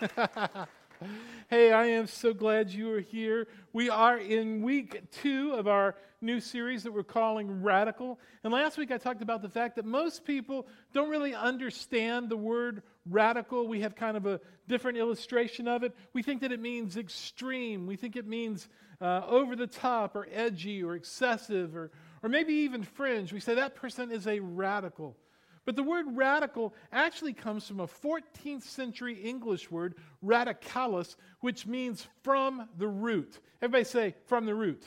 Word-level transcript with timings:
hey, 1.50 1.72
I 1.72 1.86
am 1.86 2.06
so 2.06 2.32
glad 2.32 2.70
you 2.70 2.90
are 2.94 3.00
here. 3.00 3.48
We 3.72 3.90
are 3.90 4.16
in 4.16 4.62
week 4.62 5.02
two 5.10 5.52
of 5.52 5.68
our 5.68 5.94
new 6.22 6.40
series 6.40 6.84
that 6.84 6.92
we're 6.92 7.02
calling 7.02 7.62
Radical. 7.62 8.18
And 8.42 8.52
last 8.52 8.78
week 8.78 8.90
I 8.90 8.96
talked 8.96 9.20
about 9.20 9.42
the 9.42 9.48
fact 9.48 9.76
that 9.76 9.84
most 9.84 10.24
people 10.24 10.66
don't 10.94 11.10
really 11.10 11.34
understand 11.34 12.30
the 12.30 12.36
word 12.36 12.82
radical. 13.04 13.68
We 13.68 13.80
have 13.80 13.94
kind 13.94 14.16
of 14.16 14.24
a 14.24 14.40
different 14.68 14.96
illustration 14.96 15.68
of 15.68 15.82
it. 15.82 15.94
We 16.14 16.22
think 16.22 16.40
that 16.40 16.52
it 16.52 16.60
means 16.60 16.96
extreme, 16.96 17.86
we 17.86 17.96
think 17.96 18.16
it 18.16 18.26
means 18.26 18.68
uh, 19.02 19.22
over 19.26 19.56
the 19.56 19.66
top 19.66 20.16
or 20.16 20.28
edgy 20.32 20.82
or 20.82 20.94
excessive 20.94 21.76
or, 21.76 21.90
or 22.22 22.30
maybe 22.30 22.54
even 22.54 22.84
fringe. 22.84 23.34
We 23.34 23.40
say 23.40 23.54
that 23.54 23.74
person 23.74 24.10
is 24.10 24.26
a 24.26 24.40
radical. 24.40 25.16
But 25.70 25.76
the 25.76 25.84
word 25.84 26.16
radical 26.16 26.74
actually 26.90 27.32
comes 27.32 27.64
from 27.64 27.78
a 27.78 27.86
14th 27.86 28.64
century 28.64 29.14
English 29.14 29.70
word, 29.70 29.94
radicalis, 30.20 31.14
which 31.42 31.64
means 31.64 32.08
from 32.24 32.68
the 32.76 32.88
root. 32.88 33.38
Everybody 33.62 33.84
say, 33.84 34.16
from 34.26 34.46
the 34.46 34.54
root. 34.56 34.82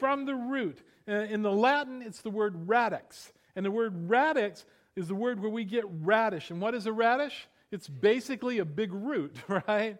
From 0.00 0.24
the 0.24 0.34
root. 0.34 0.80
From 1.06 1.06
the 1.06 1.14
root. 1.14 1.30
In 1.30 1.42
the 1.42 1.52
Latin, 1.52 2.02
it's 2.02 2.22
the 2.22 2.30
word 2.30 2.68
radix. 2.68 3.32
And 3.54 3.64
the 3.64 3.70
word 3.70 4.10
radix 4.10 4.64
is 4.96 5.06
the 5.06 5.14
word 5.14 5.38
where 5.38 5.48
we 5.48 5.62
get 5.62 5.84
radish. 5.86 6.50
And 6.50 6.60
what 6.60 6.74
is 6.74 6.86
a 6.86 6.92
radish? 6.92 7.46
It's 7.70 7.86
basically 7.86 8.58
a 8.58 8.64
big 8.64 8.92
root, 8.92 9.36
right? 9.68 9.96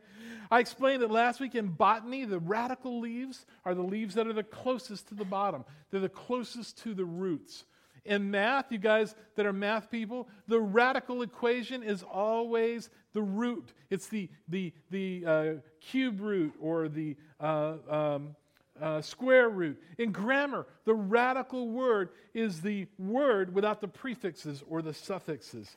I 0.51 0.59
explained 0.59 1.05
it 1.05 1.11
last 1.13 1.39
week 1.39 1.55
in 1.55 1.69
botany. 1.69 2.25
The 2.25 2.41
radical 2.41 2.99
leaves 2.99 3.47
are 3.65 3.77
the 3.77 3.83
leaves 3.83 4.17
that 4.17 4.27
are 4.27 4.33
the 4.33 4.43
closest 4.43 5.07
to 5.11 5.15
the 5.15 5.25
bottom, 5.25 5.65
they're 5.93 6.01
the 6.01 6.09
closest 6.09 6.79
to 6.79 6.95
the 6.95 7.05
roots. 7.05 7.63
In 8.05 8.31
math, 8.31 8.71
you 8.71 8.79
guys 8.79 9.15
that 9.37 9.47
are 9.47 9.53
math 9.53 9.91
people, 9.91 10.29
the 10.47 10.61
radical 10.61 11.23
equation 11.23 11.83
is 11.83 12.03
always 12.03 12.91
the 13.15 13.23
root. 13.23 13.73
It's 13.89 14.09
the, 14.09 14.29
the, 14.49 14.73
the 14.91 15.25
uh, 15.27 15.45
cube 15.81 16.21
root 16.21 16.55
or 16.61 16.89
the 16.89 17.17
uh, 17.41 17.75
um, 17.89 18.37
uh, 18.81 19.01
square 19.01 19.49
root. 19.49 19.81
In 19.99 20.13
grammar, 20.13 20.67
the 20.85 20.95
radical 20.95 21.71
word 21.71 22.11
is 22.35 22.61
the 22.61 22.87
word 22.99 23.55
without 23.55 23.81
the 23.81 23.89
prefixes 23.89 24.63
or 24.69 24.83
the 24.83 24.93
suffixes. 24.93 25.77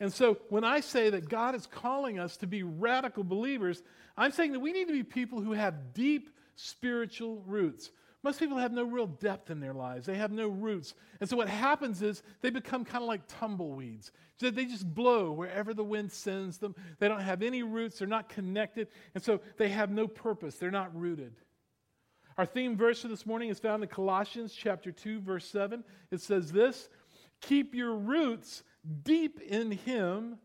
And 0.00 0.12
so 0.12 0.38
when 0.48 0.64
I 0.64 0.80
say 0.80 1.10
that 1.10 1.28
God 1.28 1.54
is 1.54 1.66
calling 1.66 2.18
us 2.18 2.36
to 2.38 2.46
be 2.46 2.62
radical 2.62 3.24
believers, 3.24 3.82
I'm 4.16 4.32
saying 4.32 4.52
that 4.52 4.60
we 4.60 4.72
need 4.72 4.88
to 4.88 4.94
be 4.94 5.02
people 5.02 5.40
who 5.40 5.52
have 5.52 5.92
deep 5.92 6.30
spiritual 6.56 7.42
roots. 7.46 7.90
Most 8.24 8.40
people 8.40 8.58
have 8.58 8.72
no 8.72 8.82
real 8.82 9.06
depth 9.06 9.48
in 9.48 9.60
their 9.60 9.72
lives. 9.72 10.06
They 10.06 10.16
have 10.16 10.32
no 10.32 10.48
roots. 10.48 10.94
And 11.20 11.30
so 11.30 11.36
what 11.36 11.48
happens 11.48 12.02
is 12.02 12.22
they 12.40 12.50
become 12.50 12.84
kind 12.84 13.02
of 13.02 13.08
like 13.08 13.22
tumbleweeds. 13.28 14.10
They 14.40 14.64
just 14.64 14.92
blow 14.92 15.30
wherever 15.30 15.72
the 15.72 15.84
wind 15.84 16.10
sends 16.10 16.58
them. 16.58 16.74
They 16.98 17.06
don't 17.06 17.20
have 17.20 17.42
any 17.42 17.62
roots. 17.62 17.98
They're 17.98 18.08
not 18.08 18.28
connected. 18.28 18.88
And 19.14 19.22
so 19.22 19.40
they 19.56 19.68
have 19.68 19.90
no 19.90 20.08
purpose. 20.08 20.56
They're 20.56 20.70
not 20.72 20.94
rooted. 20.98 21.34
Our 22.36 22.46
theme 22.46 22.76
verse 22.76 23.02
for 23.02 23.08
this 23.08 23.26
morning 23.26 23.50
is 23.50 23.60
found 23.60 23.82
in 23.82 23.88
Colossians 23.88 24.52
chapter 24.52 24.90
2 24.90 25.20
verse 25.20 25.46
7. 25.46 25.84
It 26.10 26.20
says 26.20 26.50
this, 26.50 26.88
"Keep 27.40 27.74
your 27.74 27.94
roots 27.96 28.64
deep 29.02 29.40
in 29.40 29.72
him, 29.72 30.38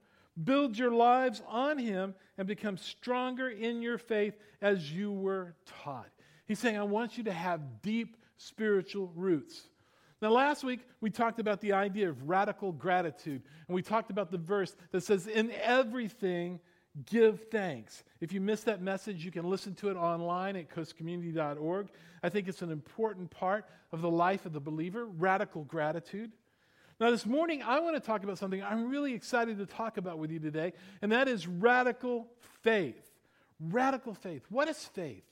build 0.43 0.77
your 0.77 0.91
lives 0.91 1.41
on 1.47 1.77
him 1.77 2.15
and 2.37 2.47
become 2.47 2.77
stronger 2.77 3.49
in 3.49 3.81
your 3.81 3.97
faith 3.97 4.37
as 4.61 4.91
you 4.91 5.11
were 5.11 5.55
taught." 5.65 6.11
He's 6.45 6.59
saying, 6.59 6.77
I 6.77 6.83
want 6.83 7.17
you 7.17 7.23
to 7.25 7.33
have 7.33 7.81
deep 7.81 8.17
spiritual 8.37 9.11
roots. 9.15 9.63
Now, 10.21 10.29
last 10.29 10.63
week 10.63 10.79
we 11.01 11.09
talked 11.09 11.39
about 11.39 11.61
the 11.61 11.73
idea 11.73 12.09
of 12.09 12.29
radical 12.29 12.71
gratitude, 12.71 13.41
and 13.67 13.75
we 13.75 13.81
talked 13.81 14.09
about 14.09 14.31
the 14.31 14.37
verse 14.37 14.75
that 14.91 15.01
says, 15.01 15.27
In 15.27 15.51
everything, 15.61 16.59
give 17.05 17.47
thanks. 17.49 18.03
If 18.21 18.31
you 18.31 18.39
missed 18.39 18.65
that 18.65 18.81
message, 18.81 19.25
you 19.25 19.31
can 19.31 19.49
listen 19.49 19.75
to 19.75 19.89
it 19.89 19.97
online 19.97 20.55
at 20.55 20.69
coastcommunity.org. 20.69 21.89
I 22.21 22.29
think 22.29 22.47
it's 22.47 22.61
an 22.61 22.71
important 22.71 23.31
part 23.31 23.65
of 23.91 24.01
the 24.01 24.09
life 24.09 24.45
of 24.45 24.53
the 24.53 24.61
believer 24.61 25.05
radical 25.05 25.63
gratitude. 25.63 26.31
Now, 26.99 27.11
this 27.11 27.25
morning, 27.25 27.61
I 27.61 27.79
want 27.79 27.95
to 27.95 27.99
talk 27.99 28.23
about 28.23 28.37
something 28.37 28.63
I'm 28.63 28.89
really 28.89 29.13
excited 29.13 29.57
to 29.57 29.65
talk 29.65 29.97
about 29.97 30.19
with 30.19 30.31
you 30.31 30.39
today, 30.39 30.73
and 31.01 31.11
that 31.11 31.27
is 31.27 31.47
radical 31.47 32.27
faith. 32.61 33.09
Radical 33.59 34.13
faith. 34.13 34.43
What 34.49 34.69
is 34.69 34.77
faith? 34.77 35.25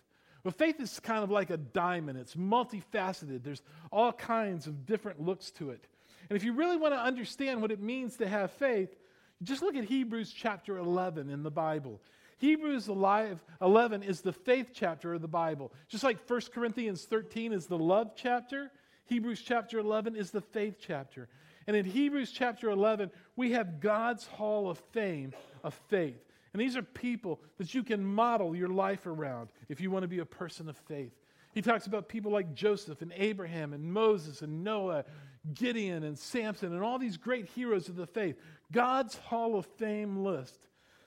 Well, 0.44 0.52
faith 0.52 0.79
is 0.79 1.00
kind 1.00 1.24
of 1.24 1.29
like 1.29 1.50
a 1.50 1.57
diamond, 1.57 2.18
it's 2.18 2.35
multifaceted. 2.35 3.44
There's 3.44 3.62
all 3.91 4.12
kinds 4.12 4.68
of 4.68 4.85
different 4.85 5.22
looks 5.22 5.52
to 5.52 5.69
it. 5.69 5.85
And 6.29 6.38
if 6.38 6.44
you 6.44 6.53
really 6.53 6.78
want 6.78 6.94
to 6.94 7.00
understand 7.00 7.62
what 7.62 7.72
it 7.72 7.81
means 7.81 8.18
to 8.18 8.28
have 8.28 8.51
faith, 8.51 8.96
just 9.44 9.62
look 9.62 9.75
at 9.75 9.84
Hebrews 9.84 10.31
chapter 10.31 10.78
11 10.78 11.30
in 11.30 11.44
the 11.44 11.51
Bible. 11.51 12.00
Hebrews 12.38 12.88
11 12.90 14.03
is 14.03 14.22
the 14.22 14.34
faith 14.34 14.72
chapter 14.74 15.13
of 15.13 15.22
the 15.22 15.28
Bible. 15.28 15.72
Just 15.88 16.03
like 16.03 16.28
1 16.28 16.41
Corinthians 16.53 17.03
13 17.06 17.53
is 17.53 17.68
the 17.68 17.78
love 17.78 18.13
chapter, 18.16 18.72
Hebrews 19.06 19.41
chapter 19.41 19.78
11 19.78 20.16
is 20.16 20.31
the 20.31 20.41
faith 20.41 20.78
chapter. 20.80 21.28
And 21.68 21.75
in 21.75 21.85
Hebrews 21.85 22.31
chapter 22.31 22.69
11, 22.69 23.12
we 23.35 23.51
have 23.51 23.80
God's 23.80 24.25
hall 24.25 24.69
of 24.69 24.80
fame 24.91 25.34
of 25.63 25.74
faith. 25.90 26.24
And 26.53 26.62
these 26.62 26.75
are 26.75 26.81
people 26.81 27.39
that 27.57 27.73
you 27.73 27.84
can 27.84 28.03
model 28.03 28.56
your 28.56 28.67
life 28.67 29.06
around 29.06 29.50
if 29.69 29.79
you 29.79 29.89
want 29.89 30.03
to 30.03 30.07
be 30.07 30.19
a 30.19 30.25
person 30.25 30.67
of 30.67 30.78
faith. 30.78 31.13
He 31.53 31.62
talks 31.62 31.88
about 31.88 32.07
people 32.07 32.31
like 32.31 32.53
Joseph 32.53 33.01
and 33.01 33.13
Abraham 33.16 33.73
and 33.73 33.84
Moses 33.91 34.41
and 34.41 34.63
Noah, 34.63 35.06
Gideon 35.53 36.03
and 36.03 36.17
Samson, 36.17 36.73
and 36.73 36.84
all 36.84 37.00
these 37.00 37.17
great 37.17 37.47
heroes 37.47 37.89
of 37.89 37.95
the 37.95 38.06
faith. 38.06 38.38
God's 38.72 39.16
Hall 39.17 39.57
of 39.57 39.66
Fame 39.66 40.23
list. 40.23 40.59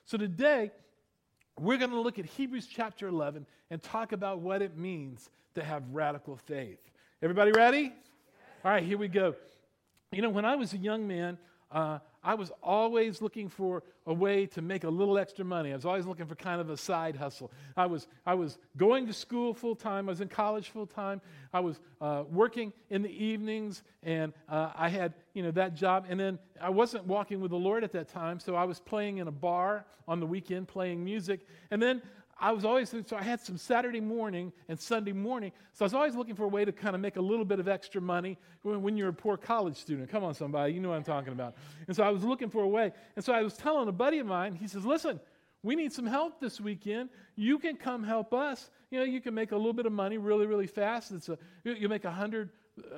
So 0.05 0.17
today, 0.17 0.71
we're 1.59 1.77
going 1.77 1.91
to 1.91 1.99
look 1.99 2.19
at 2.19 2.25
Hebrews 2.25 2.67
chapter 2.67 3.07
11 3.07 3.45
and 3.71 3.81
talk 3.81 4.11
about 4.11 4.39
what 4.39 4.61
it 4.61 4.77
means 4.77 5.29
to 5.55 5.63
have 5.63 5.83
radical 5.91 6.35
faith. 6.35 6.79
Everybody 7.21 7.51
ready? 7.51 7.93
All 8.63 8.71
right, 8.71 8.83
here 8.83 8.97
we 8.97 9.07
go. 9.07 9.35
You 10.11 10.21
know, 10.21 10.29
when 10.29 10.45
I 10.45 10.55
was 10.55 10.73
a 10.73 10.77
young 10.77 11.07
man, 11.07 11.37
uh, 11.71 11.99
I 12.23 12.33
was 12.33 12.51
always 12.63 13.21
looking 13.21 13.49
for 13.49 13.83
a 14.07 14.13
way 14.13 14.47
to 14.47 14.61
make 14.61 14.83
a 14.83 14.89
little 14.89 15.17
extra 15.17 15.45
money. 15.45 15.71
I 15.71 15.75
was 15.75 15.85
always 15.85 16.07
looking 16.07 16.25
for 16.25 16.35
kind 16.35 16.59
of 16.59 16.69
a 16.69 16.77
side 16.77 17.15
hustle. 17.15 17.51
I 17.77 17.85
was, 17.85 18.07
I 18.25 18.33
was 18.33 18.57
going 18.77 19.05
to 19.07 19.13
school 19.13 19.53
full 19.53 19.75
time. 19.75 20.09
I 20.09 20.11
was 20.11 20.21
in 20.21 20.27
college 20.27 20.69
full 20.69 20.87
time. 20.87 21.21
I 21.53 21.59
was 21.59 21.79
uh, 22.01 22.23
working 22.29 22.73
in 22.89 23.03
the 23.03 23.23
evenings, 23.23 23.83
and 24.01 24.33
uh, 24.49 24.71
I 24.75 24.89
had 24.89 25.13
you 25.33 25.43
know 25.43 25.51
that 25.51 25.75
job. 25.75 26.05
And 26.09 26.19
then 26.19 26.39
I 26.59 26.69
wasn't 26.69 27.05
walking 27.05 27.41
with 27.41 27.51
the 27.51 27.57
Lord 27.57 27.83
at 27.83 27.91
that 27.93 28.07
time, 28.07 28.39
so 28.39 28.55
I 28.55 28.63
was 28.63 28.79
playing 28.79 29.19
in 29.19 29.27
a 29.27 29.31
bar 29.31 29.85
on 30.07 30.19
the 30.19 30.27
weekend, 30.27 30.67
playing 30.67 31.03
music. 31.03 31.45
And 31.69 31.81
then 31.81 32.01
I 32.37 32.51
was 32.51 32.65
always, 32.65 32.89
so 32.89 33.15
I 33.15 33.23
had 33.23 33.39
some 33.39 33.57
Saturday 33.57 34.01
morning 34.01 34.51
and 34.67 34.77
Sunday 34.77 35.13
morning. 35.13 35.53
So 35.73 35.85
I 35.85 35.87
was 35.87 35.93
always 35.93 36.15
looking 36.15 36.35
for 36.35 36.43
a 36.43 36.49
way 36.49 36.65
to 36.65 36.71
kind 36.73 36.93
of 36.93 37.01
make 37.01 37.15
a 37.15 37.21
little 37.21 37.45
bit 37.45 37.59
of 37.59 37.69
extra 37.69 38.01
money 38.01 38.37
when, 38.61 38.81
when, 38.81 38.97
you're 38.97 39.09
a 39.09 39.13
poor 39.13 39.37
college 39.37 39.77
student. 39.77 40.09
Come 40.09 40.25
on, 40.25 40.33
somebody, 40.33 40.73
you 40.73 40.81
know 40.81 40.89
what 40.89 40.97
I'm 40.97 41.03
talking 41.03 41.31
about. 41.31 41.55
And 41.87 41.95
so 41.95 42.03
I 42.03 42.09
was 42.09 42.23
looking 42.23 42.49
for 42.49 42.61
a 42.63 42.67
way. 42.67 42.91
And 43.15 43.23
so 43.23 43.31
I 43.31 43.41
was 43.41 43.55
telling 43.55 43.87
a 43.87 43.93
buddy 43.93 44.19
of 44.19 44.27
mine, 44.27 44.53
he 44.53 44.67
says, 44.67 44.85
listen, 44.85 45.19
we 45.63 45.75
need 45.75 45.93
some 45.93 46.05
help 46.05 46.41
this 46.41 46.59
weekend. 46.59 47.09
You 47.35 47.57
can 47.57 47.77
come 47.77 48.03
help 48.03 48.33
us. 48.33 48.69
You 48.91 48.99
know, 48.99 49.05
you 49.05 49.21
can 49.21 49.33
make 49.33 49.53
a 49.53 49.55
little 49.55 49.73
bit 49.73 49.85
of 49.85 49.93
money 49.93 50.17
really, 50.17 50.45
really 50.45 50.67
fast. 50.67 51.11
It's 51.11 51.29
a, 51.29 51.37
you 51.63 51.87
make 51.87 52.03
a 52.03 52.11
hundred, 52.11 52.49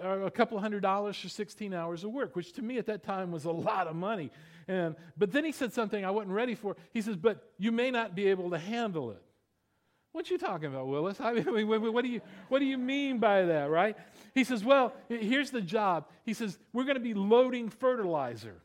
uh, 0.03 0.21
a 0.21 0.31
couple 0.31 0.59
hundred 0.59 0.81
dollars 0.81 1.15
for 1.15 1.29
16 1.29 1.75
hours 1.75 2.03
of 2.03 2.11
work, 2.11 2.35
which 2.35 2.53
to 2.53 2.63
me 2.63 2.79
at 2.79 2.87
that 2.87 3.03
time 3.03 3.31
was 3.31 3.45
a 3.45 3.51
lot 3.51 3.85
of 3.85 3.95
money. 3.95 4.31
And, 4.67 4.95
but 5.15 5.31
then 5.31 5.45
he 5.45 5.51
said 5.51 5.73
something 5.73 6.03
I 6.03 6.09
wasn't 6.09 6.33
ready 6.33 6.55
for. 6.55 6.75
He 6.91 7.01
says, 7.01 7.15
but 7.15 7.51
you 7.57 7.71
may 7.71 7.91
not 7.91 8.15
be 8.15 8.27
able 8.27 8.49
to 8.49 8.57
handle 8.57 9.11
it. 9.11 9.21
What 10.17 10.31
you 10.31 10.39
talking 10.39 10.65
about, 10.65 10.87
Willis? 10.87 11.21
I 11.21 11.31
mean, 11.31 11.67
what 11.93 12.03
do 12.03 12.09
you 12.09 12.21
what 12.49 12.57
do 12.57 12.65
you 12.65 12.79
mean 12.79 13.19
by 13.19 13.43
that, 13.43 13.69
right? 13.69 13.95
He 14.33 14.43
says, 14.43 14.63
"Well, 14.63 14.95
here's 15.07 15.51
the 15.51 15.61
job." 15.61 16.07
He 16.23 16.33
says, 16.33 16.57
"We're 16.73 16.85
going 16.85 16.95
to 16.95 16.99
be 16.99 17.13
loading 17.13 17.69
fertilizer. 17.69 18.55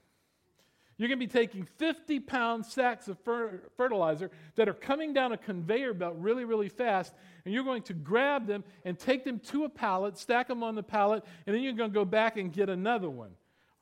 You're 0.96 1.08
going 1.08 1.20
to 1.20 1.26
be 1.26 1.30
taking 1.30 1.68
50 1.76 2.20
pound 2.20 2.64
sacks 2.64 3.06
of 3.06 3.18
fer- 3.18 3.60
fertilizer 3.76 4.30
that 4.54 4.66
are 4.66 4.72
coming 4.72 5.12
down 5.12 5.32
a 5.32 5.36
conveyor 5.36 5.92
belt 5.92 6.14
really, 6.16 6.46
really 6.46 6.70
fast, 6.70 7.12
and 7.44 7.52
you're 7.52 7.64
going 7.64 7.82
to 7.82 7.92
grab 7.92 8.46
them 8.46 8.64
and 8.86 8.98
take 8.98 9.22
them 9.22 9.38
to 9.50 9.64
a 9.64 9.68
pallet, 9.68 10.16
stack 10.16 10.48
them 10.48 10.62
on 10.62 10.74
the 10.74 10.82
pallet, 10.82 11.22
and 11.46 11.54
then 11.54 11.62
you're 11.62 11.74
going 11.74 11.90
to 11.90 11.94
go 11.94 12.06
back 12.06 12.38
and 12.38 12.50
get 12.50 12.70
another 12.70 13.10
one. 13.10 13.32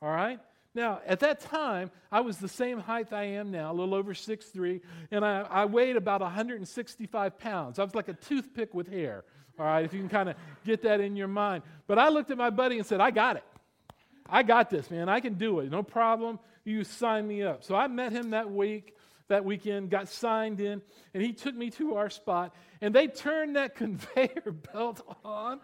All 0.01 0.11
right? 0.11 0.41
Now, 0.73 1.01
at 1.05 1.19
that 1.19 1.41
time, 1.41 1.91
I 2.11 2.21
was 2.21 2.37
the 2.37 2.47
same 2.47 2.79
height 2.79 3.11
I 3.11 3.23
am 3.23 3.51
now, 3.51 3.71
a 3.71 3.73
little 3.73 3.93
over 3.93 4.13
6'3, 4.13 4.81
and 5.11 5.25
I, 5.25 5.41
I 5.41 5.65
weighed 5.65 5.97
about 5.97 6.21
165 6.21 7.37
pounds. 7.37 7.77
I 7.77 7.83
was 7.83 7.93
like 7.93 8.07
a 8.07 8.13
toothpick 8.13 8.73
with 8.73 8.87
hair, 8.87 9.25
all 9.59 9.65
right, 9.65 9.83
if 9.83 9.93
you 9.93 9.99
can 9.99 10.07
kind 10.07 10.29
of 10.29 10.35
get 10.65 10.83
that 10.83 11.01
in 11.01 11.17
your 11.17 11.27
mind. 11.27 11.63
But 11.87 11.99
I 11.99 12.07
looked 12.07 12.31
at 12.31 12.37
my 12.37 12.49
buddy 12.49 12.77
and 12.77 12.85
said, 12.85 13.01
I 13.01 13.11
got 13.11 13.35
it. 13.35 13.43
I 14.29 14.43
got 14.43 14.69
this, 14.69 14.89
man. 14.89 15.09
I 15.09 15.19
can 15.19 15.33
do 15.33 15.59
it. 15.59 15.69
No 15.69 15.83
problem. 15.83 16.39
You 16.63 16.85
sign 16.85 17.27
me 17.27 17.43
up. 17.43 17.65
So 17.65 17.75
I 17.75 17.87
met 17.87 18.13
him 18.13 18.29
that 18.29 18.49
week, 18.49 18.95
that 19.27 19.43
weekend, 19.43 19.89
got 19.89 20.07
signed 20.07 20.61
in, 20.61 20.81
and 21.13 21.21
he 21.21 21.33
took 21.33 21.53
me 21.53 21.69
to 21.71 21.95
our 21.95 22.09
spot, 22.09 22.55
and 22.79 22.95
they 22.95 23.07
turned 23.07 23.57
that 23.57 23.75
conveyor 23.75 24.55
belt 24.71 25.01
on. 25.25 25.59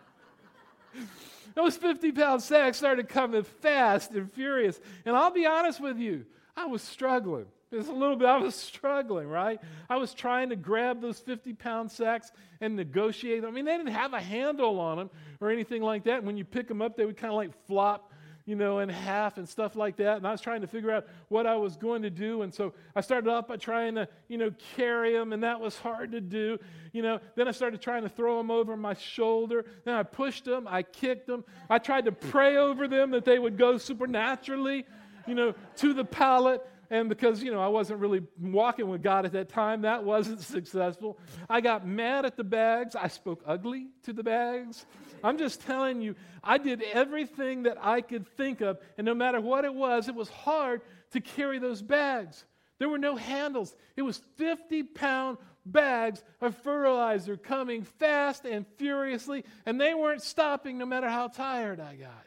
Those 1.57 1.75
50 1.75 2.11
pound 2.11 2.43
sacks 2.43 2.77
started 2.77 3.09
coming 3.09 3.41
fast 3.41 4.11
and 4.11 4.31
furious. 4.31 4.79
And 5.05 5.15
I'll 5.15 5.31
be 5.31 5.47
honest 5.47 5.81
with 5.81 5.97
you, 5.97 6.23
I 6.55 6.67
was 6.67 6.83
struggling. 6.83 7.47
It's 7.71 7.89
a 7.89 7.93
little 7.93 8.15
bit, 8.15 8.27
I 8.27 8.37
was 8.37 8.53
struggling, 8.73 9.27
right? 9.27 9.59
I 9.89 9.97
was 9.97 10.13
trying 10.13 10.49
to 10.49 10.55
grab 10.55 11.01
those 11.01 11.19
50 11.19 11.53
pound 11.53 11.89
sacks 11.89 12.31
and 12.61 12.75
negotiate. 12.75 13.41
Them. 13.41 13.49
I 13.49 13.53
mean, 13.55 13.65
they 13.65 13.75
didn't 13.75 13.91
have 13.91 14.13
a 14.13 14.21
handle 14.21 14.79
on 14.79 14.99
them 14.99 15.09
or 15.41 15.49
anything 15.49 15.81
like 15.81 16.03
that. 16.03 16.19
And 16.19 16.27
when 16.27 16.37
you 16.37 16.45
pick 16.45 16.67
them 16.67 16.79
up, 16.79 16.95
they 16.95 17.07
would 17.07 17.17
kind 17.17 17.33
of 17.33 17.37
like 17.37 17.49
flop, 17.65 18.06
you 18.47 18.55
know, 18.55 18.79
in 18.79 18.87
half 18.87 19.37
and 19.37 19.47
stuff 19.47 19.75
like 19.75 19.97
that. 19.97 20.17
And 20.17 20.25
I 20.25 20.31
was 20.31 20.39
trying 20.39 20.61
to 20.61 20.67
figure 20.67 20.89
out 20.89 21.05
what 21.27 21.45
I 21.45 21.57
was 21.57 21.75
going 21.75 22.01
to 22.03 22.09
do. 22.09 22.43
And 22.43 22.53
so 22.53 22.73
I 22.95 23.01
started 23.01 23.29
off 23.29 23.49
by 23.49 23.57
trying 23.57 23.95
to, 23.95 24.07
you 24.29 24.37
know, 24.37 24.51
carry 24.77 25.11
them, 25.13 25.33
and 25.33 25.43
that 25.43 25.59
was 25.59 25.77
hard 25.77 26.13
to 26.13 26.21
do. 26.21 26.57
You 26.93 27.01
know, 27.01 27.19
then 27.35 27.49
I 27.49 27.51
started 27.51 27.81
trying 27.81 28.03
to 28.03 28.09
throw 28.09 28.37
them 28.37 28.49
over 28.49 28.77
my 28.77 28.93
shoulder. 28.93 29.65
Then 29.83 29.95
I 29.95 30.03
pushed 30.03 30.45
them, 30.45 30.65
I 30.65 30.81
kicked 30.81 31.27
them. 31.27 31.43
I 31.69 31.77
tried 31.77 32.05
to 32.05 32.13
pray 32.13 32.55
over 32.55 32.87
them 32.87 33.11
that 33.11 33.25
they 33.25 33.37
would 33.37 33.57
go 33.57 33.77
supernaturally, 33.77 34.85
you 35.27 35.35
know, 35.35 35.53
to 35.75 35.93
the 35.93 36.05
pallet. 36.05 36.65
And 36.89 37.09
because, 37.09 37.43
you 37.43 37.51
know, 37.51 37.61
I 37.61 37.67
wasn't 37.67 37.99
really 37.99 38.21
walking 38.39 38.87
with 38.87 39.03
God 39.03 39.25
at 39.25 39.33
that 39.33 39.49
time, 39.49 39.81
that 39.81 40.03
wasn't 40.03 40.39
successful. 40.55 41.19
I 41.49 41.61
got 41.61 41.85
mad 41.85 42.25
at 42.25 42.37
the 42.37 42.43
bags. 42.43 42.95
I 42.95 43.07
spoke 43.07 43.43
ugly 43.45 43.87
to 44.03 44.13
the 44.13 44.23
bags. 44.23 44.85
I'm 45.23 45.37
just 45.37 45.61
telling 45.61 46.01
you, 46.01 46.15
I 46.43 46.57
did 46.57 46.81
everything 46.81 47.63
that 47.63 47.77
I 47.81 48.01
could 48.01 48.27
think 48.37 48.61
of. 48.61 48.79
And 48.97 49.05
no 49.05 49.13
matter 49.13 49.41
what 49.41 49.65
it 49.65 49.73
was, 49.73 50.07
it 50.07 50.15
was 50.15 50.29
hard 50.29 50.81
to 51.11 51.21
carry 51.21 51.59
those 51.59 51.81
bags. 51.81 52.45
There 52.79 52.89
were 52.89 52.97
no 52.97 53.15
handles. 53.15 53.75
It 53.95 54.03
was 54.03 54.21
50 54.35 54.83
pound 54.83 55.37
bags 55.65 56.23
of 56.41 56.55
fertilizer 56.57 57.35
coming 57.37 57.83
fast 57.83 58.45
and 58.45 58.65
furiously, 58.77 59.43
and 59.65 59.79
they 59.81 59.93
weren't 59.93 60.21
stopping 60.21 60.77
no 60.77 60.85
matter 60.85 61.09
how 61.09 61.27
tired 61.27 61.79
I 61.79 61.95
got. 61.95 62.25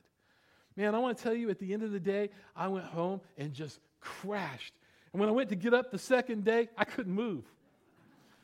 Man, 0.77 0.95
I 0.95 0.99
want 0.99 1.19
to 1.19 1.23
tell 1.23 1.35
you 1.35 1.51
at 1.51 1.59
the 1.59 1.73
end 1.73 1.83
of 1.83 1.93
the 1.93 2.01
day, 2.01 2.31
I 2.55 2.69
went 2.69 2.87
home 2.87 3.21
and 3.37 3.53
just 3.53 3.81
crashed. 4.01 4.73
And 5.13 5.21
when 5.21 5.29
I 5.29 5.33
went 5.33 5.49
to 5.51 5.57
get 5.57 5.75
up 5.75 5.91
the 5.91 5.99
second 5.99 6.45
day, 6.45 6.69
I 6.77 6.85
couldn't 6.85 7.13
move. 7.13 7.45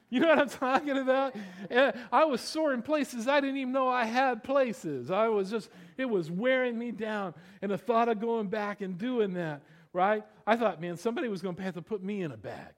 You 0.08 0.20
know 0.20 0.28
what 0.28 0.38
I'm 0.38 0.48
talking 0.48 0.98
about? 0.98 1.34
And 1.70 1.92
I 2.12 2.24
was 2.24 2.40
sore 2.40 2.72
in 2.72 2.82
places 2.82 3.26
I 3.26 3.40
didn't 3.40 3.56
even 3.56 3.72
know 3.72 3.88
I 3.88 4.04
had 4.04 4.44
places. 4.44 5.10
I 5.10 5.28
was 5.28 5.50
just, 5.50 5.68
it 5.96 6.06
was 6.06 6.30
wearing 6.30 6.78
me 6.78 6.92
down. 6.92 7.34
And 7.62 7.70
the 7.70 7.78
thought 7.78 8.08
of 8.08 8.20
going 8.20 8.48
back 8.48 8.80
and 8.80 8.98
doing 8.98 9.34
that, 9.34 9.62
right? 9.92 10.22
I 10.46 10.56
thought, 10.56 10.80
man, 10.80 10.96
somebody 10.96 11.28
was 11.28 11.42
going 11.42 11.56
to 11.56 11.62
have 11.62 11.74
to 11.74 11.82
put 11.82 12.02
me 12.02 12.22
in 12.22 12.32
a 12.32 12.36
bag. 12.36 12.72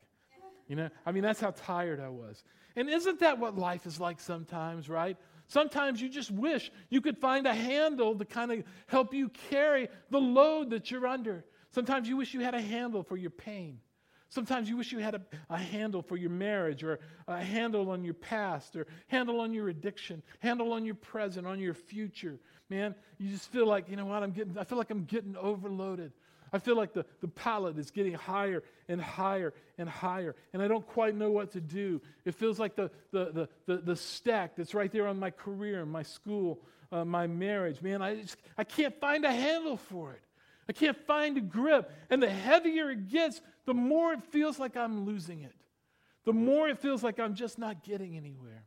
You 0.69 0.77
know, 0.77 0.91
I 1.07 1.13
mean, 1.13 1.23
that's 1.23 1.41
how 1.41 1.51
tired 1.51 1.99
I 2.01 2.09
was. 2.09 2.45
And 2.77 2.89
isn't 2.89 3.21
that 3.21 3.39
what 3.39 3.57
life 3.57 3.87
is 3.87 3.99
like 3.99 4.21
sometimes, 4.21 4.89
right? 4.89 5.17
Sometimes 5.49 6.01
you 6.01 6.11
just 6.11 6.31
wish 6.31 6.71
you 6.91 7.01
could 7.01 7.17
find 7.19 7.47
a 7.47 7.55
handle 7.55 8.15
to 8.17 8.25
kind 8.25 8.53
of 8.53 8.63
help 8.87 9.15
you 9.15 9.31
carry 9.51 9.89
the 10.11 10.21
load 10.21 10.71
that 10.71 10.91
you're 10.91 11.07
under. 11.07 11.43
Sometimes 11.71 12.09
you 12.09 12.17
wish 12.17 12.35
you 12.35 12.41
had 12.41 12.55
a 12.55 12.61
handle 12.61 13.03
for 13.03 13.17
your 13.17 13.31
pain. 13.31 13.81
Sometimes 14.31 14.69
you 14.69 14.77
wish 14.77 14.93
you 14.93 14.99
had 14.99 15.15
a, 15.15 15.23
a, 15.49 15.57
handle 15.57 16.03
for 16.03 16.17
your 16.17 16.31
marriage 16.31 16.85
or 16.85 16.99
a 17.27 17.43
handle 17.43 17.91
on 17.91 18.05
your 18.05 18.15
past 18.15 18.77
or 18.77 18.87
handle 19.07 19.41
on 19.41 19.55
your 19.55 19.71
addiction, 19.71 20.23
handle 20.41 20.73
on 20.75 20.85
your 20.85 20.97
present, 20.97 21.47
on 21.47 21.59
your 21.59 21.73
future. 21.73 22.39
Man, 22.69 22.95
you 23.17 23.31
just 23.31 23.51
feel 23.51 23.67
like, 23.67 23.89
you 23.89 23.97
know 23.97 24.05
what, 24.05 24.23
I'm 24.23 24.33
getting, 24.33 24.59
I 24.59 24.65
feel 24.65 24.77
like 24.77 24.91
I'm 24.91 25.05
getting 25.05 25.35
overloaded. 25.35 26.13
I 26.53 26.59
feel 26.59 26.77
like 26.77 26.93
the, 26.93 27.05
the 27.21 27.29
pallet 27.29 27.79
is 27.79 27.91
getting 27.91 28.15
higher 28.15 28.63
and 28.89 29.01
higher 29.01 29.55
and 29.77 29.89
higher, 29.89 30.35
and 30.53 30.63
I 30.63 30.69
don't 30.69 30.87
quite 30.87 31.15
know 31.15 31.31
what 31.31 31.53
to 31.53 31.61
do. 31.61 32.01
It 32.25 32.35
feels 32.35 32.59
like 32.59 32.75
the, 32.77 32.91
the, 33.13 33.33
the, 33.33 33.49
the, 33.67 33.77
the 33.83 33.97
stack 33.97 34.57
that's 34.57 34.75
right 34.75 34.91
there 34.91 35.07
on 35.07 35.19
my 35.19 35.31
career, 35.31 35.85
my 35.85 36.03
school, 36.03 36.61
uh, 36.91 37.05
my 37.05 37.27
marriage. 37.27 37.83
Man, 37.83 38.03
I, 38.03 38.17
just, 38.17 38.37
I 38.57 38.65
can't 38.65 38.99
find 39.01 39.25
a 39.25 39.33
handle 39.33 39.77
for 39.77 40.13
it. 40.13 40.23
I 40.69 40.73
can't 40.73 40.97
find 41.07 41.37
a 41.39 41.41
grip. 41.41 41.91
And 42.11 42.23
the 42.23 42.31
heavier 42.31 42.91
it 42.91 43.09
gets, 43.09 43.41
the 43.65 43.75
more 43.75 44.13
it 44.13 44.23
feels 44.25 44.59
like 44.59 44.77
I'm 44.77 45.05
losing 45.05 45.43
it. 45.43 45.55
The 46.25 46.33
more 46.33 46.69
it 46.69 46.79
feels 46.79 47.03
like 47.03 47.19
I'm 47.19 47.35
just 47.35 47.59
not 47.59 47.83
getting 47.83 48.17
anywhere. 48.17 48.65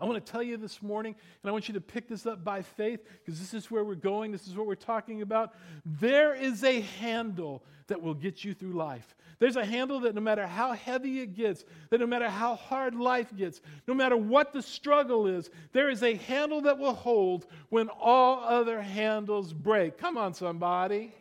I 0.00 0.06
want 0.06 0.24
to 0.24 0.32
tell 0.32 0.42
you 0.42 0.56
this 0.56 0.80
morning, 0.80 1.14
and 1.42 1.48
I 1.48 1.52
want 1.52 1.68
you 1.68 1.74
to 1.74 1.80
pick 1.80 2.08
this 2.08 2.24
up 2.24 2.42
by 2.42 2.62
faith 2.62 3.00
because 3.18 3.38
this 3.38 3.52
is 3.52 3.70
where 3.70 3.84
we're 3.84 3.94
going. 3.94 4.32
This 4.32 4.48
is 4.48 4.56
what 4.56 4.66
we're 4.66 4.74
talking 4.74 5.20
about. 5.20 5.52
There 5.84 6.34
is 6.34 6.64
a 6.64 6.80
handle 6.80 7.62
that 7.88 8.00
will 8.00 8.14
get 8.14 8.42
you 8.42 8.54
through 8.54 8.72
life. 8.72 9.14
There's 9.38 9.56
a 9.56 9.64
handle 9.64 10.00
that 10.00 10.14
no 10.14 10.20
matter 10.20 10.46
how 10.46 10.72
heavy 10.72 11.20
it 11.20 11.34
gets, 11.34 11.64
that 11.90 12.00
no 12.00 12.06
matter 12.06 12.28
how 12.28 12.56
hard 12.56 12.94
life 12.94 13.34
gets, 13.36 13.60
no 13.86 13.94
matter 13.94 14.16
what 14.16 14.52
the 14.52 14.62
struggle 14.62 15.26
is, 15.26 15.50
there 15.72 15.90
is 15.90 16.02
a 16.02 16.14
handle 16.14 16.62
that 16.62 16.78
will 16.78 16.94
hold 16.94 17.46
when 17.68 17.88
all 17.88 18.44
other 18.44 18.80
handles 18.80 19.52
break. 19.52 19.98
Come 19.98 20.16
on, 20.16 20.32
somebody. 20.34 21.12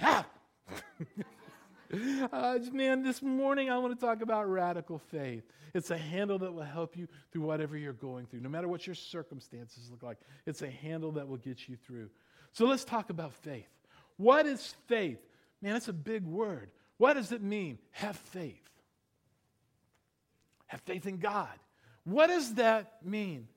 Yeah. 0.00 0.22
uh, 1.92 2.58
man, 2.72 3.02
this 3.02 3.20
morning 3.22 3.70
I 3.70 3.78
want 3.78 3.98
to 3.98 4.06
talk 4.06 4.22
about 4.22 4.48
radical 4.48 4.98
faith. 4.98 5.42
It's 5.74 5.90
a 5.90 5.98
handle 5.98 6.38
that 6.38 6.52
will 6.52 6.62
help 6.62 6.96
you 6.96 7.08
through 7.32 7.42
whatever 7.42 7.76
you're 7.76 7.92
going 7.92 8.26
through, 8.26 8.40
no 8.40 8.48
matter 8.48 8.68
what 8.68 8.86
your 8.86 8.94
circumstances 8.94 9.88
look 9.90 10.02
like. 10.02 10.18
It's 10.46 10.62
a 10.62 10.70
handle 10.70 11.12
that 11.12 11.28
will 11.28 11.36
get 11.36 11.68
you 11.68 11.76
through. 11.76 12.10
So 12.52 12.66
let's 12.66 12.84
talk 12.84 13.10
about 13.10 13.32
faith. 13.32 13.68
What 14.16 14.46
is 14.46 14.74
faith? 14.86 15.18
Man, 15.62 15.76
it's 15.76 15.88
a 15.88 15.92
big 15.92 16.24
word. 16.24 16.70
What 16.98 17.14
does 17.14 17.32
it 17.32 17.42
mean? 17.42 17.78
Have 17.92 18.16
faith. 18.16 18.56
Have 20.66 20.80
faith 20.82 21.06
in 21.06 21.18
God. 21.18 21.48
What 22.04 22.28
does 22.28 22.54
that 22.54 23.04
mean? 23.04 23.48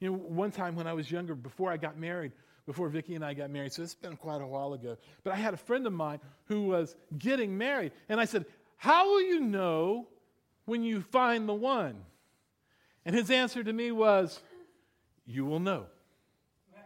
You 0.00 0.10
know, 0.10 0.16
one 0.16 0.52
time 0.52 0.76
when 0.76 0.86
I 0.86 0.92
was 0.92 1.10
younger, 1.10 1.34
before 1.34 1.70
I 1.72 1.76
got 1.76 1.98
married, 1.98 2.32
before 2.68 2.90
Vicki 2.90 3.14
and 3.14 3.24
I 3.24 3.32
got 3.32 3.48
married, 3.48 3.72
so 3.72 3.82
it's 3.82 3.94
been 3.94 4.14
quite 4.14 4.42
a 4.42 4.46
while 4.46 4.74
ago, 4.74 4.98
but 5.24 5.32
I 5.32 5.36
had 5.36 5.54
a 5.54 5.56
friend 5.56 5.86
of 5.86 5.92
mine 5.94 6.20
who 6.44 6.64
was 6.64 6.96
getting 7.18 7.56
married, 7.56 7.92
and 8.10 8.20
I 8.20 8.26
said, 8.26 8.44
How 8.76 9.08
will 9.08 9.22
you 9.22 9.40
know 9.40 10.06
when 10.66 10.82
you 10.82 11.00
find 11.00 11.48
the 11.48 11.54
one? 11.54 11.96
And 13.06 13.16
his 13.16 13.30
answer 13.30 13.64
to 13.64 13.72
me 13.72 13.90
was, 13.90 14.38
You 15.26 15.46
will 15.46 15.60
know. 15.60 15.86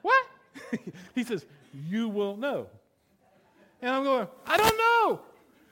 what? 0.00 0.24
he 1.14 1.22
says, 1.22 1.44
You 1.86 2.08
will 2.08 2.38
know. 2.38 2.68
And 3.82 3.90
I'm 3.90 4.04
going, 4.04 4.26
I 4.46 4.56
don't 4.56 4.78
know. 4.78 5.20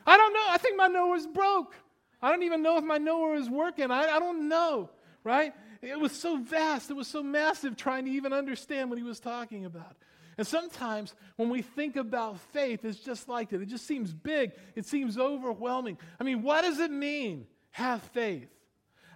I 0.07 0.19
don't 0.19 0.35
know. 0.35 0.45
I 0.51 0.59
think 0.59 0.77
my 0.77 0.89
knower's 0.89 1.27
broke. 1.27 1.75
I 2.21 2.31
don't 2.31 2.43
even 2.43 2.63
know 2.63 2.77
if 2.77 2.85
my 2.85 2.99
knower 2.99 3.35
is 3.35 3.49
working. 3.49 3.91
I, 3.91 4.09
I 4.09 4.19
don't 4.19 4.51
know, 4.51 4.91
right? 5.25 5.55
It 5.83 5.99
was 5.99 6.13
so 6.13 6.37
vast, 6.37 6.91
it 6.91 6.95
was 6.95 7.09
so 7.09 7.23
massive 7.23 7.77
trying 7.77 8.05
to 8.05 8.11
even 8.13 8.33
understand 8.33 8.89
what 8.89 8.99
he 8.99 9.05
was 9.05 9.19
talking 9.19 9.65
about. 9.65 9.97
And 10.39 10.47
sometimes 10.47 11.15
when 11.37 11.51
we 11.51 11.61
think 11.61 11.97
about 11.97 12.39
faith, 12.53 12.85
it's 12.85 13.01
just 13.01 13.29
like 13.29 13.51
that. 13.51 13.61
It 13.61 13.67
just 13.67 13.87
seems 13.87 14.15
big, 14.15 14.53
it 14.77 14.87
seems 14.87 15.19
overwhelming. 15.19 15.99
I 16.21 16.25
mean, 16.25 16.43
what 16.43 16.63
does 16.63 16.79
it 16.79 16.91
mean, 16.91 17.47
have 17.73 18.03
faith? 18.03 18.49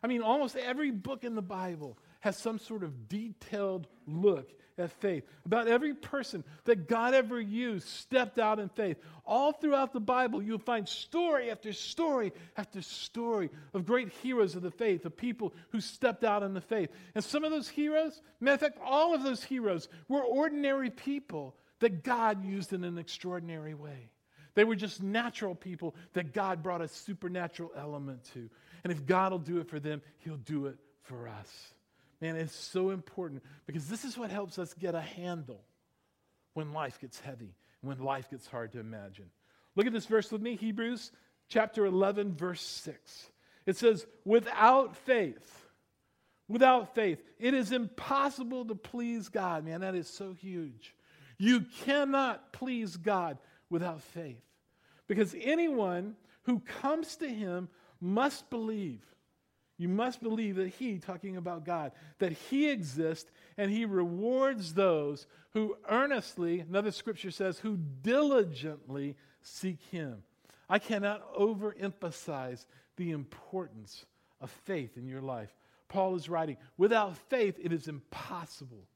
I 0.03 0.09
mean, 0.09 0.23
almost 0.23 0.57
every 0.57 0.91
book 0.91 1.25
in 1.25 1.35
the 1.35 1.43
Bible 1.43 1.97
has 2.21 2.37
some 2.37 2.59
sort 2.59 2.83
of 2.83 3.09
detailed 3.09 3.87
look 4.07 4.53
at 4.79 4.91
faith. 4.91 5.25
About 5.45 5.69
every 5.69 5.95
person 5.95 6.45
that 6.65 6.89
God 6.89 7.15
ever 7.15 7.41
used 7.41 7.89
stepped 7.89 8.39
out 8.39 8.59
in 8.59 8.69
faith. 8.69 8.99
All 9.25 9.53
throughout 9.53 9.93
the 9.93 10.01
Bible, 10.01 10.43
you'll 10.43 10.59
find 10.59 10.89
story 10.89 11.51
after 11.51 11.73
story 11.73 12.33
after 12.57 12.83
story 12.83 13.51
of 13.75 13.87
great 13.87 14.13
heroes 14.23 14.55
of 14.55 14.63
the 14.63 14.71
faith, 14.71 15.05
of 15.05 15.17
people 15.17 15.55
who 15.71 15.81
stepped 15.81 16.25
out 16.25 16.43
in 16.43 16.55
the 16.55 16.61
faith. 16.61 16.91
And 17.15 17.25
some 17.25 17.45
of 17.45 17.51
those 17.51 17.69
heroes, 17.69 18.21
matter 18.41 18.55
of 18.55 18.61
fact, 18.61 18.79
all 18.85 19.15
of 19.15 19.23
those 19.23 19.43
heroes 19.43 19.89
were 20.09 20.23
ordinary 20.23 20.91
people 20.91 21.57
that 21.81 22.05
God 22.05 22.45
used 22.45 22.73
in 22.73 22.85
an 22.85 22.99
extraordinary 22.99 23.75
way. 23.75 24.11
They 24.55 24.65
were 24.65 24.77
just 24.77 25.03
natural 25.03 25.55
people 25.55 25.95
that 26.15 26.33
God 26.33 26.63
brought 26.63 26.81
a 26.81 26.89
supernatural 26.89 27.73
element 27.77 28.25
to. 28.33 28.49
And 28.85 28.93
if 28.93 29.05
God 29.05 29.33
will 29.33 29.39
do 29.39 29.59
it 29.59 29.69
for 29.69 29.79
them, 29.79 30.01
He'll 30.19 30.37
do 30.37 30.67
it 30.67 30.77
for 31.03 31.29
us. 31.29 31.73
Man, 32.21 32.37
it's 32.37 32.55
so 32.55 32.91
important 32.91 33.43
because 33.67 33.89
this 33.89 34.05
is 34.05 34.17
what 34.17 34.31
helps 34.31 34.59
us 34.59 34.73
get 34.75 34.95
a 34.95 35.01
handle 35.01 35.61
when 36.55 36.73
life 36.73 36.99
gets 37.01 37.21
heavy, 37.21 37.55
when 37.83 37.99
life 37.99 38.31
gets 38.31 38.47
hard 38.47 38.73
to 38.73 38.81
imagine. 38.81 39.27
Look 39.75 39.87
at 39.87 39.93
this 39.93 40.07
verse 40.07 40.33
with 40.33 40.41
me 40.41 40.57
Hebrews 40.57 41.13
chapter 41.49 41.85
11, 41.85 42.35
verse 42.35 42.63
6. 42.63 43.31
It 43.67 43.77
says, 43.77 44.07
Without 44.25 44.97
faith, 44.97 45.67
without 46.49 46.95
faith, 46.95 47.23
it 47.39 47.53
is 47.53 47.73
impossible 47.73 48.65
to 48.67 48.75
please 48.75 49.29
God. 49.29 49.65
Man, 49.65 49.83
that 49.83 49.95
is 49.95 50.09
so 50.09 50.33
huge. 50.33 50.95
You 51.39 51.67
cannot 51.85 52.53
please 52.53 52.97
God 52.97 53.39
without 53.69 54.01
faith 54.01 54.43
because 55.07 55.35
anyone 55.39 56.17
who 56.45 56.61
comes 56.61 57.17
to 57.17 57.29
Him 57.29 57.69
must 58.01 58.49
believe 58.49 59.05
you 59.79 59.89
must 59.89 60.23
believe 60.23 60.57
that 60.57 60.69
He, 60.69 60.99
talking 60.99 61.37
about 61.37 61.65
God, 61.65 61.93
that 62.19 62.33
He 62.33 62.71
exists 62.71 63.31
and 63.57 63.71
He 63.71 63.85
rewards 63.85 64.75
those 64.75 65.27
who 65.53 65.77
earnestly, 65.89 66.61
another 66.61 66.91
scripture 66.91 67.31
says, 67.31 67.59
who 67.59 67.77
diligently 68.03 69.17
seek 69.43 69.81
Him. 69.91 70.23
I 70.69 70.79
cannot 70.79 71.35
overemphasize 71.35 72.65
the 72.97 73.11
importance 73.11 74.05
of 74.41 74.51
faith 74.51 74.97
in 74.97 75.07
your 75.07 75.23
life. 75.23 75.55
Paul 75.89 76.17
is 76.17 76.29
writing, 76.29 76.57
without 76.77 77.17
faith, 77.29 77.59
it 77.63 77.73
is 77.73 77.87
impossible 77.87 78.89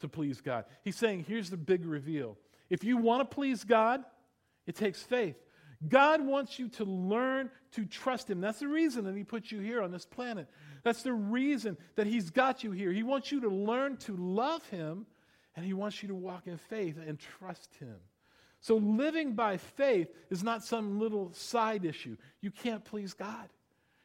to 0.00 0.08
please 0.08 0.40
God. 0.40 0.66
He's 0.84 0.96
saying, 0.96 1.24
here's 1.26 1.50
the 1.50 1.56
big 1.56 1.84
reveal 1.84 2.36
If 2.70 2.84
you 2.84 2.96
want 2.98 3.28
to 3.28 3.34
please 3.34 3.64
God, 3.64 4.04
it 4.66 4.76
takes 4.76 5.02
faith. 5.02 5.36
God 5.86 6.20
wants 6.20 6.58
you 6.58 6.68
to 6.70 6.84
learn 6.84 7.50
to 7.72 7.84
trust 7.84 8.30
Him. 8.30 8.40
That's 8.40 8.60
the 8.60 8.68
reason 8.68 9.04
that 9.04 9.16
He 9.16 9.24
put 9.24 9.50
you 9.50 9.60
here 9.60 9.82
on 9.82 9.90
this 9.90 10.06
planet. 10.06 10.48
That's 10.82 11.02
the 11.02 11.12
reason 11.12 11.76
that 11.96 12.06
He's 12.06 12.30
got 12.30 12.64
you 12.64 12.72
here. 12.72 12.92
He 12.92 13.02
wants 13.02 13.30
you 13.30 13.40
to 13.40 13.48
learn 13.48 13.96
to 13.98 14.16
love 14.16 14.66
Him, 14.68 15.06
and 15.54 15.64
He 15.64 15.74
wants 15.74 16.02
you 16.02 16.08
to 16.08 16.14
walk 16.14 16.46
in 16.46 16.56
faith 16.56 16.96
and 17.04 17.18
trust 17.18 17.74
Him. 17.76 17.96
So, 18.60 18.76
living 18.76 19.34
by 19.34 19.58
faith 19.58 20.08
is 20.30 20.42
not 20.42 20.64
some 20.64 20.98
little 20.98 21.32
side 21.32 21.84
issue. 21.84 22.16
You 22.40 22.50
can't 22.50 22.84
please 22.84 23.12
God. 23.12 23.48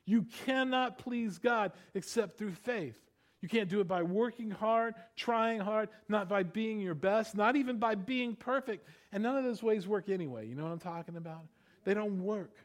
You 0.06 0.26
cannot 0.46 0.98
please 0.98 1.38
God 1.40 1.72
except 1.94 2.38
through 2.38 2.54
faith. 2.54 2.96
You 3.42 3.50
can't 3.50 3.70
do 3.70 3.80
it 3.80 3.88
by 3.88 4.04
working 4.04 4.52
hard, 4.52 4.94
trying 5.16 5.60
hard, 5.62 5.90
not 6.08 6.30
by 6.30 6.44
being 6.44 6.80
your 6.80 6.94
best, 6.94 7.36
not 7.36 7.56
even 7.56 7.78
by 7.78 7.96
being 7.96 8.36
perfect. 8.36 8.88
And 9.12 9.24
none 9.24 9.36
of 9.36 9.44
those 9.44 9.64
ways 9.64 9.88
work 9.88 10.10
anyway. 10.10 10.48
You 10.48 10.56
know 10.56 10.64
what 10.64 10.72
I'm 10.72 10.80
talking 10.80 11.16
about? 11.16 11.42
They 11.84 11.94
don't 11.94 12.24
work. 12.24 12.56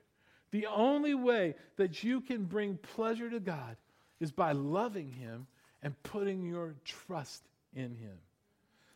The 0.51 0.67
only 0.67 1.15
way 1.15 1.55
that 1.77 2.03
you 2.05 2.21
can 2.21 2.45
bring 2.45 2.77
pleasure 2.77 3.29
to 3.31 3.41
God 3.41 3.77
is 4.21 4.33
by 4.33 4.53
loving 4.53 5.13
Him 5.13 5.47
and 5.83 6.01
putting 6.03 6.45
your 6.47 6.75
trust 6.85 7.43
in 7.75 7.95
Him. 7.95 8.19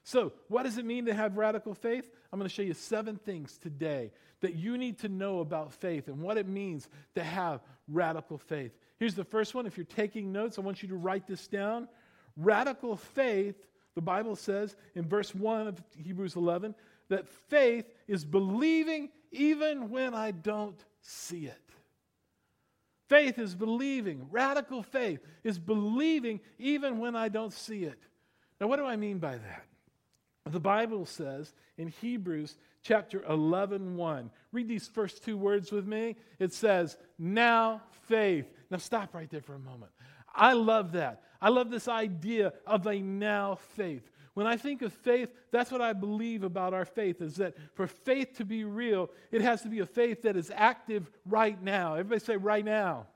So, 0.03 0.33
what 0.49 0.63
does 0.63 0.79
it 0.79 0.85
mean 0.85 1.07
to 1.07 1.15
have 1.15 1.37
radical 1.37 1.75
faith? 1.75 2.11
I'm 2.33 2.39
going 2.39 2.49
to 2.49 2.55
show 2.55 2.63
you 2.63 2.75
seven 2.75 3.17
things 3.17 3.59
today 3.59 4.13
that 4.41 4.55
you 4.55 4.79
need 4.79 4.99
to 5.01 5.09
know 5.09 5.41
about 5.41 5.73
faith 5.73 6.09
and 6.09 6.21
what 6.21 6.39
it 6.39 6.49
means 6.49 6.89
to 7.15 7.23
have 7.23 7.61
radical 7.89 8.39
faith. 8.39 8.73
Here's 8.99 9.15
the 9.15 9.25
first 9.25 9.55
one. 9.55 9.67
If 9.67 9.77
you're 9.77 9.85
taking 9.85 10.33
notes, 10.33 10.59
I 10.59 10.63
want 10.63 10.83
you 10.83 10.89
to 10.89 10.97
write 10.97 11.27
this 11.27 11.47
down. 11.47 11.89
Radical 12.37 12.97
faith, 12.97 13.57
the 13.95 14.01
Bible 14.01 14.37
says 14.37 14.77
in 14.95 15.07
verse 15.07 15.35
1 15.35 15.67
of 15.67 15.83
Hebrews 15.97 16.37
11, 16.37 16.75
that 17.09 17.29
faith 17.29 17.85
is 18.09 18.25
believing 18.25 19.11
even 19.31 19.91
when 19.91 20.15
I 20.15 20.31
don't 20.31 20.79
see 21.03 21.47
it. 21.47 21.61
Faith 23.09 23.39
is 23.39 23.55
believing. 23.55 24.29
Radical 24.31 24.83
faith 24.83 25.21
is 25.43 25.59
believing 25.59 26.41
even 26.59 26.99
when 26.99 27.17
I 27.17 27.29
don't 27.29 27.53
see 27.53 27.85
it. 27.85 27.99
Now, 28.61 28.69
what 28.69 28.77
do 28.77 28.85
I 28.85 28.97
mean 28.97 29.19
by 29.19 29.37
that? 29.37 29.65
The 30.47 30.61
Bible 30.61 31.07
says 31.07 31.53
in 31.77 31.89
Hebrews 31.89 32.57
chapter 32.83 33.25
11, 33.29 33.97
1, 33.97 34.31
read 34.53 34.69
these 34.69 34.89
first 34.89 35.25
two 35.25 35.37
words 35.37 35.73
with 35.73 35.87
me. 35.87 36.17
It 36.39 36.53
says, 36.53 36.97
Now 37.19 37.83
faith. 38.07 38.47
Now, 38.71 38.79
stop 38.79 39.15
right 39.15 39.29
there 39.29 39.43
for 39.43 39.55
a 39.55 39.59
moment. 39.59 39.91
I 40.35 40.53
love 40.53 40.93
that. 40.93 41.23
I 41.41 41.49
love 41.49 41.71
this 41.71 41.89
idea 41.89 42.53
of 42.67 42.87
a 42.87 43.01
now 43.01 43.59
faith. 43.77 44.09
When 44.41 44.47
I 44.47 44.57
think 44.57 44.81
of 44.81 44.95
faith, 44.95 45.29
that's 45.51 45.71
what 45.71 45.83
I 45.83 45.93
believe 45.93 46.45
about 46.45 46.73
our 46.73 46.87
faith 46.87 47.21
is 47.21 47.37
that 47.37 47.55
for 47.75 47.87
faith 47.87 48.39
to 48.39 48.47
be 48.47 48.65
real, 48.65 49.11
it 49.31 49.43
has 49.43 49.61
to 49.61 49.69
be 49.69 49.81
a 49.81 49.87
faith 49.87 50.23
that 50.23 50.35
is 50.35 50.51
active 50.55 51.11
right 51.27 51.63
now. 51.63 51.93
Everybody 51.93 52.25
say, 52.25 52.39
right 52.39 52.65
now 52.65 53.07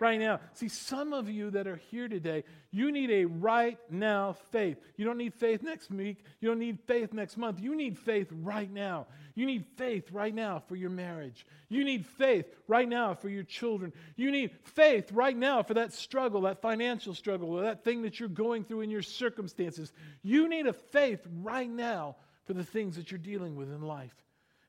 right 0.00 0.18
now. 0.18 0.40
See, 0.54 0.68
some 0.68 1.12
of 1.12 1.28
you 1.28 1.50
that 1.50 1.66
are 1.66 1.76
here 1.76 2.08
today, 2.08 2.44
you 2.70 2.92
need 2.92 3.10
a 3.10 3.24
right 3.24 3.78
now 3.90 4.34
faith. 4.50 4.78
You 4.96 5.04
don't 5.04 5.18
need 5.18 5.34
faith 5.34 5.62
next 5.62 5.90
week. 5.90 6.24
You 6.40 6.48
don't 6.48 6.58
need 6.58 6.78
faith 6.86 7.12
next 7.12 7.36
month. 7.36 7.60
You 7.60 7.74
need 7.74 7.98
faith 7.98 8.28
right 8.30 8.70
now. 8.70 9.06
You 9.34 9.46
need 9.46 9.64
faith 9.76 10.10
right 10.12 10.34
now 10.34 10.62
for 10.66 10.76
your 10.76 10.90
marriage. 10.90 11.46
You 11.68 11.84
need 11.84 12.06
faith 12.06 12.46
right 12.68 12.88
now 12.88 13.14
for 13.14 13.28
your 13.28 13.42
children. 13.42 13.92
You 14.16 14.30
need 14.30 14.50
faith 14.64 15.12
right 15.12 15.36
now 15.36 15.62
for 15.62 15.74
that 15.74 15.92
struggle, 15.92 16.42
that 16.42 16.62
financial 16.62 17.14
struggle, 17.14 17.50
or 17.50 17.62
that 17.62 17.84
thing 17.84 18.02
that 18.02 18.18
you're 18.18 18.28
going 18.28 18.64
through 18.64 18.80
in 18.80 18.90
your 18.90 19.02
circumstances. 19.02 19.92
You 20.22 20.48
need 20.48 20.66
a 20.66 20.72
faith 20.72 21.26
right 21.42 21.70
now 21.70 22.16
for 22.46 22.54
the 22.54 22.64
things 22.64 22.96
that 22.96 23.10
you're 23.10 23.18
dealing 23.18 23.56
with 23.56 23.70
in 23.70 23.82
life. 23.82 24.14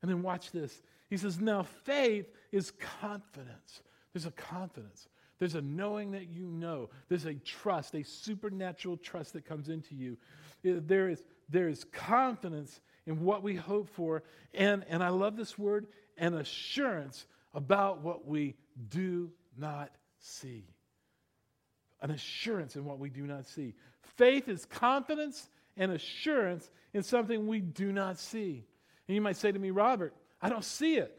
And 0.02 0.10
then 0.10 0.22
watch 0.22 0.52
this. 0.52 0.82
He 1.10 1.18
says, 1.18 1.40
Now 1.40 1.64
faith 1.64 2.28
is 2.52 2.72
confidence. 3.02 3.82
There's 4.14 4.26
a 4.26 4.32
confidence. 4.32 5.08
There's 5.40 5.56
a 5.56 5.62
knowing 5.62 6.12
that 6.12 6.30
you 6.30 6.46
know. 6.46 6.90
There's 7.10 7.26
a 7.26 7.36
trust, 7.36 7.94
a 7.96 8.04
supernatural 8.04 8.98
trust 8.98 9.34
that 9.34 9.46
comes 9.46 9.70
into 9.70 9.96
you. 9.96 10.18
There 10.64 11.10
is, 11.10 11.24
there 11.50 11.68
is 11.68 11.84
confidence 11.86 12.80
in 13.06 13.22
what 13.24 13.44
we 13.44 13.56
hope 13.56 13.90
for. 13.90 14.24
And, 14.54 14.84
and 14.90 15.04
I 15.04 15.10
love 15.10 15.38
this 15.38 15.58
word, 15.58 15.88
an 16.18 16.34
assurance 16.34 17.26
about 17.54 18.02
what 18.02 18.28
we 18.28 18.56
do 18.90 19.32
not 19.58 19.92
see. 20.20 20.66
An 22.02 22.12
assurance 22.12 22.76
in 22.76 22.86
what 22.86 23.00
we 23.00 23.10
do 23.10 23.26
not 23.26 23.46
see. 23.48 23.74
Faith 24.18 24.48
is 24.48 24.66
confidence 24.66 25.50
and 25.78 25.92
assurance 25.92 26.70
in 26.94 27.04
something 27.04 27.48
we 27.48 27.60
do 27.60 27.92
not 27.92 28.20
see. 28.20 28.66
And 29.08 29.16
you 29.16 29.22
might 29.22 29.38
say 29.38 29.52
to 29.52 29.60
me, 29.60 29.72
Robert, 29.72 30.14
I 30.42 30.50
don't 30.50 30.66
see 30.66 30.98
it. 30.98 31.16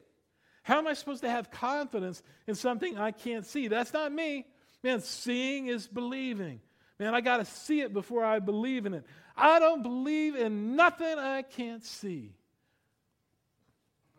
How 0.62 0.78
am 0.78 0.86
I 0.86 0.94
supposed 0.94 1.22
to 1.22 1.30
have 1.30 1.50
confidence 1.50 2.22
in 2.46 2.54
something 2.54 2.98
I 2.98 3.10
can't 3.10 3.46
see? 3.46 3.68
That's 3.68 3.92
not 3.92 4.12
me. 4.12 4.46
Man, 4.82 5.00
seeing 5.00 5.66
is 5.66 5.86
believing. 5.86 6.60
Man, 6.98 7.14
I 7.14 7.20
got 7.20 7.38
to 7.38 7.44
see 7.44 7.80
it 7.80 7.92
before 7.92 8.24
I 8.24 8.38
believe 8.38 8.86
in 8.86 8.94
it. 8.94 9.04
I 9.36 9.58
don't 9.58 9.82
believe 9.82 10.34
in 10.34 10.76
nothing 10.76 11.18
I 11.18 11.42
can't 11.42 11.84
see. 11.84 12.34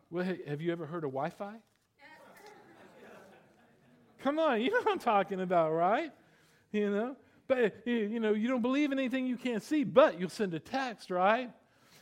Well, 0.09 0.25
have 0.47 0.61
you 0.61 0.71
ever 0.71 0.85
heard 0.85 1.03
of 1.03 1.11
Wi 1.11 1.29
Fi? 1.29 1.53
Come 4.23 4.39
on, 4.39 4.61
you 4.61 4.71
know 4.71 4.77
what 4.77 4.91
I'm 4.91 4.99
talking 4.99 5.41
about, 5.41 5.71
right? 5.71 6.11
You 6.71 6.89
know? 6.89 7.15
But, 7.47 7.85
you 7.85 8.19
know, 8.19 8.33
you 8.33 8.47
don't 8.47 8.61
believe 8.61 8.91
in 8.91 8.99
anything 8.99 9.27
you 9.27 9.37
can't 9.37 9.63
see, 9.63 9.83
but 9.83 10.19
you'll 10.19 10.29
send 10.29 10.53
a 10.53 10.59
text, 10.59 11.09
right? 11.09 11.51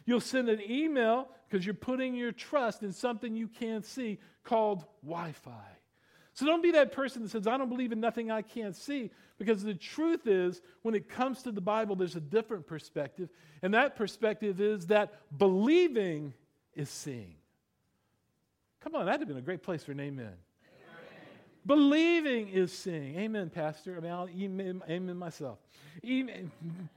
You'll 0.07 0.21
send 0.21 0.47
an 0.47 0.61
email 0.67 1.27
because 1.47 1.65
you're 1.65 1.75
putting 1.75 2.15
your 2.15 2.31
trust 2.31 2.81
in 2.81 2.93
something 2.93 3.35
you 3.35 3.47
can't 3.47 3.85
see 3.85 4.19
called 4.43 4.85
Wi 5.03 5.33
Fi. 5.33 5.51
So 6.33 6.45
don't 6.45 6.63
be 6.63 6.71
that 6.71 6.93
person 6.93 7.23
that 7.23 7.29
says, 7.29 7.45
I 7.45 7.57
don't 7.57 7.67
believe 7.67 7.91
in 7.91 7.99
nothing 7.99 8.31
I 8.31 8.41
can't 8.41 8.75
see. 8.75 9.11
Because 9.37 9.63
the 9.63 9.73
truth 9.73 10.25
is, 10.25 10.61
when 10.81 10.95
it 10.95 11.09
comes 11.09 11.43
to 11.43 11.51
the 11.51 11.61
Bible, 11.61 11.95
there's 11.95 12.15
a 12.15 12.21
different 12.21 12.67
perspective. 12.67 13.29
And 13.61 13.73
that 13.73 13.95
perspective 13.95 14.61
is 14.61 14.87
that 14.87 15.13
believing 15.37 16.33
is 16.73 16.89
seeing. 16.89 17.35
Come 18.81 18.95
on, 18.95 19.07
that'd 19.07 19.19
have 19.19 19.27
been 19.27 19.37
a 19.37 19.41
great 19.41 19.61
place 19.61 19.83
for 19.83 19.91
an 19.91 19.99
amen. 19.99 20.33
Believing 21.67 22.47
is 22.47 22.71
seeing. 22.71 23.17
Amen, 23.19 23.49
Pastor. 23.49 23.97
I 23.97 23.99
mean, 23.99 24.11
I'll 24.11 24.29
amen, 24.29 24.81
amen 24.89 25.17
myself. 25.17 25.59
Amen. 26.05 26.49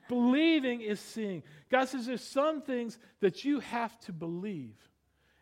Believing 0.09 0.81
is 0.81 1.01
seeing. 1.01 1.43
God 1.71 1.89
says 1.89 2.07
there's 2.07 2.23
some 2.23 2.63
things 2.63 2.99
that 3.21 3.45
you 3.45 3.61
have 3.61 3.99
to 4.03 4.13
believe 4.13 4.77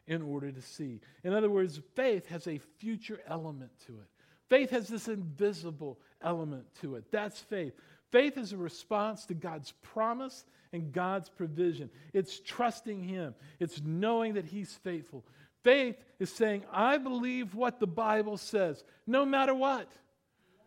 in 0.07 0.23
order 0.23 0.51
to 0.51 0.63
see. 0.63 1.01
In 1.23 1.35
other 1.35 1.51
words, 1.51 1.79
faith 1.95 2.27
has 2.29 2.47
a 2.49 2.59
future 2.79 3.21
element 3.29 3.71
to 3.87 3.93
it. 3.93 4.09
Faith 4.49 4.71
has 4.71 4.89
this 4.89 5.09
invisible 5.09 5.99
element 6.23 6.65
to 6.81 6.95
it. 6.95 7.05
That's 7.13 7.39
faith. 7.39 7.75
Faith 8.11 8.39
is 8.39 8.55
a 8.55 8.57
response 8.57 9.27
to 9.27 9.35
God's 9.35 9.73
promise 9.83 10.47
and 10.73 10.93
God's 10.93 11.29
provision. 11.29 11.91
It's 12.15 12.41
trusting 12.41 13.03
Him, 13.03 13.35
it's 13.61 13.83
knowing 13.83 14.35
that 14.35 14.47
He's 14.47 14.73
faithful. 14.73 15.27
Faith 15.63 15.97
is 16.19 16.33
saying, 16.33 16.65
I 16.73 16.99
believe 16.99 17.55
what 17.55 17.81
the 17.81 17.87
Bible 17.87 18.37
says, 18.37 18.83
no 19.07 19.25
matter 19.25 19.55
what. 19.55 19.89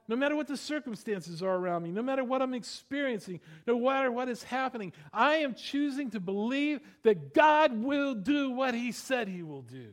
No 0.08 0.18
matter 0.18 0.36
what 0.36 0.48
the 0.48 0.58
circumstances 0.58 1.42
are 1.42 1.56
around 1.56 1.84
me, 1.84 1.92
no 1.92 2.02
matter 2.02 2.24
what 2.24 2.42
I'm 2.42 2.54
experiencing, 2.54 3.40
no 3.66 3.80
matter 3.80 4.12
what 4.12 4.28
is 4.28 4.44
happening, 4.44 4.92
I 5.14 5.36
am 5.36 5.54
choosing 5.54 6.10
to 6.10 6.20
believe 6.20 6.82
that 7.04 7.34
God 7.34 7.72
will 7.82 8.14
do 8.14 8.50
what 8.50 8.74
He 8.74 8.92
said 8.92 9.30
He 9.30 9.42
will 9.42 9.62
do. 9.62 9.88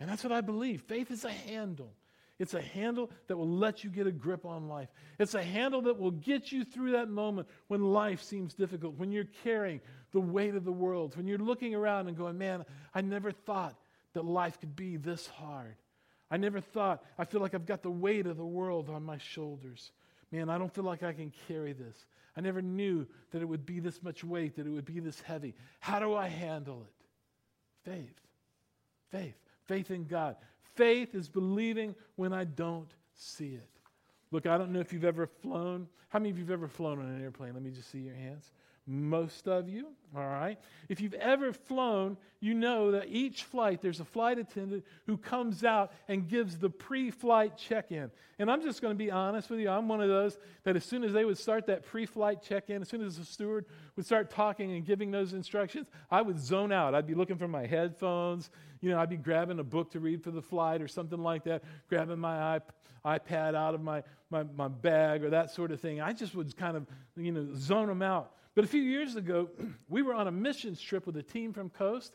And 0.00 0.10
that's 0.10 0.22
what 0.22 0.32
I 0.32 0.42
believe. 0.42 0.82
Faith 0.82 1.10
is 1.10 1.24
a 1.24 1.30
handle. 1.30 1.94
It's 2.38 2.54
a 2.54 2.60
handle 2.60 3.10
that 3.28 3.36
will 3.36 3.48
let 3.48 3.84
you 3.84 3.88
get 3.88 4.06
a 4.06 4.12
grip 4.12 4.44
on 4.44 4.68
life. 4.68 4.88
It's 5.18 5.34
a 5.34 5.42
handle 5.42 5.80
that 5.82 5.98
will 5.98 6.10
get 6.10 6.50
you 6.50 6.64
through 6.64 6.92
that 6.92 7.08
moment 7.08 7.48
when 7.68 7.80
life 7.80 8.22
seems 8.22 8.52
difficult, 8.52 8.98
when 8.98 9.12
you're 9.12 9.28
carrying 9.44 9.80
the 10.10 10.20
weight 10.20 10.54
of 10.54 10.64
the 10.64 10.72
world, 10.72 11.16
when 11.16 11.26
you're 11.26 11.38
looking 11.38 11.74
around 11.74 12.08
and 12.08 12.16
going, 12.18 12.36
man, 12.36 12.64
I 12.94 13.00
never 13.00 13.30
thought 13.30 13.76
that 14.14 14.24
life 14.24 14.60
could 14.60 14.76
be 14.76 14.96
this 14.96 15.26
hard. 15.26 15.76
I 16.30 16.36
never 16.36 16.60
thought, 16.60 17.04
I 17.18 17.24
feel 17.24 17.40
like 17.40 17.54
I've 17.54 17.66
got 17.66 17.82
the 17.82 17.90
weight 17.90 18.26
of 18.26 18.36
the 18.36 18.44
world 18.44 18.88
on 18.88 19.02
my 19.02 19.18
shoulders. 19.18 19.92
Man, 20.30 20.48
I 20.48 20.56
don't 20.56 20.72
feel 20.72 20.84
like 20.84 21.02
I 21.02 21.12
can 21.12 21.32
carry 21.46 21.72
this. 21.72 22.06
I 22.36 22.40
never 22.40 22.62
knew 22.62 23.06
that 23.30 23.42
it 23.42 23.44
would 23.44 23.66
be 23.66 23.80
this 23.80 24.02
much 24.02 24.24
weight, 24.24 24.56
that 24.56 24.66
it 24.66 24.70
would 24.70 24.86
be 24.86 25.00
this 25.00 25.20
heavy. 25.20 25.54
How 25.80 25.98
do 25.98 26.14
I 26.14 26.28
handle 26.28 26.86
it? 26.86 27.90
Faith. 27.90 28.20
Faith. 29.10 29.34
Faith 29.66 29.90
in 29.90 30.04
God. 30.04 30.36
Faith 30.74 31.14
is 31.14 31.28
believing 31.28 31.94
when 32.16 32.32
I 32.32 32.44
don't 32.44 32.90
see 33.14 33.54
it. 33.54 33.68
Look, 34.30 34.46
I 34.46 34.56
don't 34.56 34.72
know 34.72 34.80
if 34.80 34.92
you've 34.92 35.04
ever 35.04 35.26
flown. 35.26 35.86
How 36.08 36.18
many 36.18 36.30
of 36.30 36.38
you 36.38 36.44
have 36.44 36.52
ever 36.52 36.68
flown 36.68 36.98
on 36.98 37.04
an 37.04 37.22
airplane? 37.22 37.52
Let 37.52 37.62
me 37.62 37.70
just 37.70 37.90
see 37.90 37.98
your 37.98 38.14
hands. 38.14 38.50
Most 38.86 39.46
of 39.46 39.68
you, 39.68 39.88
all 40.14 40.26
right? 40.26 40.58
If 40.88 41.00
you've 41.00 41.14
ever 41.14 41.52
flown, 41.52 42.16
you 42.40 42.54
know 42.54 42.90
that 42.90 43.06
each 43.08 43.44
flight, 43.44 43.80
there's 43.80 44.00
a 44.00 44.04
flight 44.04 44.38
attendant 44.38 44.84
who 45.06 45.16
comes 45.16 45.62
out 45.62 45.92
and 46.08 46.28
gives 46.28 46.58
the 46.58 46.68
pre 46.68 47.10
flight 47.10 47.56
check 47.56 47.92
in. 47.92 48.10
And 48.38 48.50
I'm 48.50 48.62
just 48.62 48.82
going 48.82 48.92
to 48.92 48.98
be 48.98 49.10
honest 49.10 49.48
with 49.48 49.60
you, 49.60 49.70
I'm 49.70 49.86
one 49.86 50.00
of 50.00 50.08
those 50.08 50.36
that 50.64 50.74
as 50.74 50.84
soon 50.84 51.04
as 51.04 51.12
they 51.12 51.24
would 51.24 51.38
start 51.38 51.66
that 51.66 51.86
pre 51.86 52.06
flight 52.06 52.42
check 52.42 52.70
in, 52.70 52.82
as 52.82 52.88
soon 52.88 53.04
as 53.04 53.16
the 53.16 53.24
steward 53.24 53.66
would 53.94 54.04
start 54.04 54.30
talking 54.30 54.72
and 54.72 54.84
giving 54.84 55.12
those 55.12 55.32
instructions, 55.32 55.86
I 56.10 56.22
would 56.22 56.40
zone 56.40 56.72
out. 56.72 56.94
I'd 56.94 57.06
be 57.06 57.14
looking 57.14 57.36
for 57.36 57.48
my 57.48 57.66
headphones, 57.66 58.50
you 58.80 58.90
know, 58.90 58.98
I'd 58.98 59.10
be 59.10 59.16
grabbing 59.16 59.60
a 59.60 59.64
book 59.64 59.92
to 59.92 60.00
read 60.00 60.24
for 60.24 60.32
the 60.32 60.42
flight 60.42 60.82
or 60.82 60.88
something 60.88 61.22
like 61.22 61.44
that, 61.44 61.62
grabbing 61.88 62.18
my 62.18 62.60
iPad 63.06 63.54
out 63.54 63.74
of 63.74 63.80
my, 63.80 64.02
my, 64.28 64.42
my 64.42 64.66
bag 64.66 65.22
or 65.22 65.30
that 65.30 65.52
sort 65.52 65.70
of 65.70 65.80
thing. 65.80 66.00
I 66.00 66.12
just 66.12 66.34
would 66.34 66.54
kind 66.56 66.76
of, 66.76 66.86
you 67.16 67.30
know, 67.30 67.48
zone 67.54 67.86
them 67.86 68.02
out. 68.02 68.32
But 68.54 68.64
a 68.64 68.68
few 68.68 68.82
years 68.82 69.16
ago, 69.16 69.50
we 69.88 70.02
were 70.02 70.14
on 70.14 70.28
a 70.28 70.32
missions 70.32 70.80
trip 70.80 71.06
with 71.06 71.16
a 71.16 71.22
team 71.22 71.52
from 71.52 71.70
Coast, 71.70 72.14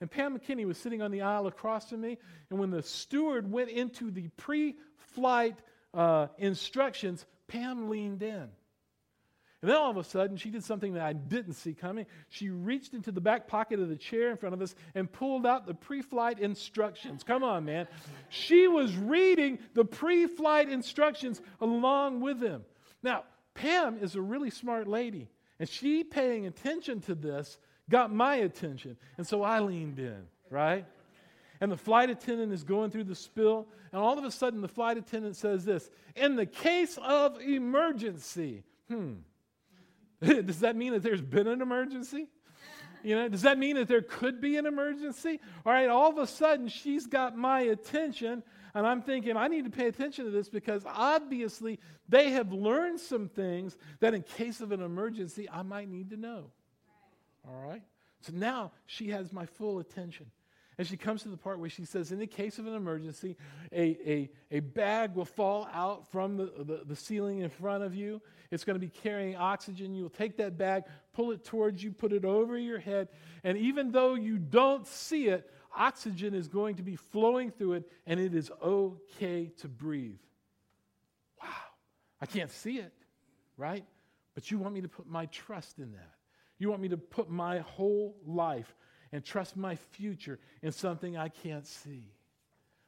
and 0.00 0.10
Pam 0.10 0.38
McKinney 0.38 0.66
was 0.66 0.78
sitting 0.78 1.00
on 1.00 1.10
the 1.10 1.22
aisle 1.22 1.46
across 1.46 1.90
from 1.90 2.00
me. 2.02 2.18
And 2.50 2.58
when 2.58 2.70
the 2.70 2.82
steward 2.82 3.50
went 3.50 3.70
into 3.70 4.10
the 4.10 4.28
pre 4.36 4.76
flight 5.14 5.56
uh, 5.94 6.28
instructions, 6.38 7.24
Pam 7.48 7.88
leaned 7.88 8.22
in. 8.22 8.48
And 9.62 9.70
then 9.70 9.76
all 9.78 9.90
of 9.90 9.96
a 9.96 10.04
sudden, 10.04 10.36
she 10.36 10.50
did 10.50 10.62
something 10.62 10.94
that 10.94 11.02
I 11.02 11.14
didn't 11.14 11.54
see 11.54 11.72
coming. 11.72 12.04
She 12.28 12.50
reached 12.50 12.92
into 12.92 13.10
the 13.10 13.22
back 13.22 13.48
pocket 13.48 13.80
of 13.80 13.88
the 13.88 13.96
chair 13.96 14.30
in 14.30 14.36
front 14.36 14.54
of 14.54 14.60
us 14.60 14.74
and 14.94 15.10
pulled 15.10 15.46
out 15.46 15.66
the 15.66 15.74
pre 15.74 16.02
flight 16.02 16.38
instructions. 16.38 17.22
Come 17.24 17.42
on, 17.42 17.64
man. 17.64 17.88
She 18.28 18.68
was 18.68 18.94
reading 18.96 19.58
the 19.74 19.84
pre 19.84 20.26
flight 20.26 20.68
instructions 20.68 21.40
along 21.60 22.20
with 22.20 22.42
him. 22.42 22.64
Now, 23.02 23.24
Pam 23.54 23.98
is 23.98 24.14
a 24.14 24.20
really 24.20 24.50
smart 24.50 24.86
lady. 24.86 25.30
And 25.58 25.68
she 25.68 26.04
paying 26.04 26.46
attention 26.46 27.00
to 27.02 27.14
this 27.14 27.58
got 27.88 28.12
my 28.12 28.36
attention. 28.36 28.96
And 29.16 29.26
so 29.26 29.42
I 29.42 29.60
leaned 29.60 29.98
in, 29.98 30.22
right? 30.50 30.84
And 31.60 31.72
the 31.72 31.76
flight 31.76 32.10
attendant 32.10 32.52
is 32.52 32.64
going 32.64 32.90
through 32.90 33.04
the 33.04 33.14
spill, 33.14 33.66
and 33.92 34.00
all 34.00 34.18
of 34.18 34.24
a 34.24 34.30
sudden 34.30 34.60
the 34.60 34.68
flight 34.68 34.98
attendant 34.98 35.36
says 35.36 35.64
this 35.64 35.90
In 36.14 36.36
the 36.36 36.46
case 36.46 36.98
of 37.02 37.40
emergency, 37.40 38.62
hmm, 38.88 39.14
does 40.22 40.60
that 40.60 40.76
mean 40.76 40.92
that 40.92 41.02
there's 41.02 41.22
been 41.22 41.46
an 41.46 41.62
emergency? 41.62 42.26
You 43.06 43.14
know, 43.14 43.28
does 43.28 43.42
that 43.42 43.56
mean 43.56 43.76
that 43.76 43.86
there 43.86 44.02
could 44.02 44.40
be 44.40 44.56
an 44.56 44.66
emergency? 44.66 45.38
All 45.64 45.72
right, 45.72 45.88
all 45.88 46.10
of 46.10 46.18
a 46.18 46.26
sudden 46.26 46.66
she's 46.66 47.06
got 47.06 47.36
my 47.36 47.60
attention, 47.60 48.42
and 48.74 48.84
I'm 48.84 49.00
thinking, 49.00 49.36
I 49.36 49.46
need 49.46 49.64
to 49.64 49.70
pay 49.70 49.86
attention 49.86 50.24
to 50.24 50.32
this 50.32 50.48
because 50.48 50.82
obviously 50.84 51.78
they 52.08 52.30
have 52.30 52.52
learned 52.52 52.98
some 52.98 53.28
things 53.28 53.76
that 54.00 54.12
in 54.12 54.22
case 54.22 54.60
of 54.60 54.72
an 54.72 54.82
emergency, 54.82 55.48
I 55.48 55.62
might 55.62 55.88
need 55.88 56.10
to 56.10 56.16
know. 56.16 56.50
All 57.46 57.68
right? 57.68 57.82
So 58.22 58.32
now 58.34 58.72
she 58.86 59.10
has 59.10 59.32
my 59.32 59.46
full 59.46 59.78
attention. 59.78 60.26
And 60.78 60.86
she 60.86 60.98
comes 60.98 61.22
to 61.22 61.28
the 61.28 61.38
part 61.38 61.58
where 61.58 61.70
she 61.70 61.86
says, 61.86 62.12
in 62.12 62.18
the 62.18 62.26
case 62.26 62.58
of 62.58 62.66
an 62.66 62.74
emergency, 62.74 63.36
a, 63.72 63.80
a, 64.06 64.30
a 64.50 64.60
bag 64.60 65.14
will 65.14 65.24
fall 65.24 65.66
out 65.72 66.10
from 66.12 66.36
the, 66.36 66.52
the, 66.58 66.82
the 66.84 66.96
ceiling 66.96 67.38
in 67.38 67.48
front 67.48 67.82
of 67.82 67.94
you. 67.94 68.20
It's 68.50 68.62
going 68.62 68.74
to 68.74 68.80
be 68.80 68.90
carrying 68.90 69.36
oxygen. 69.36 69.94
You'll 69.94 70.10
take 70.10 70.36
that 70.36 70.58
bag, 70.58 70.84
pull 71.14 71.30
it 71.30 71.44
towards 71.44 71.82
you, 71.82 71.92
put 71.92 72.12
it 72.12 72.26
over 72.26 72.58
your 72.58 72.78
head. 72.78 73.08
And 73.42 73.56
even 73.56 73.90
though 73.90 74.14
you 74.14 74.36
don't 74.36 74.86
see 74.86 75.28
it, 75.28 75.50
oxygen 75.74 76.34
is 76.34 76.46
going 76.46 76.76
to 76.76 76.82
be 76.82 76.96
flowing 76.96 77.50
through 77.50 77.74
it, 77.74 77.90
and 78.06 78.20
it 78.20 78.34
is 78.34 78.50
okay 78.62 79.52
to 79.60 79.68
breathe. 79.68 80.20
Wow. 81.42 81.48
I 82.20 82.26
can't 82.26 82.50
see 82.50 82.78
it, 82.78 82.92
right? 83.56 83.84
But 84.34 84.50
you 84.50 84.58
want 84.58 84.74
me 84.74 84.82
to 84.82 84.88
put 84.88 85.08
my 85.08 85.24
trust 85.26 85.78
in 85.78 85.92
that. 85.92 86.12
You 86.58 86.68
want 86.68 86.82
me 86.82 86.88
to 86.88 86.96
put 86.98 87.30
my 87.30 87.60
whole 87.60 88.16
life 88.26 88.74
and 89.16 89.24
trust 89.24 89.56
my 89.56 89.76
future 89.76 90.38
in 90.60 90.70
something 90.72 91.16
I 91.16 91.30
can't 91.30 91.66
see. 91.66 92.12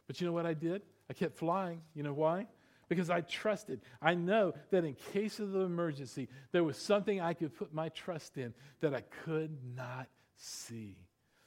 But 0.07 0.21
you 0.21 0.27
know 0.27 0.33
what 0.35 0.45
I 0.45 0.53
did? 0.53 0.83
I 1.09 1.15
kept 1.15 1.39
flying. 1.39 1.81
You 1.95 2.03
know 2.03 2.13
why? 2.13 2.49
Because 2.87 3.09
I 3.09 3.23
trusted. 3.23 3.81
I 4.03 4.13
know 4.13 4.53
that 4.71 4.85
in 4.85 4.95
case 5.15 5.41
of 5.41 5.53
the 5.53 5.61
emergency, 5.61 6.29
there 6.53 6.63
was 6.63 6.77
something 6.77 7.19
I 7.19 7.33
could 7.33 7.57
put 7.57 7.73
my 7.73 7.89
trust 7.89 8.37
in 8.37 8.53
that 8.81 8.93
I 8.93 9.01
could 9.25 9.57
not 9.75 10.07
see. 10.37 10.99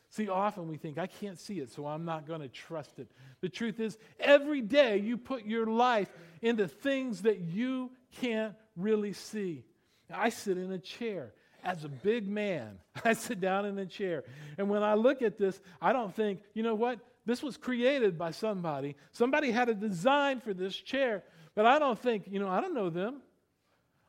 See, 0.09 0.29
often 0.29 0.67
we 0.67 0.77
think, 0.77 0.97
I 0.97 1.05
can't 1.05 1.39
see 1.39 1.59
it, 1.59 1.71
so 1.71 1.85
I'm 1.85 2.03
not 2.03 2.27
going 2.27 2.41
to 2.41 2.49
trust 2.49 2.97
it. 2.97 3.07
The 3.41 3.49
truth 3.49 3.79
is, 3.79 3.99
every 4.19 4.61
day 4.61 4.97
you 4.97 5.15
put 5.15 5.45
your 5.45 5.67
life 5.67 6.09
into 6.41 6.67
things 6.67 7.21
that 7.21 7.39
you 7.39 7.91
can't 8.19 8.55
really 8.75 9.13
see. 9.13 9.63
I 10.11 10.29
sit 10.29 10.57
in 10.57 10.71
a 10.71 10.79
chair. 10.79 11.33
As 11.63 11.83
a 11.83 11.89
big 11.89 12.27
man, 12.27 12.79
I 13.05 13.13
sit 13.13 13.39
down 13.39 13.65
in 13.65 13.77
a 13.77 13.85
chair. 13.85 14.23
And 14.57 14.69
when 14.69 14.83
I 14.83 14.95
look 14.95 15.21
at 15.21 15.37
this, 15.37 15.59
I 15.81 15.93
don't 15.93 16.15
think, 16.15 16.41
you 16.53 16.63
know 16.63 16.75
what? 16.75 16.99
This 17.25 17.43
was 17.43 17.57
created 17.57 18.17
by 18.17 18.31
somebody. 18.31 18.95
Somebody 19.11 19.51
had 19.51 19.69
a 19.69 19.75
design 19.75 20.39
for 20.39 20.53
this 20.53 20.75
chair, 20.75 21.23
but 21.55 21.65
I 21.65 21.77
don't 21.77 21.99
think, 21.99 22.23
you 22.27 22.39
know, 22.39 22.49
I 22.49 22.61
don't 22.61 22.73
know 22.73 22.89
them. 22.89 23.21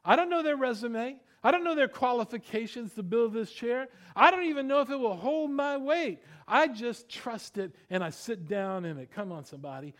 I 0.04 0.16
don't 0.16 0.30
know 0.30 0.42
their 0.42 0.56
resume. 0.56 1.16
I 1.44 1.50
don't 1.50 1.64
know 1.64 1.74
their 1.74 1.88
qualifications 1.88 2.94
to 2.94 3.02
build 3.02 3.34
this 3.34 3.50
chair. 3.50 3.88
I 4.14 4.30
don't 4.30 4.44
even 4.44 4.68
know 4.68 4.80
if 4.80 4.90
it 4.90 4.98
will 4.98 5.16
hold 5.16 5.50
my 5.50 5.76
weight. 5.76 6.20
I 6.46 6.68
just 6.68 7.08
trust 7.08 7.58
it 7.58 7.74
and 7.90 8.02
I 8.02 8.10
sit 8.10 8.48
down 8.48 8.84
in 8.84 8.98
it. 8.98 9.10
Come 9.10 9.32
on, 9.32 9.44
somebody. 9.44 9.94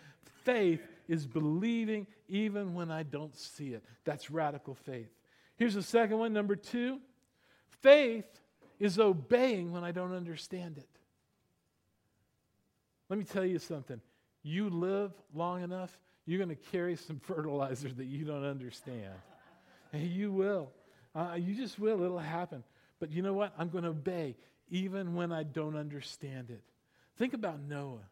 Faith 0.45 0.81
is 1.09 1.27
believing 1.27 2.07
even 2.29 2.75
when 2.75 2.91
I 2.91 3.03
don't 3.03 3.37
see 3.37 3.75
it. 3.75 3.85
That's 4.05 4.31
radical 4.31 4.75
faith. 4.75 5.11
Here's 5.57 5.75
the 5.75 5.83
second 5.83 6.19
one. 6.19 6.33
Number 6.33 6.57
two 6.57 7.01
faith 7.83 8.25
is 8.79 8.99
obeying 8.99 9.73
when 9.73 9.85
I 9.85 9.93
don't 9.93 10.15
understand 10.15 10.79
it. 10.79 10.89
Let 13.09 13.19
me 13.19 13.25
tell 13.25 13.45
you 13.45 13.59
something. 13.59 14.01
You 14.43 14.71
live 14.71 15.13
long 15.35 15.63
enough, 15.63 15.97
you're 16.27 16.39
going 16.39 16.49
to 16.49 16.71
carry 16.71 16.97
some 16.97 17.21
fertilizer 17.23 17.89
that 17.89 18.07
you 18.07 18.25
don't 18.25 18.45
understand. 18.45 19.13
And 19.93 20.03
you 20.03 20.33
will. 20.33 20.71
Uh, 21.15 21.37
you 21.39 21.55
just 21.55 21.79
will. 21.79 22.03
It'll 22.03 22.19
happen. 22.19 22.65
But 22.99 23.13
you 23.13 23.23
know 23.23 23.35
what? 23.35 23.53
I'm 23.59 23.69
going 23.69 23.85
to 23.85 23.91
obey 23.91 24.37
even 24.71 25.15
when 25.15 25.33
I 25.33 25.43
don't 25.43 25.77
understand 25.77 26.51
it. 26.51 26.63
Think 27.19 27.35
about 27.35 27.61
Noah. 27.61 28.09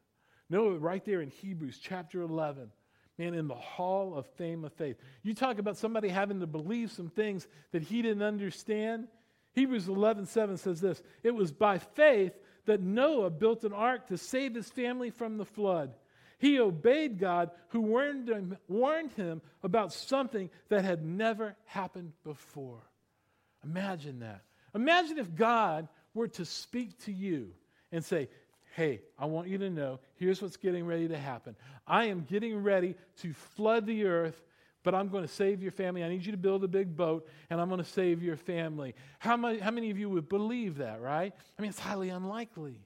Noah, 0.50 0.78
right 0.78 1.04
there 1.04 1.22
in 1.22 1.30
Hebrews 1.30 1.78
chapter 1.82 2.20
11, 2.20 2.70
man, 3.18 3.34
in 3.34 3.48
the 3.48 3.54
hall 3.54 4.14
of 4.14 4.26
fame 4.36 4.64
of 4.64 4.72
faith. 4.74 4.96
You 5.22 5.32
talk 5.32 5.58
about 5.58 5.78
somebody 5.78 6.08
having 6.08 6.40
to 6.40 6.46
believe 6.46 6.90
some 6.90 7.08
things 7.08 7.46
that 7.72 7.82
he 7.82 8.02
didn't 8.02 8.22
understand. 8.22 9.08
Hebrews 9.52 9.88
11 9.88 10.26
7 10.26 10.56
says 10.56 10.80
this 10.80 11.02
It 11.22 11.34
was 11.34 11.52
by 11.52 11.78
faith 11.78 12.32
that 12.66 12.80
Noah 12.80 13.30
built 13.30 13.64
an 13.64 13.72
ark 13.72 14.08
to 14.08 14.18
save 14.18 14.54
his 14.54 14.68
family 14.68 15.10
from 15.10 15.38
the 15.38 15.44
flood. 15.44 15.94
He 16.38 16.58
obeyed 16.58 17.18
God, 17.18 17.50
who 17.68 17.80
warned 17.82 18.28
him, 18.28 18.56
warned 18.66 19.12
him 19.12 19.42
about 19.62 19.92
something 19.92 20.48
that 20.68 20.84
had 20.84 21.04
never 21.04 21.54
happened 21.66 22.12
before. 22.24 22.80
Imagine 23.62 24.20
that. 24.20 24.42
Imagine 24.74 25.18
if 25.18 25.34
God 25.34 25.88
were 26.14 26.28
to 26.28 26.44
speak 26.44 26.98
to 27.04 27.12
you 27.12 27.52
and 27.92 28.04
say, 28.04 28.28
Hey, 28.74 29.02
I 29.18 29.26
want 29.26 29.48
you 29.48 29.58
to 29.58 29.68
know, 29.68 29.98
here's 30.14 30.40
what's 30.40 30.56
getting 30.56 30.86
ready 30.86 31.08
to 31.08 31.18
happen. 31.18 31.56
I 31.86 32.04
am 32.04 32.22
getting 32.22 32.62
ready 32.62 32.94
to 33.18 33.32
flood 33.32 33.84
the 33.84 34.04
earth, 34.06 34.40
but 34.82 34.94
I'm 34.94 35.08
going 35.08 35.22
to 35.22 35.32
save 35.32 35.62
your 35.62 35.72
family. 35.72 36.02
I 36.02 36.08
need 36.08 36.24
you 36.24 36.32
to 36.32 36.38
build 36.38 36.64
a 36.64 36.68
big 36.68 36.96
boat, 36.96 37.28
and 37.50 37.60
I'm 37.60 37.68
going 37.68 37.82
to 37.82 37.88
save 37.88 38.22
your 38.22 38.36
family. 38.36 38.94
How 39.18 39.36
many, 39.36 39.58
how 39.58 39.70
many 39.70 39.90
of 39.90 39.98
you 39.98 40.08
would 40.10 40.28
believe 40.28 40.78
that, 40.78 41.00
right? 41.00 41.34
I 41.58 41.62
mean, 41.62 41.70
it's 41.70 41.78
highly 41.78 42.08
unlikely. 42.08 42.80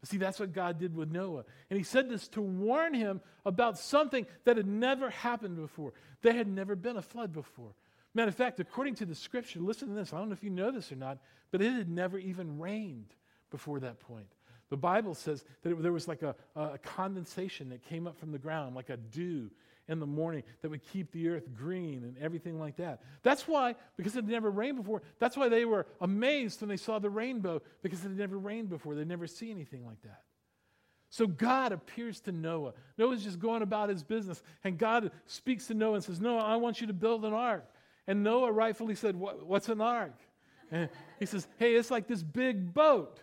But 0.00 0.10
See, 0.10 0.18
that's 0.18 0.38
what 0.38 0.52
God 0.52 0.78
did 0.78 0.94
with 0.94 1.10
Noah. 1.10 1.44
And 1.70 1.76
he 1.76 1.82
said 1.82 2.08
this 2.08 2.28
to 2.28 2.42
warn 2.42 2.94
him 2.94 3.20
about 3.44 3.78
something 3.78 4.26
that 4.44 4.56
had 4.56 4.66
never 4.66 5.10
happened 5.10 5.56
before. 5.56 5.92
There 6.22 6.34
had 6.34 6.46
never 6.48 6.76
been 6.76 6.96
a 6.96 7.02
flood 7.02 7.32
before. 7.32 7.74
Matter 8.14 8.28
of 8.28 8.36
fact, 8.36 8.60
according 8.60 8.94
to 8.96 9.06
the 9.06 9.14
scripture, 9.14 9.58
listen 9.58 9.88
to 9.88 9.94
this. 9.94 10.12
I 10.12 10.18
don't 10.18 10.28
know 10.28 10.34
if 10.34 10.44
you 10.44 10.50
know 10.50 10.70
this 10.70 10.92
or 10.92 10.96
not, 10.96 11.18
but 11.50 11.60
it 11.60 11.72
had 11.72 11.88
never 11.88 12.18
even 12.18 12.58
rained 12.60 13.12
before 13.50 13.80
that 13.80 13.98
point. 13.98 14.26
The 14.70 14.76
Bible 14.76 15.14
says 15.14 15.44
that 15.62 15.72
it, 15.72 15.82
there 15.82 15.92
was 15.92 16.06
like 16.06 16.22
a, 16.22 16.34
a 16.54 16.78
condensation 16.78 17.70
that 17.70 17.82
came 17.82 18.06
up 18.06 18.16
from 18.16 18.30
the 18.30 18.38
ground, 18.38 18.74
like 18.76 18.90
a 18.90 18.96
dew 18.96 19.50
in 19.88 20.00
the 20.00 20.06
morning 20.06 20.42
that 20.62 20.70
would 20.70 20.82
keep 20.82 21.12
the 21.12 21.28
earth 21.28 21.54
green 21.54 22.04
and 22.04 22.16
everything 22.18 22.58
like 22.58 22.76
that. 22.76 23.00
That's 23.22 23.46
why, 23.46 23.74
because 23.96 24.16
it 24.16 24.26
never 24.26 24.50
rained 24.50 24.76
before, 24.76 25.02
that's 25.18 25.36
why 25.36 25.48
they 25.48 25.64
were 25.64 25.86
amazed 26.00 26.60
when 26.60 26.68
they 26.68 26.76
saw 26.76 26.98
the 26.98 27.10
rainbow, 27.10 27.60
because 27.82 28.00
it 28.00 28.08
had 28.08 28.18
never 28.18 28.38
rained 28.38 28.70
before. 28.70 28.94
They'd 28.94 29.06
never 29.06 29.26
seen 29.26 29.50
anything 29.52 29.84
like 29.86 30.00
that. 30.02 30.22
So 31.10 31.26
God 31.26 31.72
appears 31.72 32.20
to 32.20 32.32
Noah. 32.32 32.72
Noah's 32.98 33.22
just 33.22 33.38
going 33.38 33.62
about 33.62 33.88
his 33.88 34.02
business, 34.02 34.42
and 34.64 34.78
God 34.78 35.12
speaks 35.26 35.66
to 35.68 35.74
Noah 35.74 35.94
and 35.94 36.04
says, 36.04 36.20
Noah, 36.20 36.42
I 36.42 36.56
want 36.56 36.80
you 36.80 36.88
to 36.88 36.92
build 36.92 37.24
an 37.24 37.32
ark. 37.32 37.64
And 38.06 38.24
Noah 38.24 38.52
rightfully 38.52 38.94
said, 38.94 39.16
What's 39.16 39.68
an 39.68 39.80
ark? 39.80 40.18
And 40.70 40.88
he 41.18 41.26
says, 41.26 41.46
Hey, 41.58 41.74
it's 41.74 41.90
like 41.90 42.08
this 42.08 42.22
big 42.22 42.74
boat. 42.74 43.20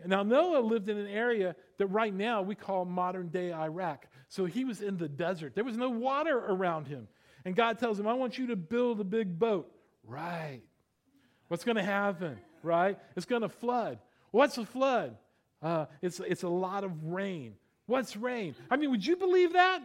And 0.00 0.10
now 0.10 0.22
Noah 0.22 0.60
lived 0.60 0.88
in 0.88 0.96
an 0.96 1.08
area 1.08 1.56
that 1.78 1.86
right 1.88 2.14
now 2.14 2.42
we 2.42 2.54
call 2.54 2.84
modern 2.84 3.28
day 3.28 3.52
Iraq. 3.52 4.06
So 4.28 4.44
he 4.44 4.64
was 4.64 4.80
in 4.80 4.96
the 4.96 5.08
desert. 5.08 5.54
There 5.54 5.64
was 5.64 5.76
no 5.76 5.88
water 5.88 6.38
around 6.38 6.86
him. 6.86 7.08
And 7.44 7.56
God 7.56 7.78
tells 7.78 7.98
him, 7.98 8.06
I 8.06 8.14
want 8.14 8.38
you 8.38 8.48
to 8.48 8.56
build 8.56 9.00
a 9.00 9.04
big 9.04 9.38
boat. 9.38 9.72
Right. 10.06 10.62
What's 11.48 11.64
going 11.64 11.76
to 11.76 11.82
happen, 11.82 12.38
right? 12.62 12.98
It's 13.16 13.26
going 13.26 13.42
to 13.42 13.48
flood. 13.48 13.98
What's 14.30 14.58
a 14.58 14.64
flood? 14.64 15.16
Uh, 15.62 15.86
it's, 16.02 16.20
it's 16.20 16.42
a 16.42 16.48
lot 16.48 16.84
of 16.84 17.04
rain. 17.04 17.54
What's 17.86 18.16
rain? 18.16 18.54
I 18.70 18.76
mean, 18.76 18.90
would 18.90 19.04
you 19.04 19.16
believe 19.16 19.54
that? 19.54 19.80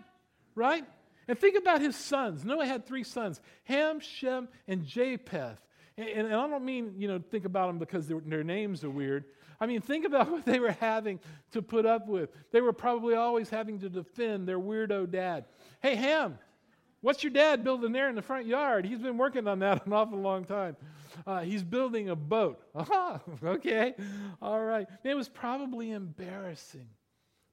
Right? 0.56 0.84
And 1.28 1.40
think 1.40 1.58
about 1.58 1.82
his 1.82 1.96
sons. 1.96 2.44
Noah 2.44 2.66
had 2.66 2.86
three 2.86 3.04
sons 3.04 3.40
Ham, 3.64 4.00
Shem, 4.00 4.50
and 4.68 4.86
Japheth. 4.86 5.58
And, 5.98 6.08
and, 6.10 6.28
and 6.28 6.36
I 6.36 6.48
don't 6.48 6.66
mean, 6.66 6.96
you 6.98 7.08
know, 7.08 7.20
think 7.32 7.46
about 7.46 7.68
them 7.68 7.80
because 7.80 8.08
their 8.08 8.44
names 8.44 8.84
are 8.84 8.90
weird. 8.90 9.26
I 9.64 9.66
mean, 9.66 9.80
think 9.80 10.04
about 10.04 10.30
what 10.32 10.46
they 10.46 10.60
were 10.60 10.76
having 10.82 11.22
to 11.52 11.62
put 11.62 11.86
up 11.86 12.08
with. 12.08 12.30
They 12.52 12.60
were 12.60 12.74
probably 12.74 13.16
always 13.16 13.50
having 13.50 13.80
to 13.80 13.90
defend 13.90 14.46
their 14.46 14.60
weirdo 14.60 15.10
dad. 15.10 15.46
Hey, 15.82 15.96
Ham, 15.96 16.38
what's 17.00 17.24
your 17.24 17.32
dad 17.32 17.64
building 17.64 17.94
there 17.94 18.10
in 18.10 18.16
the 18.16 18.22
front 18.22 18.46
yard? 18.46 18.86
He's 18.86 19.00
been 19.00 19.18
working 19.18 19.48
on 19.48 19.60
that 19.60 19.86
an 19.86 19.94
awful 19.94 20.20
long 20.20 20.44
time. 20.44 20.76
Uh, 21.26 21.42
he's 21.42 21.64
building 21.64 22.10
a 22.10 22.16
boat. 22.16 22.62
Aha, 22.76 23.22
okay, 23.42 23.94
all 24.42 24.62
right. 24.62 24.86
It 25.06 25.16
was 25.16 25.30
probably 25.30 25.92
embarrassing. 25.92 26.90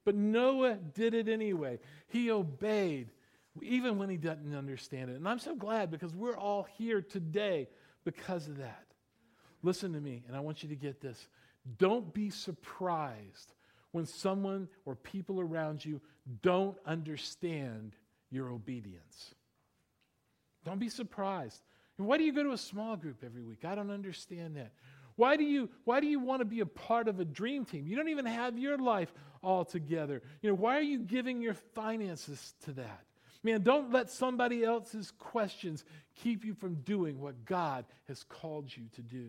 But 0.05 0.17
Noah 0.17 0.79
did 0.95 1.15
it 1.15 1.29
anyway. 1.29 1.79
He 2.09 2.33
obeyed, 2.33 3.11
even 3.63 3.99
when 3.99 4.09
he 4.09 4.17
didn't 4.17 4.57
understand 4.57 5.11
it. 5.11 5.17
And 5.17 5.29
I'm 5.29 5.39
so 5.39 5.55
glad 5.55 5.93
because 5.93 6.13
we're 6.13 6.37
all 6.37 6.67
here 6.77 7.03
today 7.03 7.69
because 8.03 8.49
of 8.49 8.59
that. 8.59 8.87
Listen 9.63 9.93
to 9.93 10.01
me, 10.01 10.25
and 10.27 10.35
I 10.35 10.41
want 10.41 10.65
you 10.65 10.71
to 10.71 10.75
get 10.75 11.01
this. 11.01 11.29
Don't 11.79 12.13
be 12.13 12.31
surprised 12.31 13.53
when 13.93 14.07
someone 14.07 14.69
or 14.85 14.95
people 14.95 15.41
around 15.41 15.85
you 15.85 16.01
don't 16.43 16.77
understand 16.87 17.97
your 18.31 18.51
obedience. 18.51 19.35
Don't 20.65 20.79
be 20.79 20.89
surprised. 20.89 21.61
Why 21.97 22.17
do 22.17 22.25
you 22.25 22.33
go 22.33 22.43
to 22.43 22.53
a 22.53 22.59
small 22.59 22.97
group 22.97 23.23
every 23.25 23.43
week? 23.43 23.65
I 23.65 23.75
don't 23.75 23.91
understand 23.91 24.57
that. 24.57 24.73
Why 25.17 25.37
do 25.37 25.45
you 25.45 25.69
why 25.85 26.01
do 26.01 26.07
you 26.07 26.19
want 26.19 26.41
to 26.41 26.47
be 26.47 26.61
a 26.61 26.67
part 26.67 27.09
of 27.09 27.21
a 27.21 27.27
dream 27.27 27.67
team? 27.67 27.87
You 27.87 27.97
don't 27.97 28.09
even 28.09 28.25
have 28.25 28.59
your 28.59 28.79
life 28.79 29.13
all 29.43 29.67
together. 29.67 30.23
You 30.41 30.51
know, 30.51 30.55
why 30.55 30.79
are 30.79 30.83
you 30.83 30.99
giving 30.99 31.43
your 31.43 31.55
finances 31.75 32.55
to 32.65 32.73
that? 32.73 33.05
Man, 33.43 33.63
don't 33.63 33.93
let 33.93 34.11
somebody 34.11 34.65
else's 34.65 35.11
questions 35.19 35.85
keep 36.23 36.45
you 36.45 36.55
from 36.55 36.77
doing 36.77 37.21
what 37.21 37.45
God 37.45 37.85
has 38.09 38.23
called 38.23 38.75
you 38.75 38.85
to 38.95 39.03
do. 39.03 39.29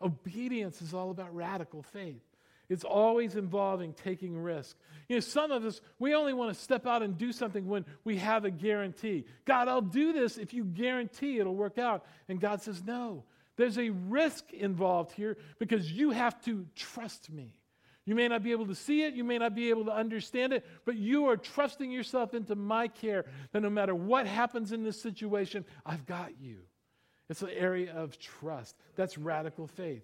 Obedience 0.00 0.80
is 0.82 0.94
all 0.94 1.10
about 1.10 1.34
radical 1.34 1.82
faith. 1.82 2.22
It's 2.68 2.84
always 2.84 3.34
involving 3.34 3.94
taking 3.94 4.38
risk. 4.38 4.76
You 5.08 5.16
know, 5.16 5.20
some 5.20 5.50
of 5.50 5.64
us, 5.64 5.80
we 5.98 6.14
only 6.14 6.34
want 6.34 6.54
to 6.54 6.62
step 6.62 6.86
out 6.86 7.02
and 7.02 7.16
do 7.16 7.32
something 7.32 7.66
when 7.66 7.86
we 8.04 8.18
have 8.18 8.44
a 8.44 8.50
guarantee. 8.50 9.24
God, 9.46 9.68
I'll 9.68 9.80
do 9.80 10.12
this 10.12 10.36
if 10.36 10.52
you 10.52 10.64
guarantee 10.64 11.38
it'll 11.38 11.54
work 11.54 11.78
out. 11.78 12.04
And 12.28 12.40
God 12.40 12.60
says, 12.60 12.82
no. 12.84 13.24
There's 13.56 13.78
a 13.78 13.90
risk 13.90 14.52
involved 14.52 15.12
here 15.12 15.38
because 15.58 15.90
you 15.90 16.10
have 16.10 16.40
to 16.44 16.66
trust 16.76 17.30
me. 17.30 17.54
You 18.04 18.14
may 18.14 18.28
not 18.28 18.42
be 18.42 18.52
able 18.52 18.66
to 18.66 18.74
see 18.74 19.02
it, 19.02 19.14
you 19.14 19.24
may 19.24 19.36
not 19.36 19.54
be 19.54 19.68
able 19.70 19.84
to 19.86 19.92
understand 19.92 20.52
it, 20.52 20.64
but 20.86 20.96
you 20.96 21.26
are 21.26 21.36
trusting 21.36 21.90
yourself 21.90 22.32
into 22.32 22.54
my 22.54 22.88
care 22.88 23.26
that 23.52 23.60
no 23.60 23.68
matter 23.68 23.94
what 23.94 24.26
happens 24.26 24.72
in 24.72 24.82
this 24.82 25.00
situation, 25.00 25.64
I've 25.84 26.06
got 26.06 26.40
you. 26.40 26.60
It's 27.28 27.42
an 27.42 27.50
area 27.50 27.92
of 27.92 28.18
trust. 28.18 28.76
That's 28.96 29.18
radical 29.18 29.66
faith. 29.66 30.02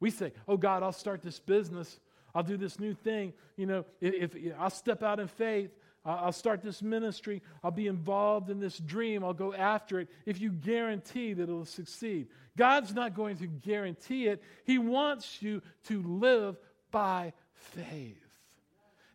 We 0.00 0.10
say, 0.10 0.32
Oh 0.46 0.56
God, 0.56 0.82
I'll 0.82 0.92
start 0.92 1.22
this 1.22 1.38
business. 1.38 1.98
I'll 2.34 2.42
do 2.42 2.56
this 2.56 2.78
new 2.78 2.92
thing. 2.92 3.32
You 3.56 3.66
know, 3.66 3.84
if, 4.00 4.36
if 4.36 4.52
I'll 4.58 4.70
step 4.70 5.02
out 5.02 5.20
in 5.20 5.28
faith, 5.28 5.70
I'll 6.04 6.32
start 6.32 6.62
this 6.62 6.82
ministry. 6.82 7.42
I'll 7.64 7.72
be 7.72 7.88
involved 7.88 8.48
in 8.48 8.60
this 8.60 8.78
dream. 8.78 9.24
I'll 9.24 9.34
go 9.34 9.52
after 9.52 9.98
it 10.00 10.08
if 10.24 10.40
you 10.40 10.50
guarantee 10.50 11.32
that 11.32 11.42
it'll 11.42 11.64
succeed. 11.64 12.28
God's 12.56 12.94
not 12.94 13.14
going 13.14 13.38
to 13.38 13.46
guarantee 13.46 14.28
it. 14.28 14.42
He 14.64 14.78
wants 14.78 15.42
you 15.42 15.62
to 15.84 16.02
live 16.02 16.56
by 16.92 17.32
faith. 17.54 18.25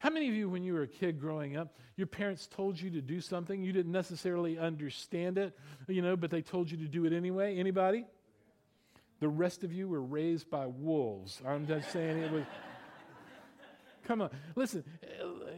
How 0.01 0.09
many 0.09 0.27
of 0.27 0.33
you, 0.33 0.49
when 0.49 0.63
you 0.63 0.73
were 0.73 0.81
a 0.81 0.87
kid 0.87 1.19
growing 1.19 1.55
up, 1.55 1.77
your 1.95 2.07
parents 2.07 2.47
told 2.47 2.79
you 2.79 2.89
to 2.89 3.01
do 3.01 3.21
something, 3.21 3.61
you 3.61 3.71
didn't 3.71 3.91
necessarily 3.91 4.57
understand 4.57 5.37
it, 5.37 5.55
you 5.87 6.01
know, 6.01 6.15
but 6.15 6.31
they 6.31 6.41
told 6.41 6.71
you 6.71 6.77
to 6.77 6.87
do 6.87 7.05
it 7.05 7.13
anyway? 7.13 7.57
Anybody? 7.57 8.07
The 9.19 9.29
rest 9.29 9.63
of 9.63 9.71
you 9.71 9.87
were 9.87 10.01
raised 10.01 10.49
by 10.49 10.65
wolves. 10.65 11.39
I'm 11.47 11.67
just 11.67 11.91
saying 11.91 12.17
it 12.17 12.31
was. 12.31 12.45
Come 14.05 14.23
on. 14.23 14.31
Listen, 14.55 14.83
eh, 15.03 15.07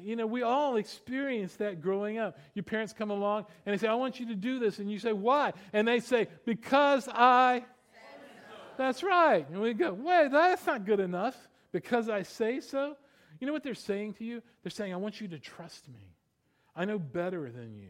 you 0.04 0.18
know, 0.18 0.28
we 0.28 0.42
all 0.42 0.76
experience 0.76 1.56
that 1.56 1.80
growing 1.80 2.18
up. 2.18 2.38
Your 2.54 2.64
parents 2.64 2.92
come 2.92 3.12
along 3.12 3.46
and 3.66 3.72
they 3.74 3.78
say, 3.78 3.88
I 3.88 3.96
want 3.96 4.20
you 4.20 4.28
to 4.28 4.36
do 4.36 4.60
this. 4.60 4.80
And 4.80 4.92
you 4.92 5.00
say, 5.00 5.14
Why? 5.14 5.54
And 5.72 5.88
they 5.88 6.02
say, 6.02 6.28
Because 6.46 7.08
I. 7.08 7.64
That's 8.76 9.04
right. 9.04 9.48
And 9.50 9.62
we 9.62 9.74
go, 9.74 9.94
Wait, 9.94 10.32
that's 10.32 10.68
not 10.68 10.84
good 10.84 11.00
enough. 11.00 11.38
Because 11.72 12.10
I 12.10 12.24
say 12.24 12.60
so. 12.60 12.98
You 13.44 13.48
know 13.48 13.52
what 13.52 13.64
they're 13.64 13.76
saying 13.76 14.14
to 14.14 14.24
you? 14.24 14.42
They're 14.64 14.72
saying, 14.72 14.94
I 14.94 14.96
want 14.96 15.20
you 15.20 15.28
to 15.28 15.38
trust 15.38 15.90
me. 15.90 16.16
I 16.78 16.86
know 16.86 16.98
better 16.98 17.52
than 17.52 17.76
you. 17.76 17.90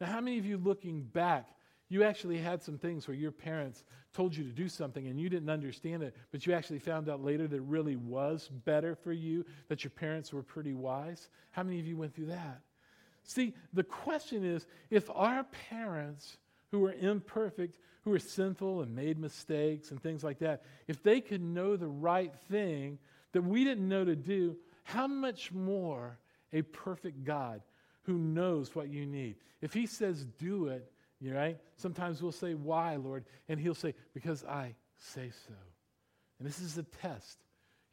Now, 0.00 0.08
how 0.08 0.20
many 0.20 0.38
of 0.38 0.44
you 0.44 0.56
looking 0.56 1.02
back, 1.02 1.50
you 1.88 2.02
actually 2.02 2.38
had 2.38 2.64
some 2.64 2.78
things 2.78 3.06
where 3.06 3.16
your 3.16 3.30
parents 3.30 3.84
told 4.12 4.34
you 4.34 4.42
to 4.42 4.50
do 4.50 4.68
something 4.68 5.06
and 5.06 5.20
you 5.20 5.28
didn't 5.28 5.50
understand 5.50 6.02
it, 6.02 6.16
but 6.32 6.48
you 6.48 6.52
actually 6.52 6.80
found 6.80 7.08
out 7.08 7.22
later 7.22 7.46
that 7.46 7.54
it 7.54 7.62
really 7.62 7.94
was 7.94 8.48
better 8.64 8.96
for 8.96 9.12
you, 9.12 9.46
that 9.68 9.84
your 9.84 9.92
parents 9.92 10.32
were 10.32 10.42
pretty 10.42 10.74
wise? 10.74 11.28
How 11.52 11.62
many 11.62 11.78
of 11.78 11.86
you 11.86 11.96
went 11.96 12.16
through 12.16 12.26
that? 12.26 12.62
See, 13.22 13.54
the 13.72 13.84
question 13.84 14.44
is 14.44 14.66
if 14.90 15.08
our 15.14 15.44
parents 15.70 16.38
who 16.72 16.80
were 16.80 16.94
imperfect, 16.94 17.78
who 18.02 18.10
were 18.10 18.18
sinful 18.18 18.82
and 18.82 18.96
made 18.96 19.16
mistakes 19.16 19.92
and 19.92 20.02
things 20.02 20.24
like 20.24 20.40
that, 20.40 20.64
if 20.88 21.04
they 21.04 21.20
could 21.20 21.40
know 21.40 21.76
the 21.76 21.86
right 21.86 22.34
thing 22.50 22.98
that 23.30 23.42
we 23.42 23.62
didn't 23.62 23.88
know 23.88 24.04
to 24.04 24.16
do, 24.16 24.56
how 24.84 25.06
much 25.06 25.52
more 25.52 26.18
a 26.52 26.62
perfect 26.62 27.24
God 27.24 27.62
who 28.02 28.18
knows 28.18 28.74
what 28.74 28.88
you 28.88 29.06
need? 29.06 29.36
If 29.60 29.72
He 29.72 29.86
says, 29.86 30.24
do 30.38 30.68
it, 30.68 30.90
you 31.22 31.34
right? 31.34 31.56
Sometimes 31.76 32.20
we'll 32.20 32.32
say, 32.32 32.54
Why, 32.54 32.96
Lord? 32.96 33.24
And 33.48 33.60
He'll 33.60 33.76
say, 33.76 33.94
Because 34.12 34.44
I 34.44 34.74
say 34.98 35.30
so. 35.46 35.54
And 36.38 36.48
this 36.48 36.58
is 36.58 36.76
a 36.76 36.82
test. 36.82 37.38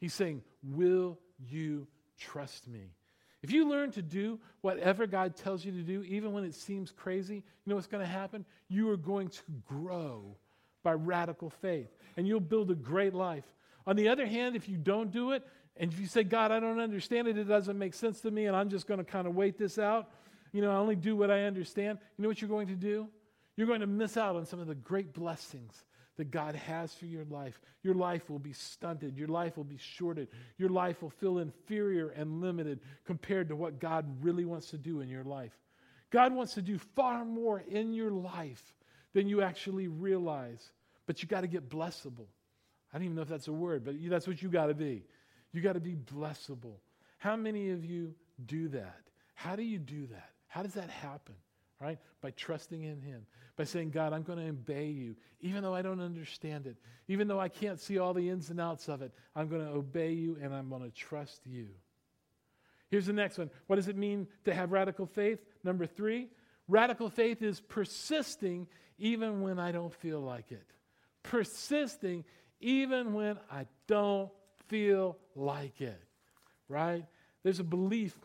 He's 0.00 0.12
saying, 0.12 0.42
Will 0.64 1.16
you 1.48 1.86
trust 2.18 2.66
me? 2.66 2.90
If 3.42 3.52
you 3.52 3.68
learn 3.68 3.92
to 3.92 4.02
do 4.02 4.38
whatever 4.60 5.06
God 5.06 5.36
tells 5.36 5.64
you 5.64 5.72
to 5.72 5.82
do, 5.82 6.02
even 6.02 6.32
when 6.32 6.44
it 6.44 6.54
seems 6.54 6.90
crazy, 6.90 7.36
you 7.36 7.42
know 7.66 7.76
what's 7.76 7.86
going 7.86 8.04
to 8.04 8.12
happen? 8.12 8.44
You 8.68 8.90
are 8.90 8.98
going 8.98 9.28
to 9.28 9.42
grow 9.66 10.36
by 10.82 10.92
radical 10.92 11.50
faith, 11.50 11.88
and 12.16 12.26
you'll 12.26 12.40
build 12.40 12.70
a 12.70 12.74
great 12.74 13.14
life. 13.14 13.46
On 13.86 13.96
the 13.96 14.08
other 14.08 14.26
hand, 14.26 14.56
if 14.56 14.68
you 14.68 14.76
don't 14.76 15.10
do 15.10 15.32
it, 15.32 15.46
and 15.76 15.92
if 15.92 15.98
you 15.98 16.06
say, 16.06 16.24
God, 16.24 16.52
I 16.52 16.60
don't 16.60 16.80
understand 16.80 17.28
it, 17.28 17.38
it 17.38 17.44
doesn't 17.44 17.78
make 17.78 17.94
sense 17.94 18.20
to 18.20 18.30
me, 18.30 18.46
and 18.46 18.56
I'm 18.56 18.68
just 18.68 18.86
going 18.86 18.98
to 18.98 19.04
kind 19.04 19.26
of 19.26 19.34
wait 19.34 19.58
this 19.58 19.78
out, 19.78 20.10
you 20.52 20.62
know, 20.62 20.70
I 20.70 20.76
only 20.76 20.96
do 20.96 21.16
what 21.16 21.30
I 21.30 21.44
understand, 21.44 21.98
you 22.16 22.22
know 22.22 22.28
what 22.28 22.40
you're 22.40 22.50
going 22.50 22.68
to 22.68 22.74
do? 22.74 23.08
You're 23.56 23.66
going 23.66 23.80
to 23.80 23.86
miss 23.86 24.16
out 24.16 24.36
on 24.36 24.46
some 24.46 24.60
of 24.60 24.66
the 24.66 24.74
great 24.74 25.12
blessings 25.12 25.84
that 26.16 26.30
God 26.30 26.54
has 26.54 26.94
for 26.94 27.06
your 27.06 27.24
life. 27.24 27.60
Your 27.82 27.94
life 27.94 28.28
will 28.28 28.38
be 28.38 28.52
stunted. 28.52 29.16
Your 29.16 29.28
life 29.28 29.56
will 29.56 29.64
be 29.64 29.78
shorted. 29.78 30.28
Your 30.58 30.68
life 30.68 31.02
will 31.02 31.10
feel 31.10 31.38
inferior 31.38 32.08
and 32.08 32.40
limited 32.40 32.80
compared 33.06 33.48
to 33.48 33.56
what 33.56 33.80
God 33.80 34.04
really 34.22 34.44
wants 34.44 34.70
to 34.70 34.78
do 34.78 35.00
in 35.00 35.08
your 35.08 35.24
life. 35.24 35.52
God 36.10 36.34
wants 36.34 36.54
to 36.54 36.62
do 36.62 36.78
far 36.78 37.24
more 37.24 37.62
in 37.68 37.94
your 37.94 38.10
life 38.10 38.62
than 39.14 39.28
you 39.28 39.42
actually 39.42 39.88
realize, 39.88 40.72
but 41.06 41.22
you 41.22 41.28
got 41.28 41.40
to 41.40 41.46
get 41.46 41.68
blessable. 41.68 42.26
I 42.92 42.98
don't 42.98 43.04
even 43.04 43.16
know 43.16 43.22
if 43.22 43.28
that's 43.28 43.48
a 43.48 43.52
word, 43.52 43.84
but 43.84 43.94
that's 44.08 44.26
what 44.26 44.42
you 44.42 44.48
got 44.48 44.66
to 44.66 44.74
be. 44.74 45.04
You 45.52 45.60
got 45.60 45.74
to 45.74 45.80
be 45.80 45.94
blessable. 45.94 46.76
How 47.18 47.36
many 47.36 47.70
of 47.70 47.84
you 47.84 48.14
do 48.46 48.68
that? 48.68 49.00
How 49.34 49.56
do 49.56 49.62
you 49.62 49.78
do 49.78 50.06
that? 50.08 50.30
How 50.48 50.62
does 50.62 50.74
that 50.74 50.90
happen? 50.90 51.34
Right? 51.80 51.98
By 52.20 52.30
trusting 52.32 52.82
in 52.82 53.00
Him. 53.00 53.26
By 53.56 53.64
saying, 53.64 53.90
God, 53.90 54.12
I'm 54.12 54.22
going 54.22 54.38
to 54.38 54.48
obey 54.48 54.86
you, 54.86 55.16
even 55.40 55.62
though 55.62 55.74
I 55.74 55.82
don't 55.82 56.00
understand 56.00 56.66
it. 56.66 56.76
Even 57.08 57.26
though 57.26 57.40
I 57.40 57.48
can't 57.48 57.80
see 57.80 57.98
all 57.98 58.14
the 58.14 58.28
ins 58.28 58.50
and 58.50 58.60
outs 58.60 58.88
of 58.88 59.02
it, 59.02 59.12
I'm 59.34 59.48
going 59.48 59.64
to 59.64 59.72
obey 59.72 60.12
you 60.12 60.38
and 60.42 60.54
I'm 60.54 60.68
going 60.68 60.82
to 60.82 60.90
trust 60.90 61.40
you. 61.46 61.68
Here's 62.90 63.06
the 63.06 63.12
next 63.12 63.38
one. 63.38 63.50
What 63.66 63.76
does 63.76 63.88
it 63.88 63.96
mean 63.96 64.26
to 64.44 64.54
have 64.54 64.72
radical 64.72 65.06
faith? 65.06 65.38
Number 65.62 65.86
three, 65.86 66.28
radical 66.68 67.08
faith 67.08 67.42
is 67.42 67.60
persisting 67.60 68.66
even 68.98 69.42
when 69.42 69.58
I 69.58 69.72
don't 69.72 69.94
feel 69.94 70.20
like 70.20 70.52
it. 70.52 70.66
Persisting 71.22 72.24
even 72.60 73.14
when 73.14 73.38
I 73.50 73.66
don't 73.86 74.30
feel 74.70 75.18
like 75.36 75.80
it, 75.80 76.00
right? 76.68 77.04
There's 77.42 77.60
a 77.60 77.64
belief 77.64 78.16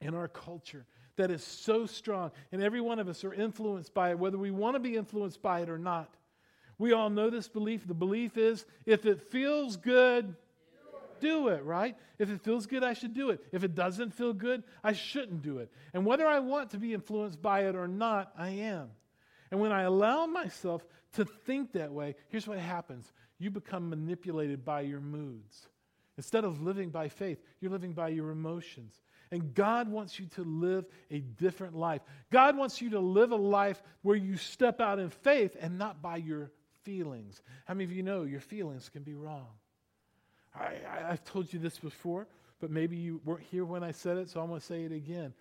in 0.00 0.14
our 0.14 0.28
culture 0.28 0.84
that 1.16 1.30
is 1.30 1.42
so 1.42 1.86
strong, 1.86 2.30
and 2.52 2.62
every 2.62 2.82
one 2.82 2.98
of 2.98 3.08
us 3.08 3.24
are 3.24 3.32
influenced 3.32 3.94
by 3.94 4.10
it, 4.10 4.18
whether 4.18 4.36
we 4.36 4.50
want 4.50 4.74
to 4.74 4.80
be 4.80 4.96
influenced 4.96 5.40
by 5.40 5.60
it 5.60 5.70
or 5.70 5.78
not. 5.78 6.12
We 6.78 6.92
all 6.92 7.08
know 7.08 7.30
this 7.30 7.48
belief. 7.48 7.86
The 7.86 7.94
belief 7.94 8.36
is 8.36 8.66
if 8.84 9.06
it 9.06 9.22
feels 9.30 9.76
good, 9.76 10.34
do 11.20 11.48
it, 11.48 11.64
right? 11.64 11.96
If 12.18 12.30
it 12.30 12.42
feels 12.42 12.66
good, 12.66 12.84
I 12.84 12.92
should 12.92 13.14
do 13.14 13.30
it. 13.30 13.40
If 13.52 13.64
it 13.64 13.74
doesn't 13.74 14.12
feel 14.12 14.34
good, 14.34 14.62
I 14.84 14.92
shouldn't 14.92 15.40
do 15.40 15.58
it. 15.58 15.70
And 15.94 16.04
whether 16.04 16.26
I 16.26 16.40
want 16.40 16.70
to 16.70 16.78
be 16.78 16.92
influenced 16.92 17.40
by 17.40 17.66
it 17.66 17.74
or 17.74 17.88
not, 17.88 18.32
I 18.36 18.50
am. 18.50 18.90
And 19.50 19.60
when 19.60 19.72
I 19.72 19.82
allow 19.82 20.26
myself 20.26 20.86
to 21.14 21.24
think 21.24 21.72
that 21.72 21.92
way, 21.92 22.16
here's 22.28 22.46
what 22.46 22.58
happens 22.58 23.10
you 23.38 23.50
become 23.50 23.90
manipulated 23.90 24.64
by 24.64 24.82
your 24.82 25.00
moods. 25.00 25.68
Instead 26.16 26.44
of 26.44 26.62
living 26.62 26.88
by 26.88 27.08
faith, 27.08 27.38
you're 27.60 27.70
living 27.70 27.92
by 27.92 28.08
your 28.08 28.30
emotions. 28.30 29.00
And 29.30 29.54
God 29.54 29.88
wants 29.88 30.18
you 30.18 30.26
to 30.36 30.44
live 30.44 30.86
a 31.10 31.18
different 31.18 31.74
life. 31.74 32.00
God 32.30 32.56
wants 32.56 32.80
you 32.80 32.90
to 32.90 33.00
live 33.00 33.32
a 33.32 33.36
life 33.36 33.82
where 34.02 34.16
you 34.16 34.36
step 34.36 34.80
out 34.80 34.98
in 34.98 35.10
faith 35.10 35.56
and 35.60 35.78
not 35.78 36.00
by 36.00 36.16
your 36.16 36.50
feelings. 36.84 37.42
How 37.66 37.74
many 37.74 37.84
of 37.84 37.92
you 37.92 38.02
know 38.02 38.22
your 38.22 38.40
feelings 38.40 38.88
can 38.88 39.02
be 39.02 39.14
wrong? 39.14 39.48
I, 40.54 41.10
have 41.10 41.24
told 41.24 41.52
you 41.52 41.58
this 41.58 41.78
before, 41.78 42.26
but 42.60 42.70
maybe 42.70 42.96
you 42.96 43.20
weren't 43.24 43.42
here 43.50 43.66
when 43.66 43.82
I 43.82 43.90
said 43.90 44.16
it, 44.16 44.30
so 44.30 44.40
I'm 44.40 44.48
going 44.48 44.60
to 44.60 44.66
say 44.66 44.84
it 44.84 44.92
again. 44.92 45.34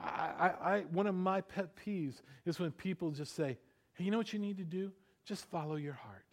I, 0.00 0.52
I, 0.60 0.80
one 0.92 1.06
of 1.06 1.14
my 1.14 1.42
pet 1.42 1.76
peeves 1.76 2.22
is 2.46 2.58
when 2.58 2.70
people 2.72 3.10
just 3.10 3.36
say, 3.36 3.58
hey, 3.94 4.04
you 4.04 4.10
know 4.10 4.18
what 4.18 4.32
you 4.32 4.38
need 4.38 4.56
to 4.58 4.64
do? 4.64 4.92
Just 5.24 5.44
follow 5.50 5.76
your 5.76 5.92
heart. 5.92 6.24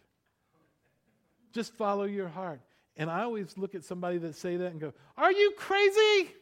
Just 1.52 1.74
follow 1.74 2.04
your 2.04 2.28
heart. 2.28 2.60
And 2.96 3.10
I 3.10 3.22
always 3.22 3.56
look 3.56 3.74
at 3.74 3.84
somebody 3.84 4.18
that 4.18 4.36
say 4.36 4.56
that 4.56 4.72
and 4.72 4.80
go, 4.80 4.92
Are 5.16 5.32
you 5.32 5.52
crazy? 5.56 6.34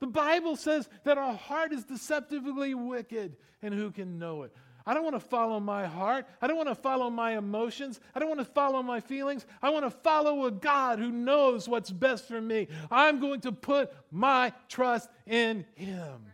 The 0.00 0.06
Bible 0.06 0.56
says 0.56 0.88
that 1.04 1.16
our 1.16 1.34
heart 1.34 1.72
is 1.72 1.84
deceptively 1.84 2.74
wicked, 2.74 3.36
and 3.62 3.72
who 3.72 3.90
can 3.90 4.18
know 4.18 4.42
it? 4.42 4.52
I 4.86 4.92
don't 4.92 5.02
want 5.02 5.16
to 5.16 5.20
follow 5.20 5.60
my 5.60 5.86
heart. 5.86 6.26
I 6.42 6.46
don't 6.46 6.58
want 6.58 6.68
to 6.68 6.74
follow 6.74 7.08
my 7.08 7.38
emotions. 7.38 8.00
I 8.14 8.18
don't 8.18 8.28
want 8.28 8.40
to 8.40 8.44
follow 8.44 8.82
my 8.82 9.00
feelings. 9.00 9.46
I 9.62 9.70
want 9.70 9.86
to 9.86 9.90
follow 9.90 10.44
a 10.44 10.50
God 10.50 10.98
who 10.98 11.10
knows 11.10 11.68
what's 11.68 11.90
best 11.90 12.28
for 12.28 12.40
me. 12.40 12.68
I'm 12.90 13.18
going 13.18 13.40
to 13.42 13.52
put 13.52 13.92
my 14.10 14.52
trust 14.68 15.08
in 15.26 15.64
Him. 15.74 16.26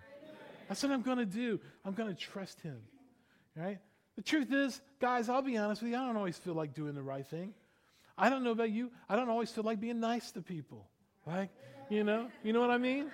That's 0.68 0.82
what 0.82 0.90
I'm 0.90 1.02
going 1.02 1.18
to 1.18 1.26
do. 1.26 1.60
I'm 1.84 1.92
going 1.92 2.08
to 2.08 2.20
trust 2.20 2.60
Him. 2.60 2.78
Right? 3.54 3.78
The 4.16 4.22
truth 4.22 4.52
is, 4.52 4.80
guys, 5.00 5.28
I'll 5.28 5.42
be 5.42 5.56
honest 5.56 5.82
with 5.82 5.92
you, 5.92 5.98
I 5.98 6.06
don't 6.06 6.16
always 6.16 6.38
feel 6.38 6.54
like 6.54 6.74
doing 6.74 6.94
the 6.94 7.02
right 7.02 7.26
thing. 7.26 7.54
I 8.20 8.28
don't 8.28 8.44
know 8.44 8.50
about 8.50 8.70
you. 8.70 8.90
I 9.08 9.16
don't 9.16 9.30
always 9.30 9.50
feel 9.50 9.64
like 9.64 9.80
being 9.80 9.98
nice 9.98 10.30
to 10.32 10.42
people. 10.42 10.86
Like, 11.26 11.48
you 11.88 12.04
know, 12.04 12.28
you 12.44 12.52
know 12.52 12.60
what 12.60 12.70
I 12.70 12.76
mean? 12.76 13.10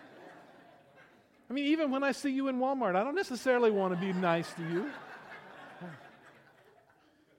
I 1.48 1.52
mean, 1.52 1.66
even 1.66 1.92
when 1.92 2.02
I 2.02 2.10
see 2.10 2.30
you 2.30 2.48
in 2.48 2.58
Walmart, 2.58 2.96
I 2.96 3.04
don't 3.04 3.14
necessarily 3.14 3.70
want 3.70 3.94
to 3.94 4.00
be 4.00 4.12
nice 4.12 4.52
to 4.54 4.62
you. 4.62 4.90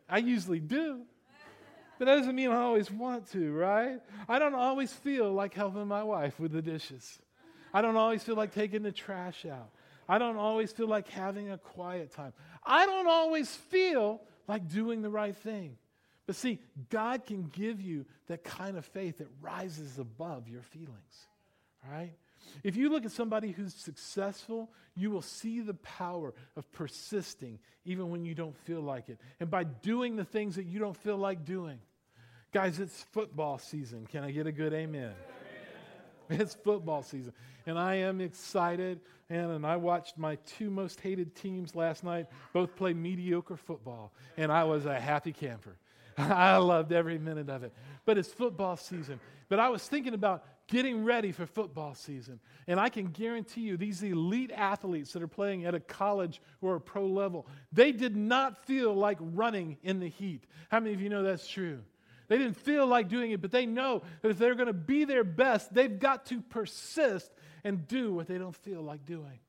I 0.09 0.19
usually 0.19 0.61
do. 0.61 1.01
But 1.99 2.05
that 2.05 2.15
doesn't 2.15 2.35
mean 2.35 2.51
I 2.51 2.61
always 2.61 2.89
want 2.89 3.29
to, 3.31 3.53
right? 3.53 3.99
I 4.29 4.39
don't 4.39 4.55
always 4.55 4.93
feel 4.93 5.33
like 5.33 5.53
helping 5.53 5.87
my 5.87 6.03
wife 6.03 6.39
with 6.39 6.53
the 6.53 6.61
dishes. 6.61 7.19
I 7.73 7.81
don't 7.81 7.97
always 7.97 8.23
feel 8.23 8.35
like 8.35 8.53
taking 8.53 8.83
the 8.83 8.93
trash 8.93 9.45
out. 9.45 9.71
I 10.07 10.19
don't 10.19 10.37
always 10.37 10.71
feel 10.71 10.87
like 10.87 11.09
having 11.09 11.51
a 11.51 11.57
quiet 11.57 12.13
time. 12.13 12.31
I 12.63 12.85
don't 12.85 13.07
always 13.07 13.53
feel 13.53 14.21
like 14.47 14.69
doing 14.69 15.01
the 15.01 15.09
right 15.09 15.35
thing. 15.35 15.75
But 16.27 16.35
see, 16.35 16.59
God 16.89 17.25
can 17.25 17.43
give 17.43 17.81
you 17.81 18.05
that 18.27 18.43
kind 18.43 18.77
of 18.77 18.85
faith 18.85 19.17
that 19.19 19.27
rises 19.41 19.97
above 19.97 20.49
your 20.49 20.61
feelings, 20.61 21.27
right? 21.89 22.11
If 22.63 22.75
you 22.75 22.89
look 22.89 23.05
at 23.05 23.11
somebody 23.11 23.51
who's 23.51 23.73
successful, 23.73 24.69
you 24.95 25.09
will 25.09 25.21
see 25.21 25.61
the 25.61 25.73
power 25.73 26.33
of 26.55 26.71
persisting 26.73 27.59
even 27.85 28.09
when 28.09 28.25
you 28.25 28.35
don't 28.35 28.55
feel 28.57 28.81
like 28.81 29.09
it. 29.09 29.19
And 29.39 29.49
by 29.49 29.63
doing 29.63 30.17
the 30.17 30.25
things 30.25 30.57
that 30.57 30.65
you 30.65 30.79
don't 30.79 30.97
feel 30.97 31.17
like 31.17 31.45
doing. 31.45 31.79
Guys, 32.53 32.79
it's 32.79 33.03
football 33.11 33.57
season. 33.57 34.05
Can 34.07 34.23
I 34.23 34.31
get 34.31 34.47
a 34.47 34.51
good 34.51 34.73
amen? 34.73 35.13
amen. 36.29 36.41
It's 36.41 36.55
football 36.55 37.03
season. 37.03 37.33
And 37.65 37.79
I 37.79 37.95
am 37.95 38.19
excited. 38.19 38.99
And, 39.29 39.51
and 39.51 39.65
I 39.65 39.77
watched 39.77 40.17
my 40.17 40.35
two 40.45 40.69
most 40.69 40.99
hated 40.99 41.35
teams 41.35 41.75
last 41.75 42.03
night 42.03 42.27
both 42.53 42.75
play 42.75 42.93
mediocre 42.93 43.57
football. 43.57 44.11
And 44.35 44.51
I 44.51 44.65
was 44.65 44.85
a 44.85 44.99
happy 44.99 45.31
camper. 45.31 45.77
I 46.17 46.57
loved 46.57 46.91
every 46.91 47.19
minute 47.19 47.49
of 47.49 47.63
it. 47.63 47.73
But 48.05 48.17
it's 48.17 48.29
football 48.29 48.77
season. 48.77 49.19
But 49.49 49.59
I 49.59 49.69
was 49.69 49.87
thinking 49.87 50.13
about 50.13 50.43
getting 50.67 51.05
ready 51.05 51.31
for 51.31 51.45
football 51.45 51.95
season. 51.95 52.39
And 52.67 52.79
I 52.79 52.89
can 52.89 53.07
guarantee 53.07 53.61
you, 53.61 53.77
these 53.77 54.03
elite 54.03 54.51
athletes 54.53 55.13
that 55.13 55.23
are 55.23 55.27
playing 55.27 55.65
at 55.65 55.75
a 55.75 55.79
college 55.79 56.41
or 56.61 56.75
a 56.75 56.81
pro 56.81 57.05
level, 57.05 57.47
they 57.71 57.91
did 57.91 58.15
not 58.15 58.65
feel 58.65 58.93
like 58.93 59.17
running 59.21 59.77
in 59.83 59.99
the 59.99 60.09
heat. 60.09 60.43
How 60.69 60.79
many 60.79 60.93
of 60.93 61.01
you 61.01 61.09
know 61.09 61.23
that's 61.23 61.47
true? 61.47 61.79
They 62.27 62.37
didn't 62.37 62.57
feel 62.57 62.85
like 62.85 63.07
doing 63.07 63.31
it, 63.31 63.41
but 63.41 63.51
they 63.51 63.65
know 63.65 64.01
that 64.21 64.29
if 64.29 64.37
they're 64.37 64.55
going 64.55 64.67
to 64.67 64.73
be 64.73 65.05
their 65.05 65.23
best, 65.23 65.73
they've 65.73 65.97
got 65.97 66.25
to 66.27 66.41
persist 66.41 67.31
and 67.63 67.87
do 67.87 68.13
what 68.13 68.27
they 68.27 68.37
don't 68.37 68.55
feel 68.55 68.81
like 68.81 69.05
doing. 69.05 69.39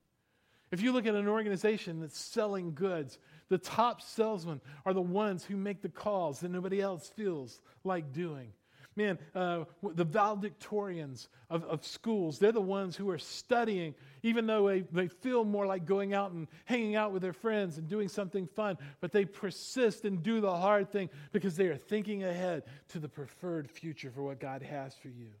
If 0.71 0.81
you 0.81 0.91
look 0.91 1.05
at 1.05 1.15
an 1.15 1.27
organization 1.27 1.99
that's 1.99 2.17
selling 2.17 2.73
goods, 2.73 3.17
the 3.49 3.57
top 3.57 4.01
salesmen 4.01 4.61
are 4.85 4.93
the 4.93 5.01
ones 5.01 5.43
who 5.43 5.57
make 5.57 5.81
the 5.81 5.89
calls 5.89 6.39
that 6.39 6.49
nobody 6.49 6.81
else 6.81 7.09
feels 7.09 7.59
like 7.83 8.13
doing 8.13 8.53
man, 8.99 9.17
uh, 9.33 9.63
the 9.81 10.05
valedictorians 10.05 11.29
of, 11.49 11.63
of 11.63 11.85
schools, 11.85 12.37
they're 12.37 12.51
the 12.51 12.61
ones 12.61 12.97
who 12.97 13.09
are 13.09 13.17
studying, 13.17 13.95
even 14.23 14.45
though 14.45 14.67
they, 14.67 14.81
they 14.91 15.07
feel 15.07 15.45
more 15.45 15.65
like 15.65 15.85
going 15.85 16.13
out 16.13 16.31
and 16.31 16.47
hanging 16.65 16.95
out 16.95 17.13
with 17.13 17.21
their 17.21 17.33
friends 17.33 17.77
and 17.77 17.87
doing 17.87 18.09
something 18.09 18.45
fun, 18.45 18.77
but 18.99 19.13
they 19.13 19.23
persist 19.23 20.03
and 20.03 20.21
do 20.21 20.41
the 20.41 20.53
hard 20.53 20.91
thing 20.91 21.09
because 21.31 21.55
they 21.55 21.67
are 21.67 21.77
thinking 21.77 22.25
ahead 22.25 22.63
to 22.89 22.99
the 22.99 23.07
preferred 23.07 23.71
future 23.71 24.11
for 24.13 24.21
what 24.21 24.39
God 24.39 24.61
has 24.61 24.93
for 24.95 25.07
you. 25.07 25.31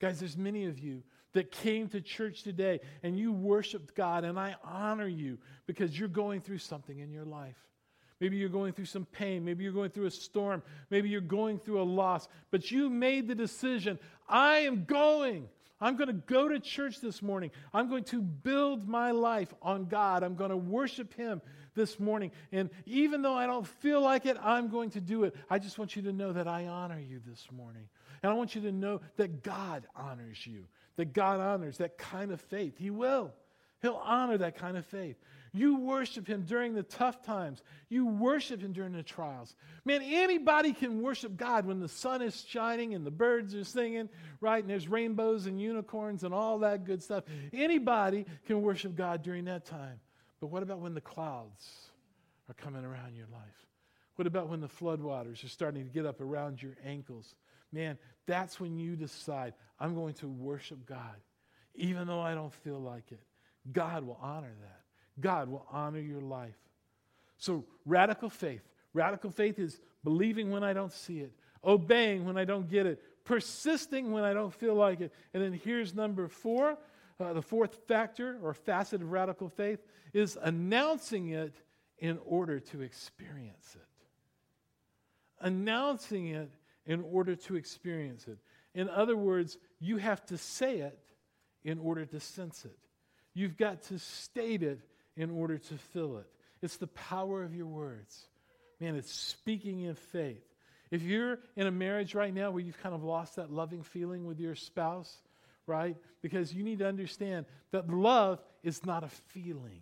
Guys, 0.00 0.18
there's 0.18 0.36
many 0.36 0.66
of 0.66 0.78
you 0.78 1.02
that 1.34 1.52
came 1.52 1.88
to 1.88 2.00
church 2.00 2.42
today 2.42 2.80
and 3.02 3.18
you 3.18 3.32
worshiped 3.32 3.94
God, 3.94 4.24
and 4.24 4.38
I 4.38 4.56
honor 4.64 5.06
you 5.06 5.38
because 5.66 5.98
you're 5.98 6.08
going 6.08 6.40
through 6.40 6.58
something 6.58 6.98
in 6.98 7.10
your 7.10 7.24
life. 7.24 7.56
Maybe 8.20 8.36
you're 8.36 8.48
going 8.48 8.72
through 8.72 8.86
some 8.86 9.04
pain. 9.04 9.44
Maybe 9.44 9.64
you're 9.64 9.72
going 9.72 9.90
through 9.90 10.06
a 10.06 10.10
storm. 10.10 10.62
Maybe 10.88 11.08
you're 11.08 11.20
going 11.20 11.58
through 11.58 11.82
a 11.82 11.84
loss. 11.84 12.28
But 12.50 12.70
you 12.70 12.88
made 12.88 13.28
the 13.28 13.34
decision 13.34 13.98
I 14.28 14.58
am 14.58 14.84
going. 14.84 15.48
I'm 15.80 15.96
going 15.96 16.08
to 16.08 16.14
go 16.14 16.48
to 16.48 16.60
church 16.60 17.00
this 17.00 17.20
morning. 17.20 17.50
I'm 17.74 17.90
going 17.90 18.04
to 18.04 18.22
build 18.22 18.88
my 18.88 19.10
life 19.10 19.52
on 19.60 19.86
God. 19.86 20.22
I'm 20.22 20.36
going 20.36 20.50
to 20.50 20.56
worship 20.56 21.12
Him 21.14 21.42
this 21.74 21.98
morning. 21.98 22.30
And 22.52 22.70
even 22.86 23.20
though 23.20 23.34
I 23.34 23.46
don't 23.46 23.66
feel 23.66 24.00
like 24.00 24.24
it, 24.24 24.38
I'm 24.40 24.68
going 24.68 24.90
to 24.90 25.00
do 25.00 25.24
it. 25.24 25.34
I 25.50 25.58
just 25.58 25.78
want 25.78 25.96
you 25.96 26.02
to 26.02 26.12
know 26.12 26.32
that 26.32 26.46
I 26.46 26.66
honor 26.66 27.00
you 27.00 27.20
this 27.26 27.48
morning. 27.52 27.88
And 28.22 28.32
I 28.32 28.34
want 28.34 28.54
you 28.54 28.62
to 28.62 28.72
know 28.72 29.00
that 29.16 29.42
God 29.42 29.86
honors 29.94 30.46
you, 30.46 30.64
that 30.96 31.12
God 31.12 31.40
honors 31.40 31.78
that 31.78 31.98
kind 31.98 32.30
of 32.32 32.40
faith. 32.40 32.76
He 32.78 32.90
will. 32.90 33.32
He'll 33.82 34.00
honor 34.02 34.38
that 34.38 34.56
kind 34.56 34.76
of 34.76 34.86
faith. 34.86 35.16
You 35.52 35.76
worship 35.76 36.26
Him 36.26 36.42
during 36.42 36.74
the 36.74 36.82
tough 36.82 37.22
times. 37.22 37.62
You 37.88 38.06
worship 38.06 38.60
Him 38.60 38.72
during 38.72 38.92
the 38.92 39.02
trials. 39.02 39.54
Man, 39.84 40.02
anybody 40.02 40.72
can 40.72 41.02
worship 41.02 41.36
God 41.36 41.64
when 41.64 41.80
the 41.80 41.88
sun 41.88 42.22
is 42.22 42.44
shining 42.48 42.94
and 42.94 43.06
the 43.06 43.10
birds 43.10 43.54
are 43.54 43.62
singing, 43.62 44.08
right? 44.40 44.62
And 44.62 44.70
there's 44.70 44.88
rainbows 44.88 45.46
and 45.46 45.60
unicorns 45.60 46.24
and 46.24 46.34
all 46.34 46.58
that 46.60 46.84
good 46.84 47.02
stuff. 47.02 47.24
Anybody 47.52 48.26
can 48.46 48.62
worship 48.62 48.96
God 48.96 49.22
during 49.22 49.44
that 49.44 49.64
time. 49.64 50.00
But 50.40 50.48
what 50.48 50.62
about 50.62 50.80
when 50.80 50.94
the 50.94 51.00
clouds 51.00 51.90
are 52.48 52.54
coming 52.54 52.84
around 52.84 53.14
your 53.14 53.28
life? 53.32 53.66
What 54.16 54.26
about 54.26 54.48
when 54.48 54.60
the 54.60 54.68
floodwaters 54.68 55.44
are 55.44 55.48
starting 55.48 55.84
to 55.84 55.90
get 55.90 56.06
up 56.06 56.20
around 56.20 56.62
your 56.62 56.76
ankles? 56.84 57.34
Man, 57.74 57.98
that's 58.26 58.60
when 58.60 58.78
you 58.78 58.94
decide, 58.94 59.54
I'm 59.80 59.94
going 59.94 60.14
to 60.14 60.28
worship 60.28 60.86
God, 60.86 61.16
even 61.74 62.06
though 62.06 62.20
I 62.20 62.34
don't 62.34 62.52
feel 62.52 62.78
like 62.78 63.10
it. 63.10 63.20
God 63.72 64.04
will 64.04 64.18
honor 64.22 64.52
that. 64.60 64.80
God 65.20 65.48
will 65.48 65.66
honor 65.70 65.98
your 65.98 66.20
life. 66.20 66.54
So, 67.36 67.64
radical 67.84 68.30
faith. 68.30 68.62
Radical 68.92 69.30
faith 69.30 69.58
is 69.58 69.80
believing 70.04 70.50
when 70.50 70.62
I 70.62 70.72
don't 70.72 70.92
see 70.92 71.18
it, 71.18 71.32
obeying 71.64 72.24
when 72.24 72.38
I 72.38 72.44
don't 72.44 72.70
get 72.70 72.86
it, 72.86 73.02
persisting 73.24 74.12
when 74.12 74.22
I 74.22 74.32
don't 74.32 74.54
feel 74.54 74.74
like 74.74 75.00
it. 75.00 75.12
And 75.32 75.42
then 75.42 75.52
here's 75.52 75.94
number 75.94 76.28
four 76.28 76.78
uh, 77.20 77.32
the 77.32 77.42
fourth 77.42 77.78
factor 77.86 78.38
or 78.42 78.54
facet 78.54 79.00
of 79.00 79.10
radical 79.12 79.48
faith 79.48 79.78
is 80.12 80.36
announcing 80.42 81.28
it 81.28 81.54
in 81.98 82.18
order 82.26 82.58
to 82.58 82.82
experience 82.82 83.76
it. 83.76 83.86
Announcing 85.40 86.28
it 86.28 86.50
in 86.86 87.00
order 87.00 87.34
to 87.34 87.56
experience 87.56 88.26
it. 88.28 88.38
In 88.74 88.88
other 88.88 89.16
words, 89.16 89.56
you 89.80 89.96
have 89.98 90.24
to 90.26 90.38
say 90.38 90.78
it 90.78 90.98
in 91.64 91.78
order 91.78 92.04
to 92.04 92.20
sense 92.20 92.64
it. 92.64 92.78
You've 93.32 93.56
got 93.56 93.82
to 93.84 93.98
state 93.98 94.62
it 94.62 94.80
in 95.16 95.30
order 95.30 95.58
to 95.58 95.74
fill 95.92 96.18
it. 96.18 96.26
It's 96.62 96.76
the 96.76 96.86
power 96.86 97.42
of 97.42 97.54
your 97.54 97.66
words. 97.66 98.26
Man, 98.80 98.96
it's 98.96 99.12
speaking 99.12 99.82
in 99.82 99.94
faith. 99.94 100.44
If 100.90 101.02
you're 101.02 101.38
in 101.56 101.66
a 101.66 101.70
marriage 101.70 102.14
right 102.14 102.32
now 102.32 102.50
where 102.50 102.62
you've 102.62 102.80
kind 102.82 102.94
of 102.94 103.02
lost 103.02 103.36
that 103.36 103.50
loving 103.50 103.82
feeling 103.82 104.26
with 104.26 104.38
your 104.38 104.54
spouse, 104.54 105.22
right? 105.66 105.96
Because 106.22 106.52
you 106.52 106.62
need 106.62 106.80
to 106.80 106.86
understand 106.86 107.46
that 107.72 107.88
love 107.88 108.40
is 108.62 108.84
not 108.84 109.02
a 109.02 109.08
feeling. 109.08 109.80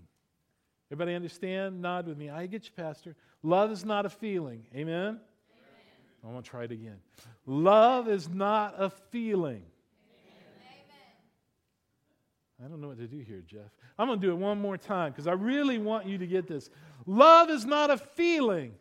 Everybody 0.90 1.14
understand? 1.14 1.80
Nod 1.80 2.06
with 2.06 2.18
me. 2.18 2.30
I 2.30 2.46
get 2.46 2.66
you, 2.66 2.72
Pastor. 2.76 3.16
Love 3.42 3.72
is 3.72 3.84
not 3.84 4.06
a 4.06 4.10
feeling. 4.10 4.64
Amen? 4.74 5.20
Amen. 6.22 6.30
I 6.30 6.34
want 6.34 6.44
to 6.44 6.50
try 6.50 6.64
it 6.64 6.72
again. 6.72 6.98
Love 7.46 8.08
is 8.08 8.28
not 8.28 8.74
a 8.78 8.90
feeling. 8.90 9.62
I 12.64 12.68
don't 12.68 12.80
know 12.80 12.88
what 12.88 12.98
to 12.98 13.08
do 13.08 13.18
here, 13.18 13.42
Jeff. 13.44 13.70
I'm 13.98 14.06
going 14.06 14.20
to 14.20 14.26
do 14.26 14.32
it 14.32 14.36
one 14.36 14.60
more 14.60 14.76
time 14.76 15.10
because 15.10 15.26
I 15.26 15.32
really 15.32 15.78
want 15.78 16.06
you 16.06 16.18
to 16.18 16.26
get 16.26 16.46
this. 16.46 16.70
Love 17.06 17.50
is 17.50 17.64
not 17.64 17.90
a 17.90 17.96
feeling, 17.96 18.72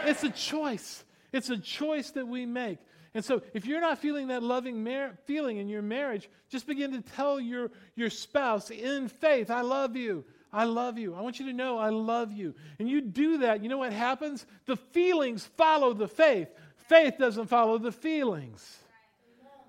Amen. 0.00 0.08
it's 0.08 0.24
a 0.24 0.30
choice. 0.30 1.04
It's 1.32 1.50
a 1.50 1.58
choice 1.58 2.10
that 2.12 2.26
we 2.26 2.46
make. 2.46 2.78
And 3.14 3.24
so, 3.24 3.42
if 3.54 3.64
you're 3.64 3.80
not 3.80 3.98
feeling 3.98 4.28
that 4.28 4.42
loving 4.42 4.82
mar- 4.82 5.16
feeling 5.24 5.58
in 5.58 5.68
your 5.68 5.82
marriage, 5.82 6.28
just 6.48 6.66
begin 6.66 6.92
to 6.92 7.00
tell 7.00 7.40
your, 7.40 7.70
your 7.94 8.10
spouse 8.10 8.70
in 8.70 9.08
faith, 9.08 9.50
I 9.50 9.62
love 9.62 9.96
you. 9.96 10.24
I 10.56 10.64
love 10.64 10.96
you. 10.96 11.14
I 11.14 11.20
want 11.20 11.38
you 11.38 11.44
to 11.46 11.52
know 11.52 11.76
I 11.76 11.90
love 11.90 12.32
you. 12.32 12.54
And 12.78 12.88
you 12.88 13.02
do 13.02 13.38
that, 13.38 13.62
you 13.62 13.68
know 13.68 13.76
what 13.76 13.92
happens? 13.92 14.46
The 14.64 14.76
feelings 14.76 15.44
follow 15.44 15.92
the 15.92 16.08
faith. 16.08 16.48
Faith 16.88 17.18
doesn't 17.18 17.48
follow 17.48 17.76
the 17.76 17.92
feelings. 17.92 18.78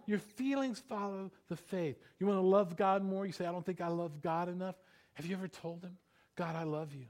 Your 0.05 0.19
feelings 0.19 0.81
follow 0.87 1.29
the 1.49 1.57
faith. 1.57 1.97
You 2.19 2.27
want 2.27 2.37
to 2.37 2.47
love 2.47 2.77
God 2.77 3.03
more? 3.03 3.25
You 3.25 3.33
say, 3.33 3.45
I 3.45 3.51
don't 3.51 3.65
think 3.65 3.81
I 3.81 3.89
love 3.89 4.21
God 4.21 4.47
enough. 4.47 4.75
Have 5.15 5.25
you 5.25 5.35
ever 5.35 5.49
told 5.49 5.83
him, 5.83 5.97
God, 6.37 6.55
I 6.55 6.63
love 6.63 6.95
you? 6.95 7.07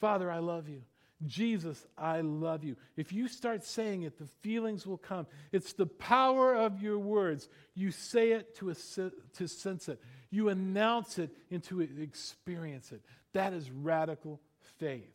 Father, 0.00 0.30
I 0.30 0.40
love 0.40 0.68
you. 0.68 0.82
Jesus, 1.26 1.84
I 1.96 2.20
love 2.20 2.62
you. 2.62 2.76
If 2.96 3.10
you 3.10 3.26
start 3.26 3.64
saying 3.64 4.02
it, 4.02 4.18
the 4.18 4.28
feelings 4.42 4.86
will 4.86 4.98
come. 4.98 5.26
It's 5.50 5.72
the 5.72 5.86
power 5.86 6.54
of 6.54 6.82
your 6.82 6.98
words. 6.98 7.48
You 7.74 7.90
say 7.90 8.32
it 8.32 8.54
to, 8.56 8.74
to 9.38 9.48
sense 9.48 9.88
it, 9.88 9.98
you 10.30 10.48
announce 10.48 11.18
it 11.18 11.30
into 11.50 11.80
experience 11.80 12.92
it. 12.92 13.00
That 13.32 13.52
is 13.52 13.70
radical 13.70 14.40
faith. 14.78 15.14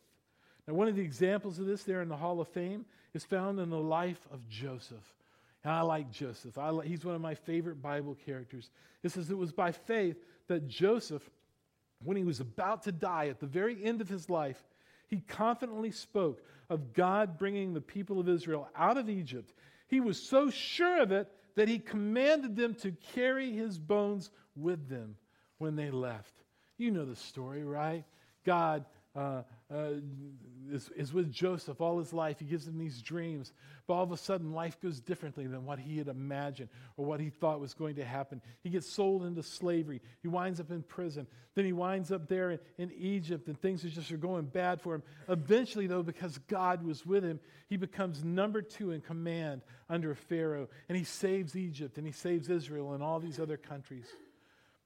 Now, 0.66 0.74
one 0.74 0.88
of 0.88 0.96
the 0.96 1.02
examples 1.02 1.58
of 1.58 1.66
this 1.66 1.84
there 1.84 2.02
in 2.02 2.08
the 2.08 2.16
Hall 2.16 2.40
of 2.40 2.48
Fame 2.48 2.86
is 3.12 3.24
found 3.24 3.60
in 3.60 3.70
the 3.70 3.78
life 3.78 4.26
of 4.32 4.48
Joseph. 4.48 5.14
And 5.62 5.72
I 5.72 5.82
like 5.82 6.10
Joseph. 6.10 6.58
I 6.58 6.70
like, 6.70 6.86
he's 6.86 7.04
one 7.04 7.14
of 7.14 7.20
my 7.20 7.34
favorite 7.34 7.80
Bible 7.80 8.16
characters. 8.26 8.70
It 9.02 9.12
says 9.12 9.30
it 9.30 9.38
was 9.38 9.52
by 9.52 9.72
faith 9.72 10.16
that 10.48 10.68
Joseph, 10.68 11.28
when 12.02 12.16
he 12.16 12.24
was 12.24 12.40
about 12.40 12.82
to 12.84 12.92
die 12.92 13.28
at 13.28 13.40
the 13.40 13.46
very 13.46 13.82
end 13.84 14.00
of 14.00 14.08
his 14.08 14.28
life, 14.28 14.62
he 15.08 15.20
confidently 15.20 15.90
spoke 15.90 16.42
of 16.68 16.92
God 16.92 17.38
bringing 17.38 17.72
the 17.72 17.80
people 17.80 18.18
of 18.18 18.28
Israel 18.28 18.68
out 18.76 18.96
of 18.96 19.08
Egypt. 19.08 19.52
He 19.86 20.00
was 20.00 20.20
so 20.20 20.50
sure 20.50 21.00
of 21.00 21.12
it 21.12 21.30
that 21.56 21.68
he 21.68 21.78
commanded 21.78 22.56
them 22.56 22.74
to 22.74 22.92
carry 23.14 23.52
his 23.52 23.78
bones 23.78 24.30
with 24.56 24.88
them 24.88 25.16
when 25.58 25.76
they 25.76 25.90
left. 25.90 26.34
You 26.78 26.90
know 26.90 27.04
the 27.04 27.16
story, 27.16 27.64
right? 27.64 28.04
God 28.44 28.84
uh, 29.14 29.42
is, 30.70 30.90
is 30.96 31.12
with 31.12 31.32
Joseph 31.32 31.80
all 31.80 31.98
his 31.98 32.12
life. 32.12 32.38
He 32.38 32.44
gives 32.44 32.66
him 32.66 32.78
these 32.78 33.02
dreams. 33.02 33.52
But 33.86 33.94
all 33.94 34.02
of 34.02 34.12
a 34.12 34.16
sudden, 34.16 34.52
life 34.52 34.80
goes 34.80 35.00
differently 35.00 35.46
than 35.46 35.66
what 35.66 35.78
he 35.78 35.98
had 35.98 36.08
imagined 36.08 36.70
or 36.96 37.04
what 37.04 37.20
he 37.20 37.30
thought 37.30 37.60
was 37.60 37.74
going 37.74 37.96
to 37.96 38.04
happen. 38.04 38.40
He 38.62 38.70
gets 38.70 38.88
sold 38.88 39.24
into 39.24 39.42
slavery. 39.42 40.00
He 40.22 40.28
winds 40.28 40.60
up 40.60 40.70
in 40.70 40.82
prison. 40.82 41.26
Then 41.54 41.64
he 41.64 41.72
winds 41.72 42.10
up 42.10 42.28
there 42.28 42.52
in, 42.52 42.58
in 42.78 42.92
Egypt, 42.92 43.48
and 43.48 43.60
things 43.60 43.84
are 43.84 43.88
just 43.88 44.10
are 44.10 44.16
going 44.16 44.46
bad 44.46 44.80
for 44.80 44.94
him. 44.94 45.02
Eventually, 45.28 45.86
though, 45.86 46.02
because 46.02 46.38
God 46.48 46.82
was 46.82 47.04
with 47.04 47.24
him, 47.24 47.40
he 47.68 47.76
becomes 47.76 48.24
number 48.24 48.62
two 48.62 48.92
in 48.92 49.00
command 49.00 49.62
under 49.88 50.14
Pharaoh. 50.14 50.68
And 50.88 50.96
he 50.96 51.04
saves 51.04 51.56
Egypt, 51.56 51.98
and 51.98 52.06
he 52.06 52.12
saves 52.12 52.48
Israel 52.48 52.94
and 52.94 53.02
all 53.02 53.20
these 53.20 53.38
other 53.38 53.56
countries. 53.56 54.06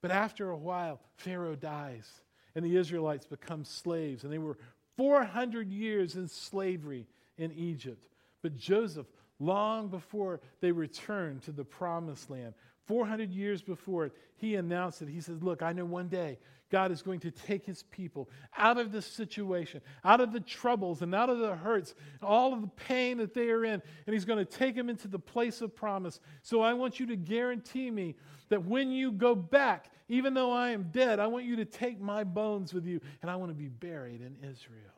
But 0.01 0.11
after 0.11 0.49
a 0.49 0.57
while, 0.57 0.99
Pharaoh 1.17 1.55
dies 1.55 2.09
and 2.55 2.65
the 2.65 2.77
Israelites 2.77 3.25
become 3.25 3.63
slaves. 3.63 4.23
And 4.23 4.33
they 4.33 4.37
were 4.37 4.57
400 4.99 5.71
years 5.71 6.17
in 6.17 6.27
slavery 6.27 7.07
in 7.37 7.53
Egypt. 7.53 8.05
But 8.41 8.57
Joseph, 8.57 9.07
long 9.39 9.87
before 9.87 10.41
they 10.59 10.73
returned 10.73 11.41
to 11.43 11.53
the 11.53 11.63
promised 11.63 12.29
land, 12.29 12.53
400 12.85 13.31
years 13.31 13.61
before 13.61 14.07
it, 14.07 14.11
he 14.35 14.55
announced 14.55 15.01
it. 15.01 15.07
He 15.07 15.21
says, 15.21 15.41
Look, 15.41 15.61
I 15.61 15.71
know 15.71 15.85
one 15.85 16.09
day 16.09 16.37
God 16.69 16.91
is 16.91 17.01
going 17.01 17.19
to 17.21 17.31
take 17.31 17.65
his 17.65 17.83
people 17.83 18.29
out 18.57 18.77
of 18.77 18.91
this 18.91 19.05
situation, 19.05 19.81
out 20.03 20.21
of 20.21 20.31
the 20.31 20.39
troubles 20.39 21.01
and 21.01 21.15
out 21.15 21.29
of 21.29 21.39
the 21.39 21.55
hurts, 21.55 21.95
all 22.21 22.53
of 22.53 22.61
the 22.61 22.67
pain 22.67 23.17
that 23.17 23.33
they 23.33 23.49
are 23.49 23.65
in, 23.65 23.81
and 24.05 24.13
he's 24.13 24.25
going 24.25 24.43
to 24.43 24.45
take 24.45 24.75
them 24.75 24.89
into 24.89 25.07
the 25.07 25.19
place 25.19 25.61
of 25.61 25.75
promise. 25.75 26.19
So 26.41 26.61
I 26.61 26.73
want 26.73 26.99
you 26.99 27.07
to 27.07 27.15
guarantee 27.15 27.89
me 27.89 28.15
that 28.49 28.65
when 28.65 28.91
you 28.91 29.11
go 29.11 29.35
back, 29.35 29.91
even 30.07 30.33
though 30.33 30.51
I 30.51 30.69
am 30.71 30.89
dead, 30.91 31.19
I 31.19 31.27
want 31.27 31.45
you 31.45 31.55
to 31.57 31.65
take 31.65 31.99
my 31.99 32.23
bones 32.23 32.73
with 32.73 32.85
you, 32.85 33.01
and 33.21 33.29
I 33.29 33.35
want 33.35 33.51
to 33.51 33.55
be 33.55 33.67
buried 33.67 34.21
in 34.21 34.35
Israel. 34.47 34.93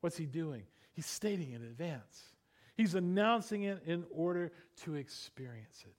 What's 0.00 0.16
he 0.16 0.26
doing? 0.26 0.62
He's 0.92 1.06
stating 1.06 1.52
in 1.52 1.62
advance. 1.62 2.22
He's 2.76 2.94
announcing 2.94 3.64
it 3.64 3.82
in 3.86 4.04
order 4.10 4.50
to 4.84 4.94
experience 4.94 5.84
it. 5.86 5.94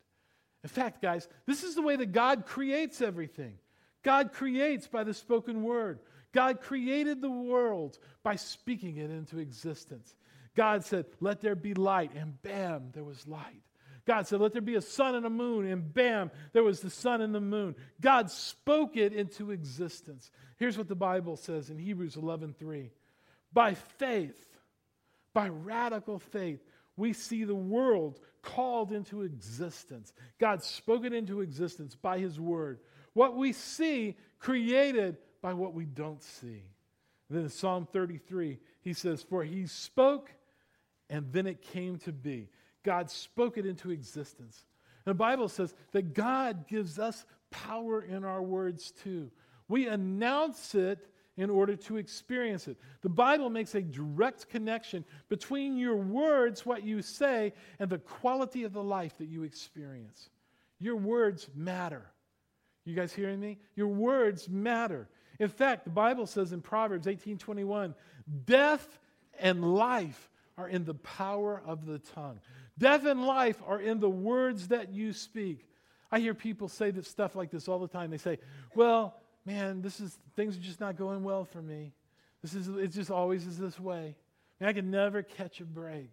In 0.64 0.70
fact, 0.70 1.02
guys, 1.02 1.28
this 1.46 1.64
is 1.64 1.76
the 1.76 1.82
way 1.82 1.96
that 1.96 2.12
God 2.12 2.46
creates 2.46 3.02
everything. 3.02 3.56
God 4.04 4.34
creates 4.34 4.88
by 4.88 5.04
the 5.04 5.14
spoken 5.14 5.64
word. 5.64 6.00
God 6.34 6.62
created 6.62 7.22
the 7.22 7.30
world 7.30 7.98
by 8.24 8.36
speaking 8.36 8.98
it 8.98 9.10
into 9.10 9.40
existence. 9.40 10.16
God 10.56 10.84
said, 10.84 11.06
Let 11.20 11.42
there 11.42 11.56
be 11.56 11.74
light, 11.74 12.12
and 12.16 12.42
bam, 12.42 12.90
there 12.94 13.04
was 13.04 13.28
light. 13.28 13.62
God 14.06 14.28
said, 14.28 14.42
Let 14.42 14.54
there 14.54 14.62
be 14.62 14.76
a 14.76 14.82
sun 14.82 15.16
and 15.16 15.26
a 15.26 15.30
moon, 15.30 15.66
and 15.66 15.94
bam, 15.94 16.32
there 16.52 16.64
was 16.64 16.82
the 16.82 16.90
sun 16.90 17.22
and 17.22 17.34
the 17.34 17.42
moon. 17.42 17.76
God 18.02 18.30
spoke 18.30 18.98
it 18.98 19.14
into 19.14 19.52
existence. 19.52 20.32
Here's 20.58 20.78
what 20.78 20.88
the 20.88 20.96
Bible 20.96 21.38
says 21.38 21.70
in 21.70 21.78
Hebrews 21.78 22.16
11:3. 22.16 22.90
By 23.54 23.76
faith, 23.76 24.58
by 25.34 25.50
radical 25.50 26.20
faith, 26.20 26.64
we 26.98 27.14
see 27.14 27.44
the 27.44 27.56
world 27.56 28.20
called 28.42 28.92
into 28.92 29.22
existence. 29.22 30.14
God 30.40 30.64
spoke 30.64 31.06
it 31.06 31.14
into 31.14 31.42
existence 31.42 31.96
by 31.96 32.20
his 32.20 32.40
word. 32.40 32.80
What 33.14 33.36
we 33.36 33.54
see 33.54 34.16
created 34.40 35.18
by 35.42 35.54
what 35.54 35.74
we 35.74 35.86
don't 35.86 36.22
see. 36.22 36.64
And 37.30 37.38
then 37.38 37.44
in 37.44 37.50
Psalm 37.50 37.88
33, 37.92 38.60
he 38.82 38.94
says, 38.94 39.22
For 39.22 39.44
he 39.44 39.68
spoke, 39.68 40.32
and 41.10 41.32
then 41.32 41.48
it 41.48 41.62
came 41.62 41.98
to 42.00 42.12
be. 42.12 42.50
God 42.84 43.10
spoke 43.10 43.58
it 43.58 43.66
into 43.66 43.92
existence. 43.92 44.66
And 45.06 45.12
the 45.12 45.18
Bible 45.18 45.48
says 45.48 45.74
that 45.92 46.14
God 46.14 46.68
gives 46.68 47.00
us 47.00 47.26
power 47.52 48.02
in 48.02 48.24
our 48.24 48.42
words 48.42 48.92
too. 48.92 49.32
We 49.68 49.88
announce 49.88 50.76
it 50.76 51.08
in 51.36 51.50
order 51.50 51.76
to 51.76 51.98
experience 51.98 52.68
it. 52.68 52.78
The 53.02 53.10
Bible 53.10 53.50
makes 53.50 53.74
a 53.76 53.82
direct 53.82 54.50
connection 54.50 55.04
between 55.30 55.78
your 55.78 55.96
words, 55.96 56.66
what 56.66 56.84
you 56.84 57.02
say, 57.02 57.54
and 57.80 57.90
the 57.90 57.98
quality 57.98 58.64
of 58.64 58.74
the 58.74 58.84
life 58.84 59.18
that 59.18 59.28
you 59.28 59.44
experience. 59.44 60.30
Your 60.80 60.96
words 60.96 61.50
matter. 61.56 62.04
You 62.86 62.96
guys 62.96 63.14
hearing 63.14 63.40
me? 63.40 63.60
Your 63.76 63.88
words 63.88 64.50
matter. 64.50 65.08
In 65.40 65.50
fact, 65.50 65.86
the 65.86 65.90
Bible 65.90 66.28
says 66.28 66.54
in 66.54 66.62
Proverbs 66.62 67.08
18:21, 67.08 67.96
death 68.46 69.00
and 69.40 69.76
life 69.76 70.30
are 70.58 70.68
in 70.68 70.86
the 70.86 70.94
power 70.94 71.62
of 71.66 71.86
the 71.86 72.00
tongue. 72.00 72.40
Death 72.78 73.06
and 73.06 73.26
life 73.26 73.62
are 73.66 73.80
in 73.80 74.00
the 74.00 74.10
words 74.10 74.68
that 74.68 74.94
you 74.94 75.14
speak. 75.14 75.68
I 76.12 76.20
hear 76.20 76.34
people 76.34 76.68
say 76.68 76.92
this 76.92 77.08
stuff 77.08 77.36
like 77.36 77.50
this 77.50 77.68
all 77.68 77.80
the 77.80 77.88
time. 77.88 78.12
They 78.12 78.18
say, 78.18 78.40
"Well, 78.76 79.16
man, 79.46 79.82
this 79.82 80.00
is 80.00 80.20
things 80.36 80.58
are 80.58 80.62
just 80.62 80.80
not 80.80 80.96
going 80.96 81.24
well 81.24 81.46
for 81.46 81.62
me. 81.62 81.94
This 82.42 82.54
is 82.54 82.68
it 82.68 82.88
just 82.88 83.10
always 83.10 83.48
is 83.48 83.58
this 83.58 83.80
way. 83.80 84.16
I, 84.62 84.68
I 84.68 84.74
can 84.74 84.92
never 84.92 85.24
catch 85.24 85.62
a 85.62 85.66
break 85.66 86.12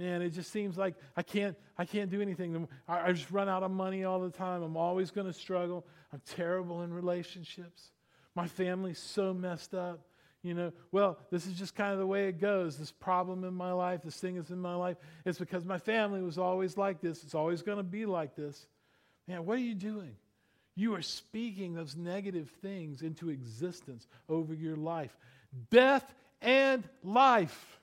man, 0.00 0.22
it 0.22 0.30
just 0.30 0.50
seems 0.50 0.78
like 0.78 0.94
I 1.14 1.22
can't, 1.22 1.54
I 1.76 1.84
can't 1.84 2.10
do 2.10 2.22
anything. 2.22 2.66
I, 2.88 3.08
I 3.08 3.12
just 3.12 3.30
run 3.30 3.48
out 3.48 3.62
of 3.62 3.70
money 3.70 4.04
all 4.04 4.18
the 4.20 4.30
time. 4.30 4.62
I'm 4.62 4.76
always 4.76 5.10
going 5.10 5.26
to 5.26 5.32
struggle. 5.32 5.86
I'm 6.12 6.22
terrible 6.26 6.82
in 6.82 6.92
relationships. 6.92 7.90
My 8.34 8.46
family's 8.46 8.98
so 8.98 9.32
messed 9.34 9.74
up. 9.74 10.00
You 10.42 10.54
know, 10.54 10.72
well, 10.90 11.18
this 11.30 11.46
is 11.46 11.52
just 11.52 11.74
kind 11.74 11.92
of 11.92 11.98
the 11.98 12.06
way 12.06 12.28
it 12.28 12.40
goes. 12.40 12.78
This 12.78 12.90
problem 12.90 13.44
in 13.44 13.52
my 13.52 13.72
life, 13.72 14.00
this 14.02 14.16
thing 14.16 14.36
is 14.36 14.50
in 14.50 14.58
my 14.58 14.74
life. 14.74 14.96
It's 15.26 15.38
because 15.38 15.66
my 15.66 15.78
family 15.78 16.22
was 16.22 16.38
always 16.38 16.78
like 16.78 17.00
this. 17.00 17.22
It's 17.22 17.34
always 17.34 17.60
going 17.60 17.76
to 17.76 17.84
be 17.84 18.06
like 18.06 18.34
this. 18.34 18.66
Man, 19.28 19.44
what 19.44 19.58
are 19.58 19.62
you 19.62 19.74
doing? 19.74 20.16
You 20.76 20.94
are 20.94 21.02
speaking 21.02 21.74
those 21.74 21.94
negative 21.94 22.48
things 22.62 23.02
into 23.02 23.28
existence 23.28 24.06
over 24.30 24.54
your 24.54 24.76
life. 24.76 25.14
Death 25.68 26.14
and 26.40 26.88
life 27.04 27.78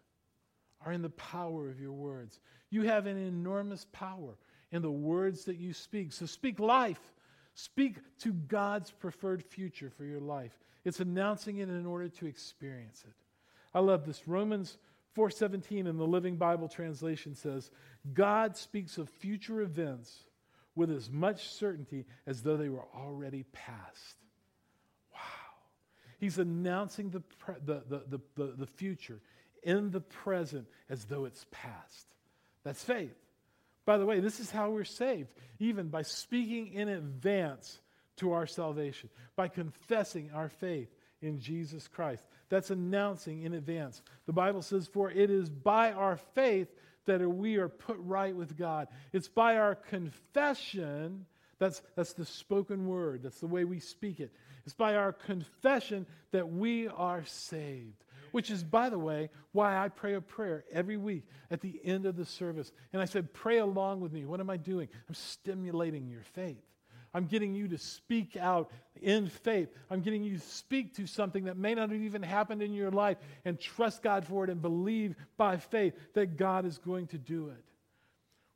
are 0.84 0.92
in 0.92 1.04
the 1.04 1.10
power 1.10 1.70
of 1.70 1.80
your 1.80 1.92
words. 1.92 2.40
You 2.72 2.84
have 2.84 3.06
an 3.06 3.18
enormous 3.18 3.86
power 3.92 4.36
in 4.72 4.82
the 4.82 4.92
words 4.92 5.46
that 5.46 5.58
you 5.58 5.74
speak. 5.74 6.12
So 6.12 6.26
speak 6.26 6.60
life. 6.60 7.00
Speak 7.58 7.96
to 8.20 8.34
God's 8.34 8.92
preferred 8.92 9.44
future 9.44 9.90
for 9.90 10.06
your 10.06 10.20
life. 10.20 10.56
It's 10.86 11.00
announcing 11.00 11.58
it 11.58 11.70
in 11.70 11.88
order 11.88 12.08
to 12.08 12.28
experience 12.28 13.04
it. 13.04 13.16
I 13.74 13.80
love 13.80 14.06
this. 14.06 14.28
Romans 14.28 14.78
4:17 15.16 15.88
in 15.88 15.98
the 15.98 16.06
Living 16.06 16.38
Bible 16.38 16.68
translation 16.68 17.34
says, 17.34 17.72
God 18.14 18.56
speaks 18.56 19.00
of 19.00 19.10
future 19.10 19.62
events 19.62 20.26
with 20.76 20.92
as 20.92 21.10
much 21.10 21.50
certainty 21.50 22.06
as 22.28 22.44
though 22.44 22.58
they 22.58 22.70
were 22.70 22.86
already 22.94 23.42
past. 23.52 24.18
Wow. 25.12 25.20
He's 26.20 26.38
announcing 26.38 27.10
the, 27.10 27.24
the, 27.66 27.82
the, 27.90 28.22
the, 28.36 28.54
the 28.56 28.68
future 28.68 29.20
in 29.64 29.90
the 29.90 30.02
present 30.02 30.68
as 30.92 31.06
though 31.06 31.26
it's 31.26 31.48
past. 31.50 32.06
That's 32.64 32.84
faith. 32.84 33.18
By 33.88 33.98
the 33.98 34.06
way, 34.06 34.20
this 34.20 34.42
is 34.42 34.52
how 34.52 34.70
we're 34.70 34.84
saved, 34.84 35.32
even 35.60 35.88
by 35.88 36.02
speaking 36.02 36.74
in 36.74 36.90
advance 36.90 37.80
to 38.18 38.34
our 38.34 38.46
salvation 38.46 39.10
by 39.38 39.48
confessing 39.48 40.30
our 40.36 40.50
faith 40.50 40.90
in 41.22 41.40
Jesus 41.40 41.88
Christ. 41.88 42.22
That's 42.50 42.70
announcing 42.70 43.44
in 43.44 43.54
advance. 43.54 44.02
The 44.26 44.34
Bible 44.34 44.62
says, 44.62 44.88
For 44.88 45.10
it 45.10 45.30
is 45.30 45.50
by 45.50 45.94
our 45.94 46.18
faith 46.36 46.68
that 47.06 47.22
we 47.22 47.56
are 47.56 47.70
put 47.70 47.96
right 48.00 48.36
with 48.36 48.58
God. 48.58 48.90
It's 49.14 49.30
by 49.30 49.56
our 49.56 49.76
confession, 49.76 51.26
that's, 51.58 51.82
that's 51.96 52.12
the 52.12 52.26
spoken 52.26 52.88
word, 52.88 53.24
that's 53.24 53.40
the 53.40 53.48
way 53.48 53.64
we 53.64 53.80
speak 53.80 54.20
it. 54.20 54.34
It's 54.66 54.76
by 54.76 54.96
our 54.96 55.14
confession 55.14 56.06
that 56.32 56.50
we 56.50 56.90
are 56.90 57.24
saved. 57.24 58.04
Which 58.32 58.50
is, 58.52 58.64
by 58.64 58.90
the 58.90 59.00
way, 59.00 59.30
why 59.52 59.78
I 59.78 59.90
pray 59.90 60.16
a 60.16 60.22
prayer 60.22 60.66
every 60.72 60.98
week 60.98 61.26
at 61.52 61.62
the 61.62 61.80
end 61.84 62.06
of 62.06 62.16
the 62.16 62.26
service. 62.26 62.72
And 62.94 63.02
I 63.02 63.06
said, 63.06 63.34
Pray 63.34 63.60
along 63.60 64.02
with 64.02 64.12
me. 64.12 64.26
What 64.26 64.40
am 64.40 64.50
I 64.50 64.58
doing? 64.58 64.88
I'm 65.08 65.16
stimulating 65.16 66.08
your 66.08 66.24
faith. 66.34 66.64
I'm 67.14 67.26
getting 67.26 67.56
you 67.56 67.68
to 67.70 67.78
speak 67.78 68.38
out 68.38 68.70
in 69.02 69.28
faith. 69.28 69.70
I'm 69.90 70.02
getting 70.02 70.24
you 70.24 70.38
to 70.38 70.46
speak 70.46 70.96
to 70.98 71.08
something 71.08 71.46
that 71.46 71.58
may 71.58 71.74
not 71.74 71.90
have 71.90 72.02
even 72.02 72.22
happened 72.22 72.62
in 72.62 72.74
your 72.74 72.92
life 72.92 73.18
and 73.46 73.60
trust 73.60 74.04
God 74.04 74.26
for 74.26 74.44
it 74.44 74.50
and 74.50 74.62
believe 74.62 75.16
by 75.38 75.58
faith 75.58 75.94
that 76.14 76.38
God 76.38 76.66
is 76.66 76.78
going 76.78 77.08
to 77.08 77.18
do 77.18 77.50
it. 77.50 77.64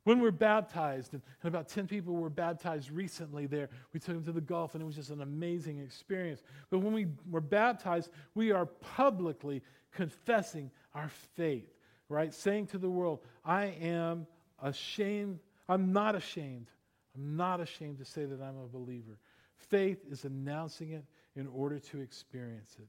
When 0.04 0.20
we're 0.20 0.32
baptized, 0.32 1.12
and, 1.12 1.22
about 1.44 1.68
10 1.68 1.86
people 1.86 2.14
were 2.14 2.30
baptized 2.30 2.90
recently 2.90 3.46
there, 3.46 3.68
we 3.92 4.00
took 4.00 4.14
them 4.14 4.24
to 4.24 4.32
the 4.32 4.40
Gulf, 4.40 4.74
and 4.74 4.82
it 4.82 4.86
was 4.86 4.96
just 4.96 5.10
an 5.10 5.22
amazing 5.22 5.78
experience. 5.78 6.42
But 6.70 6.80
when 6.80 6.92
we 6.92 7.06
were 7.30 7.40
baptized, 7.40 8.10
we 8.34 8.50
are 8.50 8.66
publicly 8.66 9.62
confessing 9.92 10.70
our 10.94 11.08
faith, 11.36 11.72
right? 12.08 12.34
Saying 12.34 12.68
to 12.68 12.78
the 12.78 12.90
world, 12.90 13.20
I 13.44 13.66
am 13.80 14.26
ashamed, 14.60 15.38
I'm 15.68 15.92
not 15.92 16.16
ashamed 16.16 16.66
I'm 17.14 17.36
not 17.36 17.60
ashamed 17.60 17.98
to 17.98 18.04
say 18.04 18.24
that 18.24 18.40
I'm 18.40 18.58
a 18.58 18.66
believer. 18.66 19.18
Faith 19.56 19.98
is 20.10 20.24
announcing 20.24 20.90
it 20.90 21.04
in 21.36 21.46
order 21.46 21.78
to 21.78 22.00
experience 22.00 22.74
it. 22.78 22.88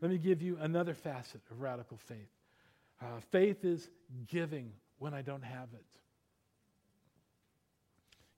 Let 0.00 0.10
me 0.10 0.18
give 0.18 0.42
you 0.42 0.58
another 0.60 0.94
facet 0.94 1.40
of 1.50 1.60
radical 1.60 1.96
faith. 1.96 2.30
Uh, 3.00 3.20
faith 3.30 3.64
is 3.64 3.88
giving 4.26 4.72
when 4.98 5.14
I 5.14 5.22
don't 5.22 5.42
have 5.44 5.68
it. 5.74 5.84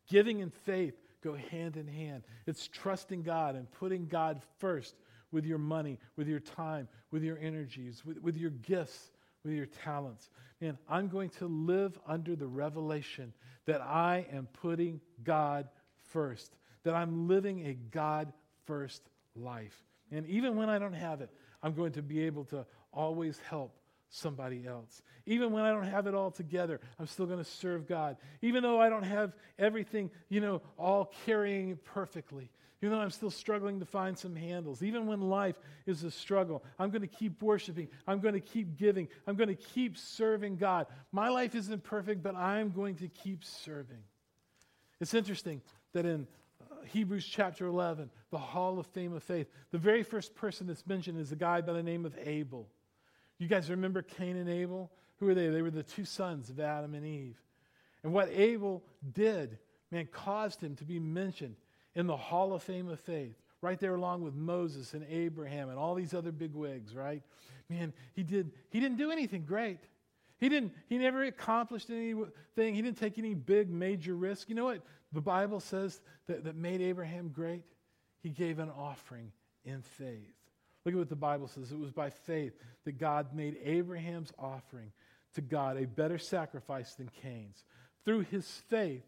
Giving 0.09 0.43
and 0.43 0.53
faith 0.53 0.95
go 1.23 1.35
hand 1.35 1.77
in 1.77 1.89
hand. 1.89 2.23
It's 2.47 2.69
trusting 2.69 3.23
God 3.23 3.55
and 3.57 3.71
putting 3.71 4.07
God 4.07 4.43
first 4.59 4.95
with 5.33 5.45
your 5.45 5.59
money, 5.59 5.99
with 6.17 6.29
your 6.29 6.41
time, 6.41 6.89
with 7.11 7.23
your 7.23 7.39
energies, 7.39 8.05
with, 8.05 8.19
with 8.19 8.37
your 8.37 8.51
gifts, 8.51 9.11
with 9.43 9.55
your 9.55 9.67
talents. 9.67 10.31
Man, 10.61 10.79
I'm 10.89 11.09
going 11.09 11.31
to 11.31 11.47
live 11.47 11.99
under 12.07 12.37
the 12.37 12.47
revelation 12.47 13.33
that 13.67 13.81
I 13.81 14.27
am 14.33 14.47
putting 14.53 15.01
God 15.25 15.69
first, 16.13 16.57
that 16.85 16.95
I'm 16.95 17.27
living 17.27 17.67
a 17.67 17.75
God 17.91 18.33
first 18.67 19.03
life. 19.35 19.83
And 20.13 20.27
even 20.27 20.57
when 20.57 20.69
I 20.69 20.79
don't 20.79 20.93
have 20.93 21.21
it, 21.21 21.31
I'm 21.63 21.75
going 21.75 21.93
to 21.93 22.03
be 22.03 22.21
able 22.25 22.45
to 22.47 22.67
always 22.93 23.39
help 23.39 23.75
somebody 24.15 24.67
else. 24.67 25.03
Even 25.27 25.51
when 25.53 25.65
I 25.65 25.71
don't 25.71 25.85
have 25.85 26.07
it 26.07 26.15
all 26.15 26.31
together, 26.31 26.81
I'm 26.99 27.07
still 27.07 27.27
going 27.27 27.39
to 27.39 27.45
serve 27.45 27.89
God. 27.89 28.17
Even 28.43 28.63
though 28.63 28.81
I 28.81 28.89
don't 28.89 29.03
have 29.03 29.33
everything, 29.59 30.11
you 30.29 30.41
know, 30.41 30.63
all 30.79 31.13
carrying 31.27 31.77
perfectly. 31.85 32.51
Even 32.81 32.97
though 32.97 33.03
I'm 33.03 33.11
still 33.11 33.31
struggling 33.31 33.81
to 33.81 33.87
find 33.87 34.17
some 34.17 34.37
handles, 34.37 34.83
even 34.83 35.07
when 35.07 35.21
life 35.21 35.57
is 35.87 36.05
a 36.05 36.11
struggle, 36.11 36.63
I'm 36.79 36.91
going 36.91 37.03
to 37.03 37.09
keep 37.09 37.43
worshiping. 37.43 37.89
I'm 38.07 38.21
going 38.21 38.35
to 38.35 38.41
keep 38.41 38.77
giving. 38.77 39.09
I'm 39.27 39.37
going 39.37 39.49
to 39.49 39.55
keep 39.55 39.97
serving 39.97 40.57
God. 40.57 40.87
My 41.11 41.29
life 41.29 41.55
isn't 41.55 41.83
perfect, 41.83 42.23
but 42.23 42.37
I'm 42.37 42.71
going 42.71 42.97
to 42.97 43.09
keep 43.09 43.43
serving. 43.43 44.03
It's 45.01 45.15
interesting 45.15 45.61
that 45.93 46.05
in 46.05 46.27
uh, 46.61 46.85
Hebrews 46.87 47.27
chapter 47.27 47.67
11, 47.67 48.11
the 48.31 48.39
Hall 48.39 48.79
of 48.79 48.87
Fame 48.89 49.15
of 49.15 49.23
Faith, 49.23 49.49
the 49.71 49.79
very 49.79 50.03
first 50.03 50.35
person 50.35 50.67
that's 50.67 50.87
mentioned 50.87 51.19
is 51.19 51.33
a 51.33 51.37
guy 51.37 51.63
by 51.63 51.73
the 51.73 51.83
name 51.83 52.05
of 52.05 52.17
Abel. 52.23 52.69
You 53.39 53.49
guys 53.49 53.71
remember 53.71 54.03
Cain 54.03 54.37
and 54.37 54.49
Abel? 54.49 54.91
Who 55.19 55.27
were 55.27 55.35
they? 55.35 55.49
They 55.49 55.63
were 55.63 55.71
the 55.71 55.83
two 55.83 56.05
sons 56.05 56.51
of 56.51 56.61
Adam 56.61 56.95
and 56.95 57.05
Eve. 57.05 57.41
And 58.03 58.13
what 58.13 58.29
Abel 58.31 58.83
did, 59.13 59.59
man, 59.91 60.07
caused 60.13 60.61
him 60.61 60.77
to 60.77 60.85
be 60.85 60.99
mentioned 60.99 61.57
in 61.95 62.07
the 62.07 62.17
Hall 62.17 62.53
of 62.53 62.63
Fame 62.63 62.89
of 62.89 63.01
Faith, 63.01 63.37
right 63.61 63.79
there 63.79 63.95
along 63.95 64.23
with 64.23 64.35
Moses 64.35 64.95
and 64.95 65.07
Abraham 65.09 65.69
and 65.71 65.79
all 65.79 65.95
these 65.95 66.13
other 66.15 66.33
big 66.33 66.53
wigs, 66.55 66.95
right? 66.95 67.23
Man, 67.71 67.93
he 68.13 68.23
did 68.23 68.53
he 68.71 68.81
didn't 68.81 68.99
do 68.99 69.11
anything 69.11 69.45
great. 69.47 69.79
He 70.39 70.49
didn't 70.49 70.75
he 70.89 70.99
never 70.99 71.25
accomplished 71.25 71.89
anything. 71.89 72.75
He 72.75 72.83
didn't 72.83 72.99
take 72.99 73.19
any 73.19 73.35
big 73.35 73.71
major 73.71 74.15
risk. 74.15 74.49
You 74.49 74.55
know 74.55 74.67
what 74.67 74.83
the 75.13 75.23
Bible 75.23 75.61
says 75.61 76.01
that, 76.27 76.45
that 76.45 76.57
made 76.57 76.83
Abraham 76.83 77.29
great? 77.29 77.63
He 78.23 78.29
gave 78.29 78.59
an 78.59 78.71
offering 78.71 79.33
in 79.65 79.81
faith. 79.83 80.34
Look 80.85 80.95
at 80.95 80.99
what 80.99 81.09
the 81.09 81.17
Bible 81.17 81.49
says. 81.49 81.73
It 81.73 81.79
was 81.79 81.91
by 81.91 82.11
faith 82.11 82.53
that 82.85 82.99
God 82.99 83.35
made 83.35 83.57
Abraham's 83.65 84.33
offering 84.39 84.93
to 85.35 85.41
God 85.41 85.77
a 85.77 85.87
better 85.87 86.19
sacrifice 86.19 86.95
than 86.95 87.11
Cain's. 87.23 87.65
Through 88.05 88.21
his 88.31 88.47
faith, 88.69 89.05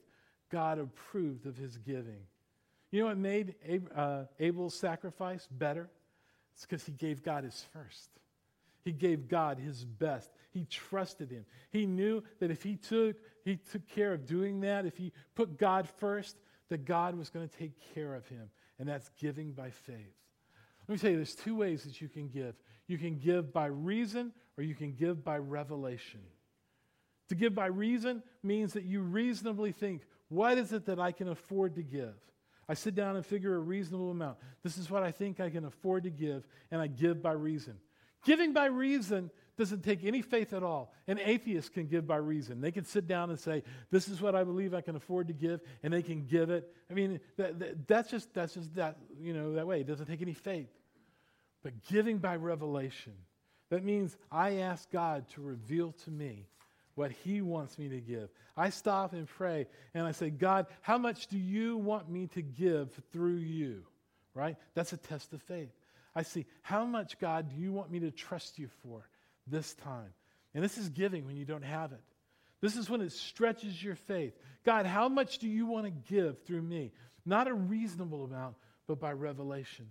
God 0.51 0.79
approved 0.79 1.47
of 1.47 1.57
his 1.57 1.77
giving. 1.77 2.22
You 2.91 3.01
know 3.01 3.07
what 3.09 3.18
made 3.18 3.55
uh, 3.95 4.24
Abel's 4.41 4.74
sacrifice 4.74 5.47
better? 5.51 5.91
It's 6.55 6.64
because 6.64 6.85
he 6.85 6.93
gave 6.93 7.22
God 7.22 7.45
his 7.45 7.66
first. 7.72 8.11
He 8.85 8.93
gave 8.93 9.29
God 9.29 9.59
his 9.59 9.85
best. 9.85 10.31
He 10.53 10.64
trusted 10.64 11.31
him. 11.31 11.45
He 11.70 11.87
knew 11.87 12.22
that 12.39 12.51
if 12.51 12.62
he 12.62 12.77
took, 12.77 13.16
he 13.45 13.57
took 13.57 13.87
care 13.89 14.12
of 14.12 14.27
doing 14.27 14.61
that, 14.61 14.87
if 14.87 14.97
he 14.97 15.12
put 15.35 15.59
God 15.59 15.89
first, 15.99 16.37
that 16.68 16.85
God 16.85 17.16
was 17.16 17.29
going 17.29 17.49
to 17.49 17.57
take 17.57 17.72
care 17.95 18.14
of 18.14 18.27
him. 18.29 18.49
And 18.79 18.89
that's 18.89 19.11
giving 19.20 19.53
by 19.53 19.70
faith. 19.70 20.14
Let 20.89 20.93
me 20.93 20.99
tell 20.99 21.11
you, 21.11 21.16
there's 21.16 21.34
two 21.34 21.57
ways 21.57 21.84
that 21.84 22.01
you 22.01 22.09
can 22.09 22.28
give. 22.28 22.55
You 22.87 22.99
can 22.99 23.18
give 23.18 23.53
by 23.53 23.66
reason 23.66 24.32
or 24.57 24.62
you 24.62 24.74
can 24.74 24.93
give 24.93 25.24
by 25.24 25.39
revelation. 25.39 26.20
To 27.28 27.34
give 27.34 27.55
by 27.55 27.66
reason 27.66 28.22
means 28.43 28.72
that 28.74 28.84
you 28.84 29.01
reasonably 29.01 29.72
think, 29.72 30.03
what 30.28 30.59
is 30.59 30.72
it 30.72 30.87
that 30.87 31.01
I 31.01 31.12
can 31.12 31.28
afford 31.28 31.74
to 31.74 31.82
give? 31.82 32.14
I 32.68 32.74
sit 32.74 32.95
down 32.95 33.16
and 33.16 33.24
figure 33.24 33.55
a 33.55 33.61
reasonable 33.61 34.11
amount. 34.11 34.39
This 34.62 34.78
is 34.78 34.91
what 34.91 35.03
I 35.03 35.12
think 35.12 35.41
I 35.41 35.51
can 35.51 35.64
afford 35.64 36.05
to 36.05 36.11
give, 36.11 36.47
and 36.70 36.80
I 36.80 36.89
give 36.89 37.22
by 37.22 37.32
reason. 37.32 37.74
Giving 38.24 38.53
by 38.53 38.66
reason 38.66 39.30
doesn't 39.57 39.83
take 39.83 40.05
any 40.05 40.23
faith 40.23 40.53
at 40.53 40.63
all. 40.63 40.93
An 41.07 41.19
atheist 41.19 41.73
can 41.73 41.87
give 41.87 42.07
by 42.07 42.17
reason. 42.17 42.61
They 42.61 42.73
can 42.73 42.85
sit 42.85 43.07
down 43.07 43.31
and 43.31 43.39
say, 43.39 43.63
"This 43.91 44.09
is 44.09 44.21
what 44.21 44.35
I 44.35 44.45
believe 44.45 44.75
I 44.75 44.83
can 44.83 44.97
afford 44.97 45.29
to 45.29 45.33
give," 45.33 45.61
and 45.83 45.93
they 45.93 46.03
can 46.03 46.27
give 46.27 46.51
it. 46.51 46.71
I 46.91 46.95
mean, 46.95 47.21
that, 47.37 47.59
that, 47.59 47.89
that's 47.89 48.11
just 48.11 48.33
that's 48.35 48.55
just 48.55 48.75
that 48.75 48.99
you 49.21 49.33
know 49.33 49.55
that 49.55 49.67
way. 49.67 49.81
It 49.81 49.87
doesn't 49.87 50.07
take 50.07 50.23
any 50.23 50.35
faith. 50.35 50.69
But 51.63 51.83
giving 51.85 52.19
by 52.19 52.37
revelation, 52.37 53.15
that 53.71 53.83
means 53.83 54.17
I 54.31 54.59
ask 54.59 54.91
God 54.91 55.29
to 55.31 55.41
reveal 55.41 55.93
to 56.05 56.11
me 56.11 56.47
what 56.95 57.11
He 57.11 57.41
wants 57.41 57.79
me 57.79 57.89
to 57.89 58.01
give. 58.01 58.29
I 58.57 58.71
stop 58.71 59.13
and 59.13 59.27
pray 59.27 59.67
and 59.95 60.07
I 60.07 60.13
say, 60.13 60.31
God, 60.31 60.67
how 60.81 60.99
much 60.99 61.27
do 61.29 61.39
you 61.39 61.77
want 61.77 62.09
me 62.09 62.27
to 62.29 62.43
give 62.43 62.93
through 63.13 63.37
you? 63.37 63.85
Right? 64.35 64.57
That's 64.75 64.93
a 64.93 64.97
test 64.97 65.33
of 65.33 65.43
faith. 65.43 65.71
I 66.15 66.23
see, 66.23 66.47
how 66.63 66.85
much, 66.85 67.19
God, 67.19 67.51
do 67.51 67.57
you 67.61 67.73
want 67.73 67.91
me 67.91 68.01
to 68.01 68.11
trust 68.11 68.59
you 68.59 68.69
for 68.83 69.07
this 69.47 69.74
time? 69.74 70.12
And 70.55 70.64
this 70.64 70.78
is 70.78 70.88
giving 70.88 71.26
when 71.26 71.36
you 71.36 71.44
don't 71.44 71.64
have 71.64 71.92
it. 71.92 72.01
This 72.61 72.76
is 72.76 72.88
when 72.88 73.01
it 73.01 73.12
stretches 73.12 73.82
your 73.82 73.94
faith. 73.94 74.32
God, 74.64 74.86
how 74.86 75.09
much 75.09 75.38
do 75.38 75.49
you 75.49 75.66
want 75.66 75.84
to 75.84 76.12
give 76.12 76.42
through 76.44 76.62
me? 76.62 76.92
Not 77.24 77.49
a 77.49 77.55
reasonable 77.55 78.24
amount, 78.24 78.57
but 78.86 78.99
by 78.99 79.12
revelation. 79.12 79.86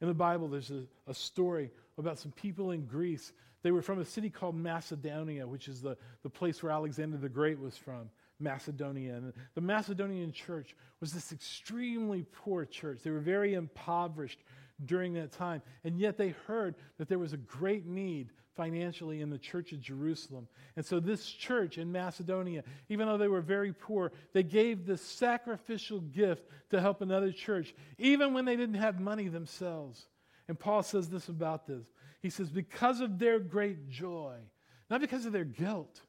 In 0.00 0.08
the 0.08 0.14
Bible, 0.14 0.48
there's 0.48 0.70
a, 0.70 0.84
a 1.06 1.14
story 1.14 1.70
about 1.96 2.18
some 2.18 2.32
people 2.32 2.72
in 2.72 2.84
Greece 2.86 3.32
they 3.62 3.70
were 3.70 3.82
from 3.82 4.00
a 4.00 4.04
city 4.04 4.28
called 4.28 4.56
Macedonia, 4.56 5.46
which 5.46 5.68
is 5.68 5.80
the, 5.80 5.96
the 6.22 6.30
place 6.30 6.62
where 6.62 6.72
Alexander 6.72 7.16
the 7.16 7.28
Great 7.28 7.58
was 7.58 7.76
from, 7.76 8.10
Macedonia. 8.40 9.14
And 9.14 9.32
the 9.54 9.60
Macedonian 9.60 10.32
church 10.32 10.74
was 11.00 11.12
this 11.12 11.32
extremely 11.32 12.26
poor 12.32 12.64
church. 12.64 13.00
They 13.02 13.10
were 13.10 13.20
very 13.20 13.54
impoverished 13.54 14.40
during 14.84 15.14
that 15.14 15.32
time. 15.32 15.62
And 15.84 15.98
yet 15.98 16.18
they 16.18 16.30
heard 16.46 16.74
that 16.98 17.08
there 17.08 17.20
was 17.20 17.32
a 17.32 17.38
great 17.38 17.86
need 17.86 18.30
financially 18.56 19.20
in 19.20 19.30
the 19.30 19.38
church 19.38 19.72
of 19.72 19.80
Jerusalem. 19.80 20.46
And 20.76 20.84
so 20.84 21.00
this 21.00 21.26
church 21.26 21.78
in 21.78 21.90
Macedonia, 21.90 22.64
even 22.88 23.06
though 23.06 23.18
they 23.18 23.28
were 23.28 23.40
very 23.40 23.72
poor, 23.72 24.12
they 24.32 24.42
gave 24.42 24.84
this 24.86 25.02
sacrificial 25.02 26.00
gift 26.00 26.46
to 26.70 26.80
help 26.80 27.00
another 27.00 27.32
church, 27.32 27.74
even 27.98 28.34
when 28.34 28.44
they 28.44 28.56
didn't 28.56 28.76
have 28.76 29.00
money 29.00 29.28
themselves. 29.28 30.06
And 30.48 30.58
Paul 30.58 30.82
says 30.82 31.08
this 31.08 31.28
about 31.28 31.66
this. 31.66 31.86
He 32.20 32.30
says, 32.30 32.50
because 32.50 33.00
of 33.00 33.18
their 33.18 33.38
great 33.38 33.88
joy, 33.88 34.36
not 34.90 35.00
because 35.00 35.24
of 35.26 35.32
their 35.32 35.44
guilt, 35.44 36.00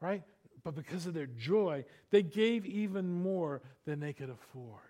right? 0.00 0.22
But 0.62 0.74
because 0.74 1.06
of 1.06 1.14
their 1.14 1.26
joy, 1.26 1.84
they 2.10 2.22
gave 2.22 2.66
even 2.66 3.22
more 3.22 3.62
than 3.86 4.00
they 4.00 4.12
could 4.12 4.30
afford. 4.30 4.80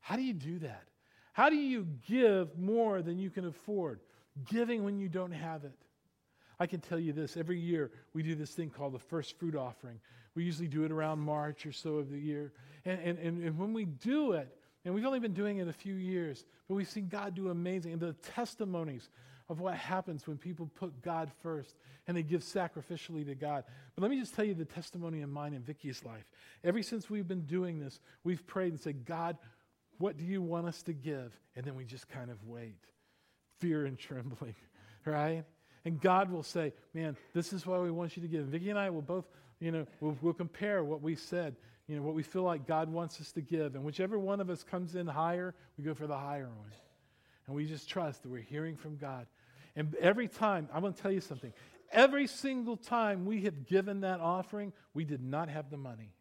How 0.00 0.16
do 0.16 0.22
you 0.22 0.34
do 0.34 0.58
that? 0.60 0.84
How 1.32 1.50
do 1.50 1.56
you 1.56 1.86
give 2.08 2.58
more 2.58 3.02
than 3.02 3.18
you 3.18 3.30
can 3.30 3.46
afford? 3.46 4.00
Giving 4.50 4.84
when 4.84 4.98
you 4.98 5.08
don't 5.08 5.32
have 5.32 5.64
it. 5.64 5.76
I 6.60 6.66
can 6.66 6.80
tell 6.80 6.98
you 6.98 7.12
this 7.12 7.36
every 7.36 7.58
year 7.58 7.90
we 8.12 8.22
do 8.22 8.34
this 8.34 8.50
thing 8.50 8.70
called 8.70 8.94
the 8.94 8.98
first 8.98 9.38
fruit 9.38 9.54
offering. 9.54 10.00
We 10.34 10.44
usually 10.44 10.68
do 10.68 10.84
it 10.84 10.92
around 10.92 11.20
March 11.20 11.66
or 11.66 11.72
so 11.72 11.96
of 11.96 12.10
the 12.10 12.18
year. 12.18 12.52
And, 12.84 13.00
and, 13.00 13.18
and, 13.18 13.44
and 13.44 13.58
when 13.58 13.72
we 13.72 13.84
do 13.84 14.32
it, 14.32 14.54
And 14.84 14.94
we've 14.94 15.04
only 15.04 15.20
been 15.20 15.34
doing 15.34 15.58
it 15.58 15.68
a 15.68 15.72
few 15.72 15.94
years, 15.94 16.44
but 16.66 16.74
we've 16.74 16.88
seen 16.88 17.08
God 17.08 17.34
do 17.34 17.50
amazing. 17.50 17.92
And 17.92 18.00
the 18.00 18.14
testimonies 18.34 19.08
of 19.48 19.60
what 19.60 19.74
happens 19.74 20.26
when 20.26 20.36
people 20.36 20.70
put 20.74 21.02
God 21.02 21.30
first 21.42 21.74
and 22.06 22.16
they 22.16 22.22
give 22.22 22.42
sacrificially 22.42 23.24
to 23.26 23.34
God. 23.34 23.64
But 23.94 24.02
let 24.02 24.10
me 24.10 24.18
just 24.18 24.34
tell 24.34 24.44
you 24.44 24.54
the 24.54 24.64
testimony 24.64 25.20
in 25.20 25.30
mine 25.30 25.54
and 25.54 25.64
Vicky's 25.64 26.04
life. 26.04 26.24
Ever 26.64 26.82
since 26.82 27.10
we've 27.10 27.28
been 27.28 27.46
doing 27.46 27.80
this, 27.80 28.00
we've 28.24 28.46
prayed 28.46 28.72
and 28.72 28.80
said, 28.80 29.04
God, 29.04 29.36
what 29.98 30.16
do 30.16 30.24
you 30.24 30.40
want 30.40 30.66
us 30.66 30.82
to 30.84 30.92
give? 30.92 31.38
And 31.56 31.64
then 31.64 31.74
we 31.74 31.84
just 31.84 32.08
kind 32.08 32.30
of 32.30 32.42
wait, 32.46 32.78
fear 33.58 33.84
and 33.84 33.98
trembling, 33.98 34.54
right? 35.04 35.44
And 35.88 35.98
God 35.98 36.30
will 36.30 36.42
say, 36.42 36.74
man, 36.92 37.16
this 37.32 37.54
is 37.54 37.64
what 37.64 37.82
we 37.82 37.90
want 37.90 38.14
you 38.14 38.20
to 38.20 38.28
give. 38.28 38.44
Vicky 38.44 38.68
and 38.68 38.78
I 38.78 38.90
will 38.90 39.00
both, 39.00 39.24
you 39.58 39.72
know, 39.72 39.86
we'll, 40.02 40.18
we'll 40.20 40.34
compare 40.34 40.84
what 40.84 41.00
we 41.00 41.14
said, 41.14 41.56
you 41.86 41.96
know, 41.96 42.02
what 42.02 42.14
we 42.14 42.22
feel 42.22 42.42
like 42.42 42.66
God 42.66 42.90
wants 42.90 43.18
us 43.22 43.32
to 43.32 43.40
give. 43.40 43.74
And 43.74 43.84
whichever 43.84 44.18
one 44.18 44.42
of 44.42 44.50
us 44.50 44.62
comes 44.62 44.96
in 44.96 45.06
higher, 45.06 45.54
we 45.78 45.84
go 45.84 45.94
for 45.94 46.06
the 46.06 46.18
higher 46.18 46.50
one. 46.50 46.72
And 47.46 47.56
we 47.56 47.64
just 47.64 47.88
trust 47.88 48.22
that 48.22 48.28
we're 48.28 48.42
hearing 48.42 48.76
from 48.76 48.98
God. 48.98 49.28
And 49.76 49.94
every 49.94 50.28
time, 50.28 50.68
I'm 50.74 50.82
going 50.82 50.92
to 50.92 51.00
tell 51.00 51.10
you 51.10 51.22
something. 51.22 51.54
Every 51.90 52.26
single 52.26 52.76
time 52.76 53.24
we 53.24 53.44
have 53.44 53.64
given 53.64 54.02
that 54.02 54.20
offering, 54.20 54.74
we 54.92 55.06
did 55.06 55.22
not 55.22 55.48
have 55.48 55.70
the 55.70 55.78
money. 55.78 56.12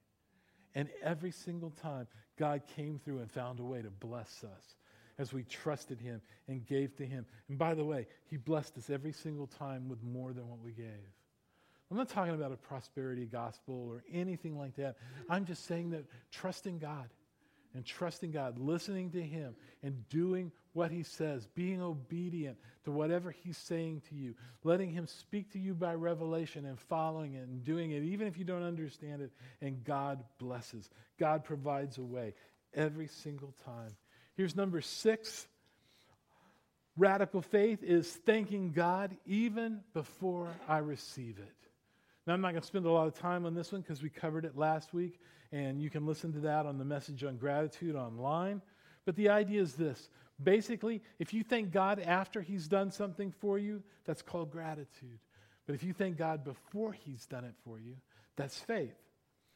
And 0.75 0.87
every 1.03 1.31
single 1.31 1.71
time, 1.71 2.07
God 2.39 2.61
came 2.77 3.01
through 3.03 3.19
and 3.19 3.29
found 3.29 3.59
a 3.59 3.65
way 3.65 3.81
to 3.81 3.89
bless 3.89 4.45
us 4.45 4.76
as 5.19 5.33
we 5.33 5.43
trusted 5.43 5.99
Him 5.99 6.21
and 6.47 6.65
gave 6.65 6.95
to 6.97 7.05
Him. 7.05 7.25
And 7.49 7.57
by 7.57 7.73
the 7.73 7.83
way, 7.83 8.07
He 8.25 8.37
blessed 8.37 8.77
us 8.77 8.89
every 8.89 9.13
single 9.13 9.47
time 9.47 9.89
with 9.89 10.03
more 10.03 10.33
than 10.33 10.47
what 10.47 10.59
we 10.59 10.71
gave. 10.71 10.85
I'm 11.89 11.97
not 11.97 12.09
talking 12.09 12.33
about 12.33 12.51
a 12.51 12.57
prosperity 12.57 13.25
gospel 13.25 13.87
or 13.89 14.03
anything 14.11 14.57
like 14.57 14.75
that. 14.75 14.97
I'm 15.29 15.45
just 15.45 15.65
saying 15.65 15.91
that 15.91 16.03
trusting 16.31 16.79
God 16.79 17.09
and 17.73 17.85
trusting 17.85 18.31
God, 18.31 18.59
listening 18.59 19.11
to 19.11 19.21
Him, 19.21 19.55
and 19.83 20.07
doing 20.09 20.51
what 20.73 20.91
He 20.91 21.03
says, 21.03 21.47
being 21.55 21.81
obedient 21.81 22.57
to 22.83 22.91
whatever 22.91 23.31
He's 23.31 23.57
saying 23.57 24.01
to 24.09 24.15
you, 24.15 24.35
letting 24.63 24.91
Him 24.91 25.07
speak 25.07 25.51
to 25.53 25.59
you 25.59 25.73
by 25.73 25.93
revelation 25.93 26.65
and 26.65 26.79
following 26.79 27.35
it 27.35 27.47
and 27.47 27.63
doing 27.63 27.91
it, 27.91 28.03
even 28.03 28.27
if 28.27 28.37
you 28.37 28.43
don't 28.43 28.63
understand 28.63 29.21
it, 29.21 29.31
and 29.61 29.83
God 29.83 30.23
blesses. 30.39 30.89
God 31.19 31.43
provides 31.43 31.97
a 31.97 32.03
way 32.03 32.33
every 32.73 33.07
single 33.07 33.53
time. 33.63 33.95
Here's 34.37 34.55
number 34.55 34.81
six 34.81 35.47
radical 36.95 37.41
faith 37.41 37.83
is 37.83 38.07
thanking 38.07 38.71
God 38.71 39.17
even 39.25 39.81
before 39.93 40.47
I 40.67 40.77
receive 40.77 41.39
it. 41.39 41.53
Now, 42.25 42.33
I'm 42.33 42.41
not 42.41 42.51
going 42.51 42.61
to 42.61 42.67
spend 42.67 42.85
a 42.85 42.91
lot 42.91 43.07
of 43.07 43.15
time 43.15 43.45
on 43.45 43.55
this 43.55 43.71
one 43.71 43.81
because 43.81 44.03
we 44.03 44.09
covered 44.09 44.45
it 44.45 44.57
last 44.57 44.93
week, 44.93 45.19
and 45.51 45.81
you 45.81 45.89
can 45.89 46.05
listen 46.05 46.33
to 46.33 46.39
that 46.41 46.65
on 46.65 46.77
the 46.77 46.85
message 46.85 47.23
on 47.23 47.37
gratitude 47.37 47.95
online. 47.95 48.61
But 49.05 49.15
the 49.15 49.29
idea 49.29 49.61
is 49.61 49.73
this 49.73 50.09
basically, 50.43 51.01
if 51.17 51.33
you 51.33 51.43
thank 51.43 51.71
God 51.71 51.99
after 51.99 52.41
He's 52.41 52.67
done 52.67 52.91
something 52.91 53.31
for 53.39 53.57
you, 53.57 53.81
that's 54.05 54.21
called 54.21 54.51
gratitude. 54.51 55.19
But 55.65 55.73
if 55.73 55.83
you 55.83 55.93
thank 55.93 56.17
God 56.17 56.43
before 56.43 56.93
He's 56.93 57.25
done 57.25 57.43
it 57.43 57.55
for 57.63 57.79
you, 57.79 57.95
that's 58.35 58.59
faith, 58.59 58.97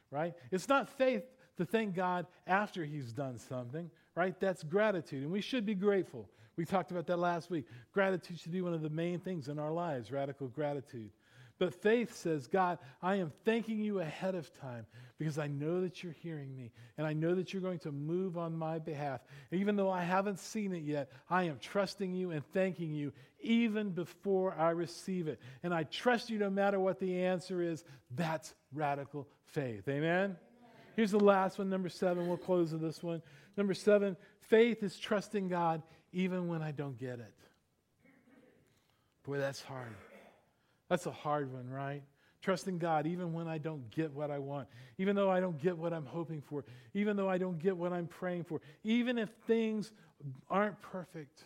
right? 0.09 0.33
It's 0.49 0.69
not 0.69 0.89
faith 0.89 1.23
to 1.57 1.65
thank 1.65 1.93
God 1.93 2.25
after 2.47 2.83
He's 2.83 3.11
done 3.11 3.37
something, 3.37 3.91
right? 4.15 4.39
That's 4.39 4.63
gratitude. 4.63 5.23
And 5.23 5.31
we 5.31 5.41
should 5.41 5.65
be 5.65 5.75
grateful. 5.75 6.29
We 6.57 6.65
talked 6.65 6.91
about 6.91 7.07
that 7.07 7.17
last 7.17 7.49
week. 7.49 7.65
Gratitude 7.93 8.39
should 8.39 8.51
be 8.51 8.61
one 8.61 8.73
of 8.73 8.81
the 8.81 8.89
main 8.89 9.19
things 9.19 9.47
in 9.47 9.57
our 9.57 9.71
lives, 9.71 10.11
radical 10.11 10.47
gratitude. 10.47 11.09
But 11.61 11.75
faith 11.75 12.15
says, 12.15 12.47
God, 12.47 12.79
I 13.03 13.17
am 13.17 13.31
thanking 13.45 13.83
you 13.83 13.99
ahead 13.99 14.33
of 14.33 14.51
time 14.59 14.87
because 15.19 15.37
I 15.37 15.45
know 15.45 15.79
that 15.81 16.03
you're 16.03 16.15
hearing 16.23 16.55
me 16.55 16.71
and 16.97 17.05
I 17.05 17.13
know 17.13 17.35
that 17.35 17.53
you're 17.53 17.61
going 17.61 17.77
to 17.79 17.91
move 17.91 18.35
on 18.35 18.57
my 18.57 18.79
behalf. 18.79 19.21
Even 19.51 19.75
though 19.75 19.91
I 19.91 20.01
haven't 20.01 20.39
seen 20.39 20.73
it 20.73 20.81
yet, 20.81 21.11
I 21.29 21.43
am 21.43 21.59
trusting 21.59 22.15
you 22.15 22.31
and 22.31 22.43
thanking 22.51 22.95
you 22.95 23.13
even 23.41 23.91
before 23.91 24.55
I 24.57 24.71
receive 24.71 25.27
it. 25.27 25.39
And 25.61 25.71
I 25.71 25.83
trust 25.83 26.31
you 26.31 26.39
no 26.39 26.49
matter 26.49 26.79
what 26.79 26.99
the 26.99 27.23
answer 27.23 27.61
is. 27.61 27.83
That's 28.15 28.55
radical 28.73 29.27
faith. 29.45 29.87
Amen? 29.87 30.01
Amen. 30.01 30.37
Here's 30.95 31.11
the 31.11 31.19
last 31.19 31.59
one, 31.59 31.69
number 31.69 31.89
seven. 31.89 32.27
We'll 32.27 32.37
close 32.37 32.71
with 32.71 32.81
this 32.81 33.03
one. 33.03 33.21
Number 33.57 33.73
seven, 33.73 34.17
faith 34.39 34.83
is 34.83 34.97
trusting 34.97 35.47
God 35.49 35.81
even 36.13 36.47
when 36.47 36.61
I 36.61 36.71
don't 36.71 36.97
get 36.97 37.19
it. 37.19 37.33
Boy, 39.23 39.37
that's 39.37 39.61
hard. 39.61 39.93
That's 40.89 41.05
a 41.05 41.11
hard 41.11 41.53
one, 41.53 41.69
right? 41.69 42.03
Trusting 42.41 42.79
God 42.79 43.05
even 43.05 43.33
when 43.33 43.47
I 43.47 43.59
don't 43.59 43.89
get 43.91 44.11
what 44.11 44.31
I 44.31 44.39
want, 44.39 44.67
even 44.97 45.15
though 45.15 45.29
I 45.29 45.39
don't 45.39 45.61
get 45.61 45.77
what 45.77 45.93
I'm 45.93 46.05
hoping 46.05 46.41
for, 46.41 46.65
even 46.93 47.15
though 47.15 47.29
I 47.29 47.37
don't 47.37 47.59
get 47.59 47.77
what 47.77 47.93
I'm 47.93 48.07
praying 48.07 48.45
for, 48.45 48.61
even 48.83 49.17
if 49.17 49.29
things 49.45 49.91
aren't 50.49 50.81
perfect, 50.81 51.45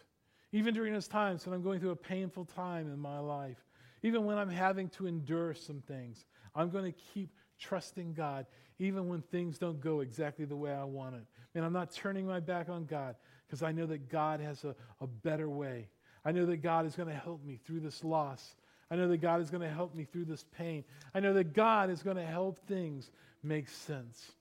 even 0.51 0.74
during 0.74 0.93
those 0.93 1.08
times 1.08 1.45
when 1.45 1.53
I'm 1.53 1.62
going 1.62 1.80
through 1.80 1.91
a 1.91 1.95
painful 1.97 2.45
time 2.45 2.91
in 2.91 2.97
my 2.97 3.20
life, 3.20 3.58
even 4.03 4.24
when 4.24 4.38
I'm 4.38 4.49
having 4.49 4.89
to 4.89 5.06
endure 5.06 5.53
some 5.53 5.82
things, 5.82 6.26
I'm 6.56 6.70
going 6.70 6.86
to 6.86 6.97
keep 7.14 7.30
trusting 7.60 8.14
God 8.14 8.45
even 8.80 9.07
when 9.07 9.21
things 9.21 9.57
don't 9.57 9.80
go 9.80 10.01
exactly 10.01 10.45
the 10.45 10.55
way 10.55 10.73
I 10.73 10.84
want 10.84 11.15
it. 11.15 11.23
And 11.53 11.63
I'm 11.63 11.73
not 11.73 11.91
turning 11.91 12.28
my 12.28 12.39
back 12.39 12.69
on 12.69 12.86
God 12.86 13.15
because 13.47 13.63
I 13.63 13.71
know 13.71 13.86
that 13.86 14.09
God 14.09 14.39
has 14.41 14.63
a, 14.63 14.76
a 14.99 15.07
better 15.07 15.49
way. 15.49 15.88
I 16.26 16.32
know 16.32 16.45
that 16.47 16.57
God 16.57 16.86
is 16.86 16.95
going 16.95 17.09
to 17.09 17.15
help 17.15 17.43
me 17.43 17.59
through 17.65 17.82
this 17.82 18.03
loss. 18.03 18.55
I 18.89 18.95
know 18.95 19.07
that 19.07 19.17
God 19.17 19.41
is 19.41 19.49
going 19.49 19.61
to 19.61 19.73
help 19.73 19.95
me 19.95 20.05
through 20.05 20.26
this 20.26 20.45
pain. 20.57 20.84
I 21.13 21.19
know 21.19 21.34
that 21.34 21.53
God 21.53 21.89
is 21.89 22.03
going 22.03 22.17
to 22.17 22.26
help 22.26 22.59
things 22.67 23.09
make 23.43 23.69
sense. 23.69 24.32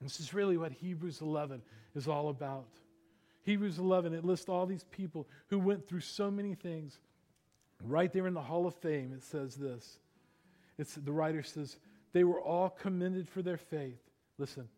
This 0.00 0.18
is 0.18 0.34
really 0.34 0.56
what 0.56 0.72
Hebrews 0.72 1.20
11 1.20 1.62
is 1.94 2.08
all 2.08 2.28
about. 2.28 2.66
Hebrews 3.44 3.78
11, 3.78 4.14
it 4.14 4.24
lists 4.24 4.48
all 4.48 4.66
these 4.66 4.84
people 4.84 5.28
who 5.48 5.58
went 5.58 5.86
through 5.86 6.00
so 6.00 6.30
many 6.30 6.54
things. 6.54 6.98
Right 7.84 8.12
there 8.12 8.26
in 8.26 8.34
the 8.34 8.40
Hall 8.40 8.66
of 8.66 8.74
Fame, 8.76 9.12
it 9.16 9.22
says 9.24 9.56
this. 9.56 9.98
It's, 10.78 10.94
the 10.94 11.12
writer 11.12 11.42
says, 11.42 11.76
They 12.12 12.24
were 12.24 12.40
all 12.40 12.70
commended 12.70 13.28
for 13.28 13.42
their 13.42 13.56
faith. 13.56 14.00
Listen, 14.38 14.68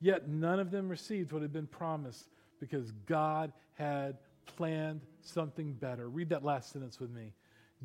yet 0.00 0.28
none 0.28 0.60
of 0.60 0.70
them 0.70 0.88
received 0.88 1.32
what 1.32 1.42
had 1.42 1.52
been 1.52 1.66
promised 1.66 2.28
because 2.60 2.90
God 3.06 3.52
had 3.74 4.18
planned 4.56 5.02
something 5.20 5.72
better. 5.72 6.08
Read 6.08 6.30
that 6.30 6.44
last 6.44 6.72
sentence 6.72 6.98
with 6.98 7.10
me. 7.10 7.32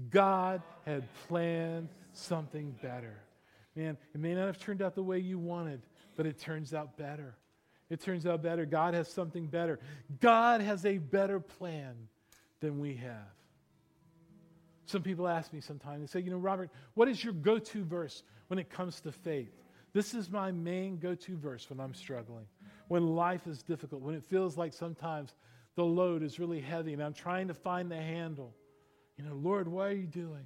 God 0.10 0.62
had 0.86 1.08
planned 1.28 1.90
something 2.14 2.76
better. 2.82 3.16
Man, 3.76 3.98
it 4.14 4.20
may 4.20 4.34
not 4.34 4.48
have 4.48 4.60
turned 4.60 4.82
out 4.82 4.96
the 4.96 5.04
way 5.04 5.20
you 5.20 5.38
wanted, 5.40 5.82
but 6.16 6.26
it 6.26 6.40
turns 6.40 6.74
out 6.74 6.98
better. 6.98 7.36
It 7.90 8.02
turns 8.02 8.26
out 8.26 8.42
better. 8.42 8.66
God 8.66 8.94
has 8.94 9.08
something 9.08 9.48
better. 9.48 9.80
God 10.20 10.62
has 10.62 10.86
a 10.86 10.98
better 10.98 11.40
plan 11.40 11.96
than 12.60 12.80
we 12.80 12.96
have. 12.96 13.34
Some 14.86 15.02
people 15.02 15.28
ask 15.28 15.54
me 15.54 15.62
sometimes, 15.62 16.02
they 16.02 16.20
say, 16.20 16.24
you 16.24 16.32
know, 16.32 16.38
Robert, 16.38 16.70
what 16.94 17.08
is 17.08 17.24
your 17.24 17.34
go 17.34 17.58
to 17.58 17.84
verse 17.84 18.24
when 18.54 18.60
it 18.60 18.70
comes 18.70 19.02
to 19.02 19.12
faith? 19.12 19.52
This 19.94 20.14
is 20.14 20.30
my 20.30 20.52
main 20.52 21.00
go 21.00 21.16
to 21.16 21.36
verse 21.36 21.68
when 21.72 21.80
I'm 21.80 21.96
struggling, 21.96 22.46
when 22.88 23.16
life 23.16 23.48
is 23.48 23.64
difficult, 23.64 24.04
when 24.04 24.14
it 24.14 24.24
feels 24.24 24.56
like 24.56 24.74
sometimes 24.74 25.34
the 25.76 25.84
load 25.84 26.22
is 26.22 26.38
really 26.38 26.62
heavy 26.62 26.94
and 26.94 27.02
I'm 27.02 27.16
trying 27.16 27.48
to 27.48 27.56
find 27.56 27.90
the 27.90 27.98
handle. 27.98 28.54
You 29.18 29.26
know, 29.26 29.34
Lord, 29.34 29.68
why 29.68 29.88
are 29.88 29.94
you 29.94 30.06
doing? 30.06 30.46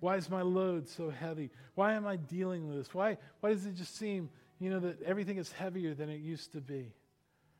Why 0.00 0.16
is 0.16 0.28
my 0.28 0.42
load 0.42 0.86
so 0.86 1.08
heavy? 1.08 1.48
Why 1.76 1.94
am 1.94 2.06
I 2.06 2.16
dealing 2.16 2.68
with 2.68 2.76
this? 2.76 2.92
Why, 2.92 3.16
why 3.40 3.54
does 3.54 3.64
it 3.64 3.74
just 3.74 3.96
seem, 3.96 4.28
you 4.58 4.68
know, 4.68 4.80
that 4.80 5.00
everything 5.00 5.38
is 5.38 5.50
heavier 5.50 5.94
than 5.94 6.10
it 6.10 6.20
used 6.20 6.52
to 6.52 6.60
be? 6.60 6.92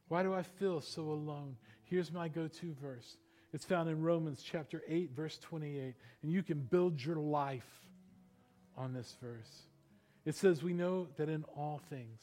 Why 0.09 0.23
do 0.23 0.35
I 0.35 0.43
feel 0.43 0.83
so 0.83 1.05
alone? 1.05 1.57
Here's 1.85 2.13
my 2.13 2.29
go 2.29 2.49
to 2.49 2.77
verse. 2.83 3.17
It's 3.55 3.65
found 3.65 3.89
in 3.89 4.03
Romans 4.03 4.43
chapter 4.45 4.83
8, 4.87 5.13
verse 5.17 5.39
28. 5.39 5.95
And 6.23 6.31
you 6.31 6.43
can 6.43 6.59
build 6.59 7.03
your 7.03 7.17
life 7.17 7.87
on 8.77 8.93
this 8.93 9.17
verse. 9.23 9.70
It 10.25 10.35
says, 10.35 10.63
We 10.63 10.73
know 10.73 11.09
that 11.17 11.29
in 11.29 11.45
all 11.57 11.81
things, 11.89 12.23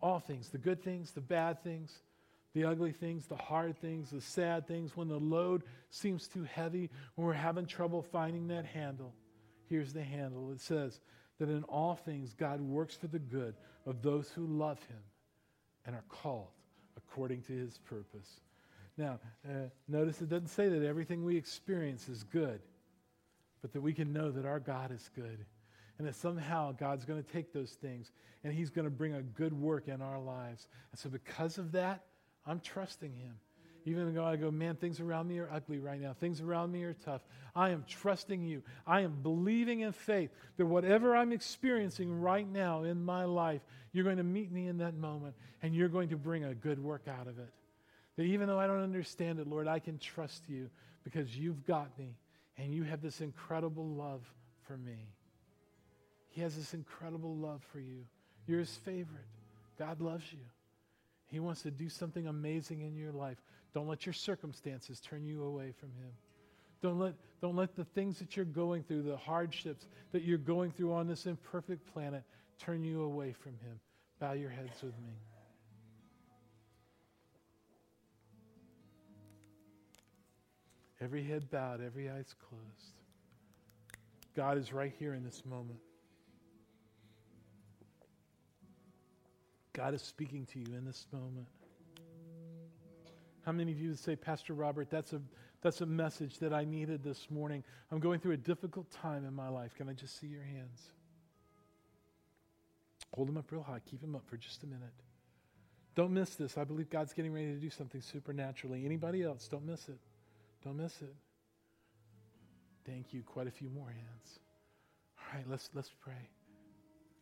all 0.00 0.18
things, 0.18 0.48
the 0.48 0.58
good 0.58 0.82
things, 0.82 1.12
the 1.12 1.20
bad 1.20 1.62
things, 1.62 1.92
the 2.54 2.64
ugly 2.64 2.92
things, 2.92 3.26
the 3.26 3.36
hard 3.36 3.78
things, 3.78 4.10
the 4.10 4.20
sad 4.20 4.66
things, 4.66 4.96
when 4.96 5.08
the 5.08 5.18
load 5.18 5.62
seems 5.90 6.28
too 6.28 6.44
heavy, 6.44 6.90
when 7.14 7.26
we're 7.26 7.32
having 7.32 7.66
trouble 7.66 8.02
finding 8.02 8.48
that 8.48 8.66
handle, 8.66 9.14
here's 9.68 9.92
the 9.92 10.02
handle. 10.02 10.50
It 10.50 10.60
says 10.60 11.00
that 11.38 11.48
in 11.48 11.62
all 11.64 11.94
things, 11.94 12.34
God 12.34 12.60
works 12.60 12.94
for 12.94 13.06
the 13.06 13.18
good 13.18 13.54
of 13.86 14.02
those 14.02 14.30
who 14.30 14.46
love 14.46 14.78
him 14.84 15.02
and 15.86 15.94
are 15.94 16.04
called 16.08 16.50
according 16.96 17.42
to 17.42 17.52
his 17.52 17.78
purpose. 17.78 18.40
Now, 18.98 19.18
uh, 19.48 19.68
notice 19.88 20.20
it 20.20 20.28
doesn't 20.28 20.48
say 20.48 20.68
that 20.68 20.84
everything 20.84 21.24
we 21.24 21.36
experience 21.36 22.08
is 22.08 22.22
good, 22.24 22.60
but 23.62 23.72
that 23.72 23.80
we 23.80 23.94
can 23.94 24.12
know 24.12 24.30
that 24.30 24.44
our 24.44 24.60
God 24.60 24.92
is 24.92 25.08
good 25.14 25.46
and 25.98 26.06
that 26.06 26.14
somehow 26.14 26.72
God's 26.72 27.04
going 27.04 27.22
to 27.22 27.32
take 27.32 27.52
those 27.52 27.72
things 27.72 28.10
and 28.44 28.52
he's 28.52 28.70
going 28.70 28.84
to 28.84 28.90
bring 28.90 29.14
a 29.14 29.22
good 29.22 29.52
work 29.52 29.88
in 29.88 30.02
our 30.02 30.18
lives. 30.18 30.66
And 30.90 30.98
so, 30.98 31.08
because 31.08 31.58
of 31.58 31.72
that, 31.72 32.04
I'm 32.46 32.60
trusting 32.60 33.14
him. 33.14 33.36
Even 33.84 34.14
though 34.14 34.24
I 34.24 34.36
go, 34.36 34.50
man, 34.50 34.76
things 34.76 35.00
around 35.00 35.26
me 35.26 35.38
are 35.38 35.50
ugly 35.52 35.80
right 35.80 36.00
now. 36.00 36.12
Things 36.12 36.40
around 36.40 36.70
me 36.70 36.84
are 36.84 36.92
tough. 36.92 37.22
I 37.54 37.70
am 37.70 37.84
trusting 37.88 38.44
you. 38.44 38.62
I 38.86 39.00
am 39.00 39.22
believing 39.22 39.80
in 39.80 39.92
faith 39.92 40.30
that 40.56 40.66
whatever 40.66 41.16
I'm 41.16 41.32
experiencing 41.32 42.20
right 42.20 42.48
now 42.48 42.84
in 42.84 43.04
my 43.04 43.24
life, 43.24 43.60
you're 43.92 44.04
going 44.04 44.18
to 44.18 44.22
meet 44.22 44.52
me 44.52 44.68
in 44.68 44.78
that 44.78 44.94
moment 44.94 45.34
and 45.62 45.74
you're 45.74 45.88
going 45.88 46.10
to 46.10 46.16
bring 46.16 46.44
a 46.44 46.54
good 46.54 46.78
work 46.78 47.08
out 47.08 47.26
of 47.26 47.40
it. 47.40 47.50
That 48.16 48.22
even 48.22 48.46
though 48.46 48.60
I 48.60 48.68
don't 48.68 48.82
understand 48.82 49.40
it, 49.40 49.48
Lord, 49.48 49.66
I 49.66 49.80
can 49.80 49.98
trust 49.98 50.48
you 50.48 50.70
because 51.02 51.36
you've 51.36 51.66
got 51.66 51.98
me 51.98 52.14
and 52.58 52.72
you 52.72 52.84
have 52.84 53.02
this 53.02 53.20
incredible 53.20 53.86
love 53.86 54.22
for 54.62 54.76
me. 54.76 55.08
He 56.32 56.40
has 56.40 56.56
this 56.56 56.72
incredible 56.72 57.36
love 57.36 57.62
for 57.72 57.78
you. 57.78 58.04
You're 58.46 58.60
his 58.60 58.76
favorite. 58.84 59.26
God 59.78 60.00
loves 60.00 60.24
you. 60.32 60.38
He 61.26 61.40
wants 61.40 61.62
to 61.62 61.70
do 61.70 61.88
something 61.88 62.26
amazing 62.26 62.80
in 62.80 62.96
your 62.96 63.12
life. 63.12 63.36
Don't 63.74 63.86
let 63.86 64.06
your 64.06 64.12
circumstances 64.14 64.98
turn 65.00 65.24
you 65.24 65.44
away 65.44 65.72
from 65.78 65.90
him. 65.90 66.10
Don't 66.82 66.98
let, 66.98 67.14
don't 67.40 67.54
let 67.54 67.76
the 67.76 67.84
things 67.84 68.18
that 68.18 68.34
you're 68.34 68.44
going 68.46 68.82
through, 68.82 69.02
the 69.02 69.16
hardships 69.16 69.86
that 70.12 70.22
you're 70.22 70.38
going 70.38 70.72
through 70.72 70.92
on 70.92 71.06
this 71.06 71.26
imperfect 71.26 71.86
planet, 71.92 72.22
turn 72.58 72.82
you 72.82 73.02
away 73.02 73.32
from 73.32 73.52
him. 73.52 73.78
Bow 74.18 74.32
your 74.32 74.50
heads 74.50 74.82
with 74.82 74.98
me. 75.06 75.14
Every 81.00 81.24
head 81.24 81.50
bowed, 81.50 81.82
every 81.84 82.08
eyes 82.08 82.34
closed. 82.48 82.94
God 84.34 84.56
is 84.56 84.72
right 84.72 84.92
here 84.98 85.14
in 85.14 85.24
this 85.24 85.44
moment. 85.44 85.78
God 89.72 89.94
is 89.94 90.02
speaking 90.02 90.46
to 90.52 90.58
you 90.58 90.76
in 90.76 90.84
this 90.84 91.06
moment. 91.12 91.46
How 93.44 93.52
many 93.52 93.72
of 93.72 93.80
you 93.80 93.90
would 93.90 93.98
say, 93.98 94.16
Pastor 94.16 94.54
Robert, 94.54 94.90
that's 94.90 95.12
a, 95.12 95.20
that's 95.62 95.80
a 95.80 95.86
message 95.86 96.38
that 96.38 96.52
I 96.52 96.64
needed 96.64 97.02
this 97.02 97.30
morning? 97.30 97.64
I'm 97.90 97.98
going 97.98 98.20
through 98.20 98.32
a 98.32 98.36
difficult 98.36 98.90
time 98.90 99.24
in 99.24 99.34
my 99.34 99.48
life. 99.48 99.74
Can 99.74 99.88
I 99.88 99.94
just 99.94 100.20
see 100.20 100.28
your 100.28 100.42
hands? 100.42 100.90
Hold 103.14 103.28
them 103.28 103.36
up 103.36 103.50
real 103.50 103.62
high. 103.62 103.80
Keep 103.90 104.00
them 104.00 104.14
up 104.14 104.22
for 104.26 104.36
just 104.36 104.62
a 104.62 104.66
minute. 104.66 104.92
Don't 105.94 106.12
miss 106.12 106.36
this. 106.36 106.56
I 106.56 106.64
believe 106.64 106.88
God's 106.88 107.12
getting 107.12 107.32
ready 107.32 107.52
to 107.52 107.58
do 107.58 107.68
something 107.68 108.00
supernaturally. 108.00 108.84
Anybody 108.84 109.22
else? 109.22 109.48
Don't 109.48 109.66
miss 109.66 109.88
it. 109.88 109.98
Don't 110.64 110.76
miss 110.76 111.02
it. 111.02 111.14
Thank 112.86 113.12
you. 113.12 113.22
Quite 113.22 113.48
a 113.48 113.50
few 113.50 113.68
more 113.68 113.88
hands. 113.88 114.38
All 115.18 115.36
right, 115.38 115.44
let's, 115.48 115.68
let's 115.74 115.90
pray. 116.00 116.28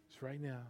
It's 0.08 0.22
right 0.22 0.40
now. 0.40 0.62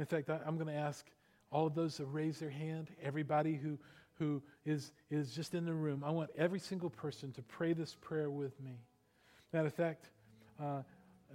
In 0.00 0.06
fact, 0.06 0.30
I, 0.30 0.40
am 0.46 0.56
going 0.56 0.66
to 0.66 0.80
ask 0.80 1.06
all 1.52 1.66
of 1.66 1.74
those 1.74 1.96
to 1.96 2.06
raise 2.06 2.38
their 2.38 2.50
hand, 2.50 2.88
everybody 3.02 3.54
who, 3.54 3.78
who 4.14 4.42
is, 4.64 4.92
is 5.10 5.30
just 5.32 5.54
in 5.54 5.66
the 5.66 5.74
room. 5.74 6.02
I 6.02 6.10
want 6.10 6.30
every 6.38 6.58
single 6.58 6.88
person 6.88 7.32
to 7.32 7.42
pray 7.42 7.74
this 7.74 7.96
prayer 8.00 8.30
with 8.30 8.58
me. 8.62 8.80
Matter 9.52 9.66
of 9.66 9.74
fact, 9.74 10.08
uh, 10.58 10.82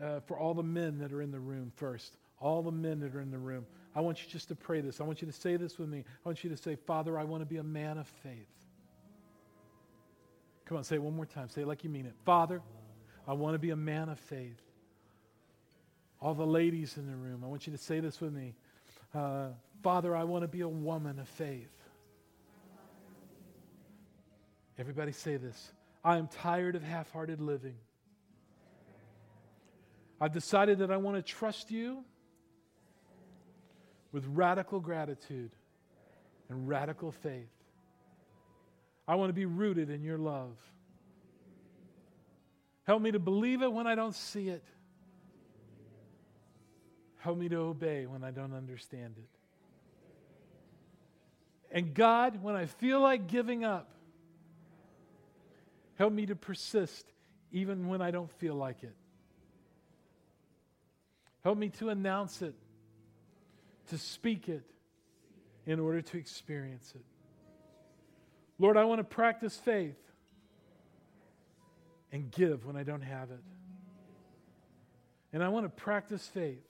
uh, 0.02 0.20
for 0.22 0.40
all 0.40 0.56
the 0.56 0.64
men 0.64 0.98
that 0.98 1.14
are 1.14 1.22
in 1.22 1.32
the 1.32 1.40
room 1.40 1.72
first, 1.76 2.18
all 2.42 2.64
the 2.64 2.72
men 2.72 3.00
that 3.02 3.14
are 3.14 3.22
in 3.22 3.30
the 3.30 3.38
room, 3.38 3.68
I 3.94 4.02
want 4.02 4.24
you 4.24 4.30
just 4.30 4.48
to 4.48 4.56
pray 4.56 4.82
this. 4.82 5.00
I 5.00 5.04
want 5.04 5.22
you 5.22 5.28
to 5.28 5.34
say 5.34 5.58
this 5.58 5.78
with 5.78 5.88
me. 5.88 6.00
I 6.00 6.28
want 6.28 6.44
you 6.44 6.50
to 6.50 6.58
say, 6.58 6.76
Father, 6.76 7.20
I 7.20 7.24
want 7.24 7.42
to 7.42 7.46
be 7.46 7.58
a 7.58 7.64
man 7.64 8.00
of 8.00 8.08
faith. 8.24 8.50
Come 10.66 10.78
on, 10.78 10.84
say 10.84 10.96
it 10.96 11.04
one 11.04 11.16
more 11.16 11.28
time. 11.28 11.50
Say 11.50 11.62
it 11.62 11.68
like 11.68 11.84
you 11.84 11.92
mean 11.92 12.08
it. 12.08 12.16
Father, 12.26 12.64
I 13.28 13.34
want 13.34 13.54
to 13.54 13.60
be 13.60 13.70
a 13.70 13.76
man 13.76 14.10
of 14.10 14.20
faith. 14.20 14.60
All 16.26 16.34
the 16.34 16.44
ladies 16.44 16.98
in 16.98 17.06
the 17.06 17.16
room, 17.16 17.44
I 17.44 17.48
want 17.48 17.68
you 17.68 17.72
to 17.74 17.78
say 17.78 18.00
this 18.00 18.20
with 18.20 18.34
me. 18.34 18.56
Uh, 19.14 19.50
Father, 19.84 20.16
I 20.16 20.24
want 20.24 20.42
to 20.42 20.48
be 20.48 20.62
a 20.62 20.68
woman 20.68 21.20
of 21.20 21.30
faith. 21.30 21.70
Everybody 24.80 25.12
say 25.12 25.38
this. 25.38 25.72
I 26.04 26.18
am 26.18 26.28
tired 26.28 26.76
of 26.76 26.82
half 26.82 27.12
hearted 27.12 27.42
living. 27.42 27.76
I've 30.20 30.34
decided 30.34 30.80
that 30.80 30.90
I 30.90 30.98
want 30.98 31.16
to 31.16 31.22
trust 31.22 31.70
you 31.70 32.04
with 34.12 34.26
radical 34.26 34.80
gratitude 34.80 35.52
and 36.50 36.68
radical 36.68 37.12
faith. 37.12 37.54
I 39.08 39.14
want 39.14 39.30
to 39.30 39.34
be 39.36 39.46
rooted 39.46 39.92
in 39.92 40.02
your 40.02 40.18
love. 40.18 40.58
Help 42.88 43.04
me 43.04 43.12
to 43.12 43.20
believe 43.20 43.62
it 43.62 43.72
when 43.72 43.86
I 43.86 43.94
don't 43.94 44.16
see 44.16 44.50
it. 44.50 44.64
Help 47.26 47.40
me 47.40 47.50
to 47.50 47.56
obey 47.56 48.06
when 48.06 48.24
I 48.24 48.30
don't 48.30 48.54
understand 48.54 49.16
it. 49.18 49.30
And 51.76 51.92
God, 51.92 52.44
when 52.44 52.56
I 52.56 52.68
feel 52.68 53.00
like 53.00 53.26
giving 53.26 53.66
up, 53.66 53.90
help 55.96 56.14
me 56.14 56.28
to 56.28 56.36
persist 56.36 57.04
even 57.52 57.88
when 57.88 58.00
I 58.00 58.12
don't 58.12 58.32
feel 58.34 58.54
like 58.54 58.84
it. 58.84 58.94
Help 61.44 61.58
me 61.58 61.70
to 61.80 61.90
announce 61.90 62.44
it, 62.44 62.54
to 63.90 63.98
speak 63.98 64.48
it 64.48 64.70
in 65.66 65.80
order 65.80 66.04
to 66.04 66.18
experience 66.20 66.94
it. 66.94 67.06
Lord, 68.60 68.78
I 68.78 68.84
want 68.84 69.00
to 69.00 69.04
practice 69.04 69.58
faith 69.58 69.98
and 72.12 72.30
give 72.30 72.68
when 72.68 72.76
I 72.76 72.84
don't 72.84 73.02
have 73.02 73.32
it. 73.32 73.44
And 75.34 75.44
I 75.44 75.48
want 75.50 75.66
to 75.66 75.70
practice 75.70 76.28
faith 76.28 76.62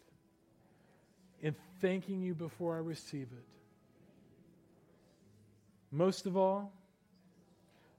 in 1.45 1.55
thanking 1.79 2.23
you 2.23 2.33
before 2.33 2.75
I 2.75 2.79
receive 2.79 3.27
it. 3.31 3.45
Most 5.91 6.25
of 6.25 6.35
all, 6.35 6.73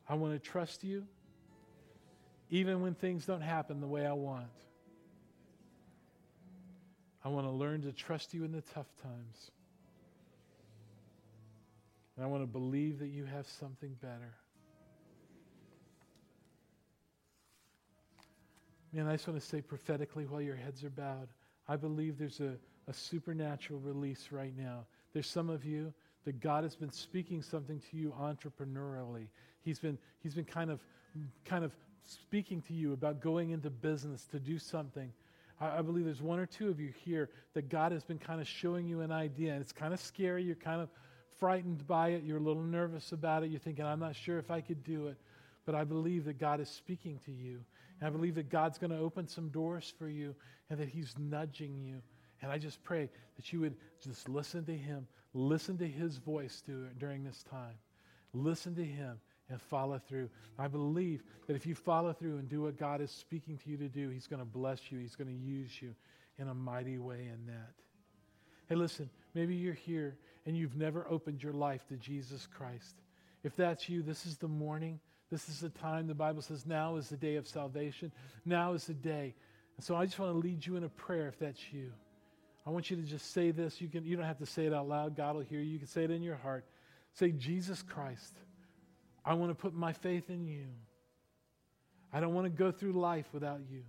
I 0.08 0.14
want 0.14 0.32
to 0.32 0.40
trust 0.40 0.82
you 0.82 1.06
even 2.50 2.82
when 2.82 2.94
things 2.94 3.24
don't 3.24 3.40
happen 3.40 3.80
the 3.80 3.86
way 3.86 4.04
I 4.04 4.14
want. 4.14 4.46
I 7.24 7.28
want 7.28 7.46
to 7.46 7.52
learn 7.52 7.82
to 7.82 7.92
trust 7.92 8.34
you 8.34 8.42
in 8.42 8.50
the 8.50 8.62
tough 8.62 8.88
times. 9.00 9.52
And 12.16 12.24
I 12.24 12.28
want 12.28 12.42
to 12.42 12.48
believe 12.48 12.98
that 12.98 13.08
you 13.10 13.26
have 13.26 13.46
something 13.46 13.94
better. 14.02 14.34
Man, 18.92 19.06
I 19.06 19.12
just 19.12 19.28
want 19.28 19.40
to 19.40 19.46
say 19.46 19.60
prophetically 19.60 20.26
while 20.26 20.42
your 20.42 20.56
heads 20.56 20.82
are 20.82 20.90
bowed, 20.90 21.28
I 21.68 21.76
believe 21.76 22.18
there's 22.18 22.40
a, 22.40 22.56
a 22.88 22.92
supernatural 22.92 23.80
release 23.80 24.28
right 24.30 24.56
now. 24.56 24.86
There's 25.12 25.26
some 25.26 25.50
of 25.50 25.64
you 25.64 25.92
that 26.24 26.40
God 26.40 26.64
has 26.64 26.76
been 26.76 26.90
speaking 26.90 27.42
something 27.42 27.80
to 27.90 27.96
you 27.96 28.14
entrepreneurially. 28.20 29.28
He's 29.62 29.78
been, 29.78 29.98
he's 30.22 30.34
been 30.34 30.44
kind 30.44 30.70
of, 30.70 30.80
kind 31.44 31.64
of 31.64 31.72
speaking 32.04 32.62
to 32.62 32.74
you 32.74 32.92
about 32.92 33.20
going 33.20 33.50
into 33.50 33.70
business 33.70 34.26
to 34.26 34.38
do 34.38 34.58
something. 34.58 35.12
I, 35.60 35.78
I 35.78 35.82
believe 35.82 36.04
there's 36.04 36.22
one 36.22 36.38
or 36.38 36.46
two 36.46 36.68
of 36.68 36.80
you 36.80 36.92
here 37.04 37.30
that 37.54 37.68
God 37.68 37.92
has 37.92 38.04
been 38.04 38.18
kind 38.18 38.40
of 38.40 38.46
showing 38.46 38.86
you 38.86 39.00
an 39.00 39.12
idea, 39.12 39.52
and 39.52 39.60
it's 39.60 39.72
kind 39.72 39.92
of 39.92 40.00
scary. 40.00 40.42
You're 40.42 40.54
kind 40.56 40.80
of 40.80 40.88
frightened 41.38 41.86
by 41.86 42.08
it. 42.08 42.24
You're 42.24 42.38
a 42.38 42.42
little 42.42 42.62
nervous 42.62 43.12
about 43.12 43.42
it. 43.42 43.50
You're 43.50 43.60
thinking, 43.60 43.84
I'm 43.84 44.00
not 44.00 44.16
sure 44.16 44.38
if 44.38 44.50
I 44.50 44.60
could 44.60 44.82
do 44.84 45.08
it. 45.08 45.16
But 45.64 45.74
I 45.74 45.84
believe 45.84 46.24
that 46.26 46.38
God 46.38 46.60
is 46.60 46.68
speaking 46.68 47.18
to 47.24 47.32
you. 47.32 47.60
And 48.00 48.06
I 48.06 48.10
believe 48.10 48.34
that 48.36 48.50
God's 48.50 48.78
going 48.78 48.90
to 48.90 48.98
open 48.98 49.26
some 49.26 49.48
doors 49.48 49.92
for 49.98 50.08
you 50.08 50.34
and 50.70 50.78
that 50.78 50.88
He's 50.88 51.14
nudging 51.18 51.76
you. 51.80 52.02
And 52.42 52.50
I 52.50 52.58
just 52.58 52.82
pray 52.84 53.08
that 53.36 53.52
you 53.52 53.60
would 53.60 53.76
just 54.02 54.28
listen 54.28 54.64
to 54.66 54.76
Him, 54.76 55.06
listen 55.34 55.78
to 55.78 55.86
His 55.86 56.18
voice 56.18 56.62
during 56.98 57.24
this 57.24 57.42
time. 57.50 57.74
Listen 58.32 58.74
to 58.74 58.84
Him 58.84 59.18
and 59.48 59.60
follow 59.60 59.98
through. 59.98 60.28
I 60.58 60.68
believe 60.68 61.22
that 61.46 61.56
if 61.56 61.66
you 61.66 61.74
follow 61.74 62.12
through 62.12 62.38
and 62.38 62.48
do 62.48 62.62
what 62.62 62.76
God 62.76 63.00
is 63.00 63.10
speaking 63.10 63.58
to 63.58 63.70
you 63.70 63.76
to 63.78 63.88
do, 63.88 64.10
He's 64.10 64.26
going 64.26 64.40
to 64.40 64.46
bless 64.46 64.90
you. 64.90 64.98
He's 64.98 65.16
going 65.16 65.28
to 65.28 65.34
use 65.34 65.70
you 65.80 65.94
in 66.38 66.48
a 66.48 66.54
mighty 66.54 66.98
way 66.98 67.28
in 67.32 67.46
that. 67.46 67.72
Hey, 68.68 68.74
listen, 68.74 69.08
maybe 69.34 69.54
you're 69.54 69.74
here 69.74 70.16
and 70.44 70.56
you've 70.56 70.76
never 70.76 71.06
opened 71.08 71.42
your 71.42 71.52
life 71.52 71.86
to 71.88 71.96
Jesus 71.96 72.46
Christ. 72.46 72.96
If 73.44 73.54
that's 73.56 73.88
you, 73.88 74.02
this 74.02 74.26
is 74.26 74.36
the 74.36 74.48
morning. 74.48 75.00
This 75.30 75.48
is 75.48 75.60
the 75.60 75.70
time. 75.70 76.06
The 76.06 76.14
Bible 76.14 76.42
says 76.42 76.66
now 76.66 76.96
is 76.96 77.08
the 77.08 77.16
day 77.16 77.36
of 77.36 77.46
salvation. 77.46 78.12
Now 78.44 78.72
is 78.72 78.84
the 78.86 78.94
day. 78.94 79.34
And 79.76 79.84
so 79.84 79.94
I 79.94 80.04
just 80.04 80.18
want 80.18 80.32
to 80.32 80.38
lead 80.38 80.66
you 80.66 80.76
in 80.76 80.84
a 80.84 80.88
prayer 80.88 81.28
if 81.28 81.38
that's 81.38 81.72
you. 81.72 81.92
I 82.66 82.70
want 82.70 82.90
you 82.90 82.96
to 82.96 83.02
just 83.02 83.32
say 83.32 83.52
this. 83.52 83.80
You, 83.80 83.88
can, 83.88 84.04
you 84.04 84.16
don't 84.16 84.26
have 84.26 84.38
to 84.38 84.46
say 84.46 84.66
it 84.66 84.74
out 84.74 84.88
loud. 84.88 85.16
God 85.16 85.36
will 85.36 85.42
hear 85.42 85.60
you. 85.60 85.72
You 85.72 85.78
can 85.78 85.86
say 85.86 86.02
it 86.02 86.10
in 86.10 86.22
your 86.22 86.36
heart. 86.36 86.64
Say, 87.12 87.30
Jesus 87.30 87.82
Christ, 87.82 88.34
I 89.24 89.34
want 89.34 89.50
to 89.50 89.54
put 89.54 89.72
my 89.72 89.92
faith 89.92 90.28
in 90.30 90.46
you. 90.46 90.66
I 92.12 92.20
don't 92.20 92.34
want 92.34 92.46
to 92.46 92.50
go 92.50 92.72
through 92.72 92.92
life 92.92 93.26
without 93.32 93.60
you. 93.70 93.82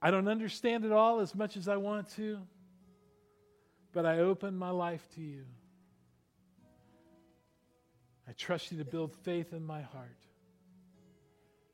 I 0.00 0.10
don't 0.10 0.28
understand 0.28 0.84
it 0.84 0.92
all 0.92 1.20
as 1.20 1.34
much 1.34 1.56
as 1.56 1.68
I 1.68 1.76
want 1.76 2.10
to, 2.16 2.38
but 3.92 4.06
I 4.06 4.20
open 4.20 4.56
my 4.56 4.70
life 4.70 5.06
to 5.14 5.20
you. 5.20 5.44
I 8.28 8.32
trust 8.32 8.72
you 8.72 8.78
to 8.78 8.84
build 8.84 9.12
faith 9.22 9.52
in 9.52 9.64
my 9.64 9.82
heart. 9.82 10.18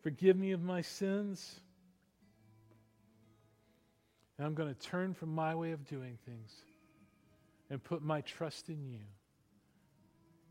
Forgive 0.03 0.37
me 0.37 0.53
of 0.53 0.63
my 0.63 0.81
sins. 0.81 1.61
And 4.41 4.47
I'm 4.47 4.55
going 4.55 4.75
to 4.75 4.81
turn 4.81 5.13
from 5.13 5.35
my 5.35 5.55
way 5.55 5.73
of 5.73 5.87
doing 5.87 6.17
things 6.25 6.51
and 7.69 7.85
put 7.85 8.01
my 8.01 8.23
trust 8.23 8.71
in 8.71 8.83
you. 8.87 9.01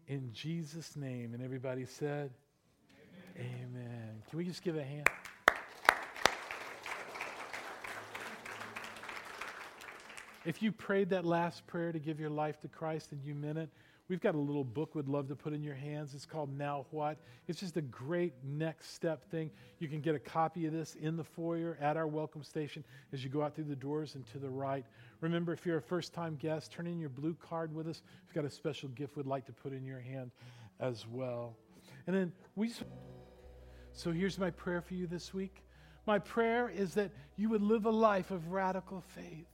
in 0.05 0.31
Jesus' 0.31 0.95
name. 0.95 1.33
And 1.33 1.41
everybody 1.41 1.85
said, 1.85 2.29
Amen. 3.35 3.65
Amen. 3.73 4.21
Can 4.29 4.37
we 4.37 4.45
just 4.45 4.61
give 4.61 4.77
a 4.77 4.83
hand? 4.83 5.07
If 10.45 10.61
you 10.61 10.71
prayed 10.71 11.09
that 11.09 11.25
last 11.25 11.65
prayer 11.65 11.91
to 11.91 11.97
give 11.97 12.19
your 12.19 12.29
life 12.29 12.59
to 12.59 12.67
Christ 12.67 13.11
and 13.11 13.23
you 13.23 13.33
meant 13.33 13.57
it, 13.57 13.71
we've 14.09 14.19
got 14.19 14.35
a 14.35 14.39
little 14.39 14.63
book 14.63 14.95
we'd 14.95 15.07
love 15.07 15.27
to 15.27 15.35
put 15.35 15.53
in 15.53 15.63
your 15.63 15.75
hands. 15.75 16.13
It's 16.13 16.25
called 16.25 16.55
Now 16.57 16.87
What. 16.91 17.17
It's 17.47 17.59
just 17.59 17.77
a 17.77 17.81
great 17.81 18.33
next 18.43 18.93
step 18.93 19.23
thing. 19.29 19.51
You 19.77 19.87
can 19.87 20.01
get 20.01 20.15
a 20.15 20.19
copy 20.19 20.65
of 20.65 20.73
this 20.73 20.95
in 20.95 21.15
the 21.15 21.23
foyer 21.23 21.77
at 21.79 21.95
our 21.95 22.07
welcome 22.07 22.43
station 22.43 22.83
as 23.13 23.23
you 23.23 23.29
go 23.29 23.43
out 23.43 23.55
through 23.55 23.65
the 23.65 23.75
doors 23.75 24.15
and 24.15 24.25
to 24.31 24.39
the 24.39 24.49
right. 24.49 24.83
Remember, 25.21 25.53
if 25.53 25.65
you're 25.65 25.77
a 25.77 25.81
first 25.81 26.13
time 26.13 26.35
guest, 26.35 26.71
turn 26.71 26.87
in 26.87 26.99
your 26.99 27.09
blue 27.09 27.35
card 27.35 27.73
with 27.73 27.87
us. 27.87 28.01
We've 28.27 28.35
got 28.35 28.45
a 28.45 28.53
special 28.53 28.89
gift 28.89 29.15
we'd 29.15 29.27
like 29.27 29.45
to 29.45 29.53
put 29.53 29.71
in 29.71 29.85
your 29.85 29.99
hand 29.99 30.31
as 30.79 31.05
well. 31.07 31.55
And 32.07 32.15
then 32.15 32.31
we. 32.55 32.73
So 33.93 34.11
here's 34.11 34.39
my 34.39 34.49
prayer 34.49 34.81
for 34.81 34.95
you 34.95 35.07
this 35.07 35.33
week. 35.33 35.63
My 36.07 36.19
prayer 36.19 36.69
is 36.69 36.95
that 36.95 37.11
you 37.35 37.49
would 37.49 37.61
live 37.61 37.85
a 37.85 37.91
life 37.91 38.31
of 38.31 38.51
radical 38.51 39.01
faith 39.01 39.45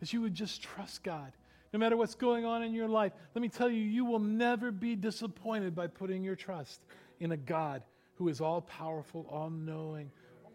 that 0.00 0.12
you 0.12 0.20
would 0.20 0.34
just 0.34 0.62
trust 0.62 1.04
God. 1.04 1.32
No 1.72 1.78
matter 1.78 1.96
what's 1.96 2.14
going 2.14 2.44
on 2.44 2.62
in 2.62 2.74
your 2.74 2.88
life, 2.88 3.12
let 3.34 3.42
me 3.42 3.48
tell 3.48 3.70
you, 3.70 3.82
you 3.82 4.04
will 4.04 4.18
never 4.18 4.70
be 4.70 4.94
disappointed 4.94 5.74
by 5.74 5.86
putting 5.86 6.22
your 6.22 6.36
trust 6.36 6.82
in 7.20 7.32
a 7.32 7.36
God 7.36 7.82
who 8.16 8.28
is 8.28 8.40
all 8.40 8.60
powerful, 8.60 9.26
all 9.30 9.48
knowing, 9.48 10.10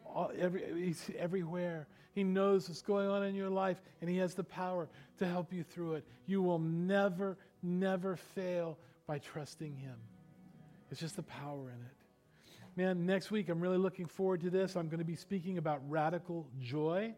all, 0.06 0.32
every, 0.38 0.64
he's 0.76 1.10
everywhere. 1.18 1.88
He 2.14 2.24
knows 2.24 2.68
what's 2.68 2.82
going 2.82 3.08
on 3.08 3.24
in 3.24 3.36
your 3.36 3.50
life, 3.50 3.78
and 4.02 4.10
He 4.10 4.18
has 4.18 4.34
the 4.34 4.44
power 4.44 4.88
to 5.20 5.28
help 5.28 5.54
you 5.54 5.64
through 5.64 5.96
it. 5.96 6.06
You 6.26 6.42
will 6.42 6.60
never, 6.60 7.38
never 7.62 8.16
fail 8.16 8.78
by 9.06 9.20
trusting 9.20 9.76
Him. 9.76 9.96
It's 10.90 11.00
just 11.00 11.16
the 11.16 11.24
power 11.24 11.70
in 11.70 11.76
it. 11.76 11.98
Man, 12.76 13.06
next 13.06 13.32
week, 13.32 13.50
I'm 13.50 13.60
really 13.60 13.78
looking 13.78 14.06
forward 14.06 14.42
to 14.42 14.50
this. 14.50 14.76
I'm 14.76 14.88
going 14.88 15.00
to 15.00 15.06
be 15.06 15.16
speaking 15.16 15.58
about 15.58 15.82
radical 15.90 16.48
joy. 16.62 17.14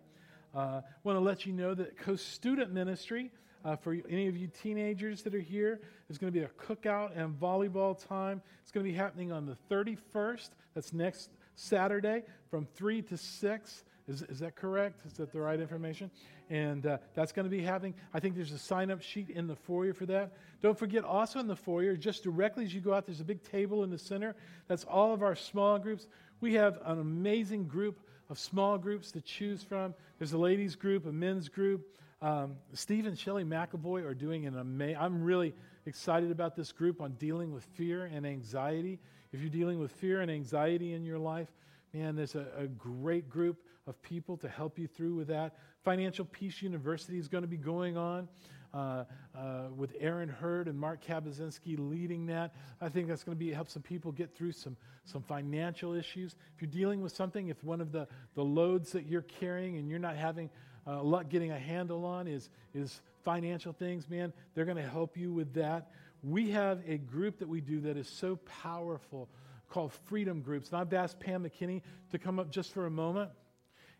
I 0.55 0.57
uh, 0.57 0.81
want 1.03 1.15
to 1.15 1.19
let 1.21 1.45
you 1.45 1.53
know 1.53 1.73
that 1.75 1.97
Coast 1.97 2.33
Student 2.33 2.73
Ministry, 2.73 3.31
uh, 3.65 3.75
for 3.75 3.97
any 4.09 4.27
of 4.27 4.37
you 4.37 4.47
teenagers 4.47 5.21
that 5.23 5.35
are 5.35 5.39
here, 5.39 5.81
is 6.09 6.17
going 6.17 6.31
to 6.31 6.39
be 6.39 6.45
a 6.45 6.49
cookout 6.49 7.17
and 7.17 7.39
volleyball 7.39 7.97
time. 8.07 8.41
It's 8.61 8.71
going 8.71 8.85
to 8.85 8.91
be 8.91 8.97
happening 8.97 9.31
on 9.31 9.45
the 9.45 9.57
31st. 9.69 10.49
That's 10.73 10.93
next 10.93 11.29
Saturday 11.55 12.23
from 12.49 12.65
3 12.75 13.01
to 13.03 13.17
6. 13.17 13.83
Is, 14.07 14.23
is 14.23 14.39
that 14.39 14.55
correct? 14.55 15.01
Is 15.05 15.13
that 15.13 15.31
the 15.31 15.39
right 15.39 15.59
information? 15.59 16.09
And 16.49 16.85
uh, 16.87 16.97
that's 17.13 17.31
going 17.31 17.43
to 17.43 17.49
be 17.49 17.61
happening. 17.61 17.93
I 18.11 18.19
think 18.19 18.35
there's 18.35 18.51
a 18.51 18.57
sign 18.57 18.89
up 18.89 19.03
sheet 19.03 19.29
in 19.29 19.45
the 19.45 19.55
foyer 19.55 19.93
for 19.93 20.07
that. 20.07 20.33
Don't 20.61 20.77
forget, 20.77 21.03
also 21.03 21.39
in 21.39 21.45
the 21.45 21.55
foyer, 21.55 21.95
just 21.95 22.23
directly 22.23 22.65
as 22.65 22.73
you 22.73 22.81
go 22.81 22.93
out, 22.93 23.05
there's 23.05 23.19
a 23.19 23.25
big 23.25 23.43
table 23.43 23.83
in 23.83 23.91
the 23.91 23.99
center. 23.99 24.35
That's 24.67 24.83
all 24.83 25.13
of 25.13 25.21
our 25.21 25.35
small 25.35 25.77
groups. 25.77 26.07
We 26.41 26.55
have 26.55 26.79
an 26.85 26.99
amazing 26.99 27.67
group 27.67 27.99
of 28.29 28.39
small 28.39 28.77
groups 28.77 29.11
to 29.11 29.21
choose 29.21 29.63
from. 29.63 29.93
There's 30.17 30.33
a 30.33 30.37
ladies' 30.37 30.75
group, 30.75 31.05
a 31.05 31.11
men's 31.11 31.49
group. 31.49 31.85
Um, 32.21 32.55
Steve 32.73 33.05
and 33.05 33.17
Shelly 33.17 33.45
McAvoy 33.45 34.03
are 34.03 34.13
doing 34.13 34.45
an 34.45 34.57
amazing. 34.57 34.97
I'm 34.99 35.23
really 35.23 35.53
excited 35.85 36.31
about 36.31 36.55
this 36.55 36.71
group 36.71 37.01
on 37.01 37.13
dealing 37.13 37.53
with 37.53 37.63
fear 37.75 38.05
and 38.05 38.27
anxiety. 38.27 38.99
If 39.31 39.39
you're 39.39 39.49
dealing 39.49 39.79
with 39.79 39.91
fear 39.93 40.19
and 40.19 40.29
anxiety 40.29 40.93
in 40.93 41.05
your 41.05 41.19
life, 41.19 41.47
man, 41.93 42.15
there's 42.15 42.35
a, 42.35 42.47
a 42.57 42.67
great 42.67 43.29
group 43.29 43.63
of 43.87 44.01
people 44.01 44.35
to 44.37 44.49
help 44.49 44.77
you 44.77 44.87
through 44.87 45.15
with 45.15 45.27
that. 45.29 45.55
Financial 45.83 46.25
Peace 46.25 46.61
University 46.61 47.17
is 47.17 47.29
going 47.29 47.43
to 47.43 47.47
be 47.47 47.57
going 47.57 47.97
on. 47.97 48.27
Uh, 48.71 49.03
uh, 49.35 49.63
with 49.75 49.95
Aaron 49.99 50.29
Hurd 50.29 50.67
and 50.67 50.79
Mark 50.79 51.03
Kabazinski 51.03 51.75
leading 51.79 52.27
that. 52.27 52.53
I 52.79 52.87
think 52.87 53.07
that's 53.07 53.23
going 53.23 53.35
to 53.35 53.39
be 53.43 53.51
help 53.51 53.67
some 53.67 53.81
people 53.81 54.11
get 54.11 54.35
through 54.35 54.51
some, 54.51 54.77
some 55.05 55.23
financial 55.23 55.95
issues. 55.95 56.35
If 56.55 56.61
you're 56.61 56.69
dealing 56.69 57.01
with 57.01 57.11
something, 57.11 57.47
if 57.47 57.63
one 57.63 57.81
of 57.81 57.91
the, 57.91 58.07
the 58.35 58.43
loads 58.43 58.91
that 58.91 59.07
you're 59.07 59.23
carrying 59.23 59.77
and 59.77 59.89
you're 59.89 59.97
not 59.97 60.17
having 60.17 60.51
uh, 60.87 61.23
getting 61.23 61.51
a 61.51 61.59
handle 61.59 62.05
on 62.05 62.27
is, 62.27 62.49
is 62.73 63.01
financial 63.23 63.73
things, 63.73 64.09
man, 64.09 64.33
they're 64.53 64.65
going 64.65 64.77
to 64.77 64.89
help 64.89 65.17
you 65.17 65.31
with 65.31 65.53
that. 65.53 65.91
We 66.23 66.51
have 66.51 66.81
a 66.87 66.97
group 66.97 67.39
that 67.39 67.47
we 67.47 67.61
do 67.61 67.79
that 67.81 67.97
is 67.97 68.07
so 68.07 68.37
powerful 68.61 69.29
called 69.69 69.93
Freedom 70.05 70.41
Groups. 70.41 70.69
And 70.69 70.81
I've 70.81 70.93
asked 70.93 71.19
Pam 71.19 71.43
McKinney 71.43 71.81
to 72.11 72.17
come 72.17 72.39
up 72.39 72.49
just 72.49 72.73
for 72.73 72.85
a 72.87 72.91
moment 72.91 73.29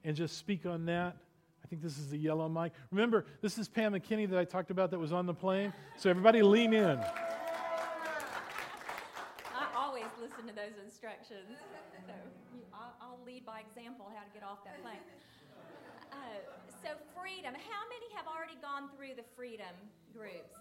and 0.03 0.15
just 0.15 0.37
speak 0.37 0.65
on 0.65 0.85
that. 0.85 1.15
I 1.63 1.67
think 1.67 1.81
this 1.81 1.97
is 1.97 2.09
the 2.09 2.17
yellow 2.17 2.49
mic. 2.49 2.73
Remember, 2.91 3.25
this 3.41 3.57
is 3.57 3.67
Pam 3.67 3.93
McKinney 3.93 4.29
that 4.29 4.39
I 4.39 4.43
talked 4.43 4.71
about 4.71 4.91
that 4.91 4.99
was 4.99 5.13
on 5.13 5.25
the 5.25 5.33
plane. 5.33 5.73
So 5.97 6.09
everybody 6.09 6.41
lean 6.41 6.73
in. 6.73 6.99
I 9.55 9.67
always 9.75 10.05
listen 10.19 10.47
to 10.47 10.53
those 10.53 10.73
instructions. 10.83 11.57
So 12.07 12.13
I'll, 12.73 13.19
lead 13.25 13.45
by 13.45 13.59
example 13.59 14.09
how 14.15 14.23
to 14.23 14.31
get 14.33 14.41
off 14.41 14.63
that 14.63 14.81
plane. 14.81 14.97
Uh, 16.11 16.15
so 16.79 16.95
freedom. 17.11 17.51
How 17.51 17.83
many 17.91 18.07
have 18.15 18.27
already 18.27 18.55
gone 18.63 18.87
through 18.95 19.19
the 19.19 19.27
freedom 19.35 19.71
groups? 20.15 20.55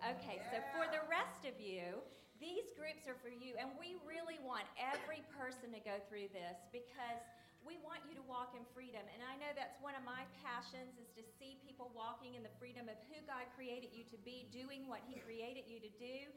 Okay, 0.00 0.40
so 0.48 0.62
for 0.72 0.88
the 0.88 1.02
rest 1.10 1.44
of 1.44 1.58
you, 1.60 2.00
these 2.38 2.70
groups 2.78 3.04
are 3.10 3.18
for 3.18 3.28
you, 3.28 3.58
and 3.58 3.66
we 3.76 3.98
really 4.06 4.38
want 4.46 4.64
every 4.78 5.26
person 5.34 5.74
to 5.74 5.80
go 5.82 5.98
through 6.06 6.30
this 6.30 6.56
because 6.70 7.18
we 7.66 7.76
want 7.82 8.00
you 8.06 8.14
to 8.14 8.22
walk 8.30 8.54
in 8.54 8.62
freedom. 8.70 9.02
And 9.10 9.20
I 9.26 9.34
know 9.36 9.50
that's 9.58 9.74
one 9.82 9.98
of 9.98 10.06
my 10.06 10.22
passions 10.40 10.94
is 11.02 11.10
to 11.18 11.22
see 11.36 11.58
people 11.66 11.90
walking 11.92 12.38
in 12.38 12.46
the 12.46 12.54
freedom 12.56 12.86
of 12.86 12.96
who 13.10 13.18
God 13.26 13.44
created 13.58 13.90
you 13.90 14.06
to 14.14 14.18
be, 14.22 14.46
doing 14.54 14.86
what 14.86 15.02
he 15.10 15.18
created 15.18 15.66
you 15.66 15.82
to 15.82 15.90
do, 15.98 16.30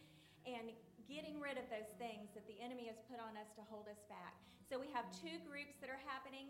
and 0.49 0.73
getting 1.05 1.37
rid 1.37 1.61
of 1.61 1.69
those 1.69 1.87
things 2.01 2.33
that 2.33 2.49
the 2.49 2.57
enemy 2.57 2.89
has 2.89 2.97
put 3.05 3.21
on 3.21 3.37
us 3.37 3.53
to 3.53 3.63
hold 3.69 3.85
us 3.85 4.01
back. 4.09 4.33
So 4.65 4.81
we 4.81 4.89
have 4.89 5.05
two 5.13 5.37
groups 5.45 5.77
that 5.85 5.93
are 5.93 6.01
happening. 6.09 6.49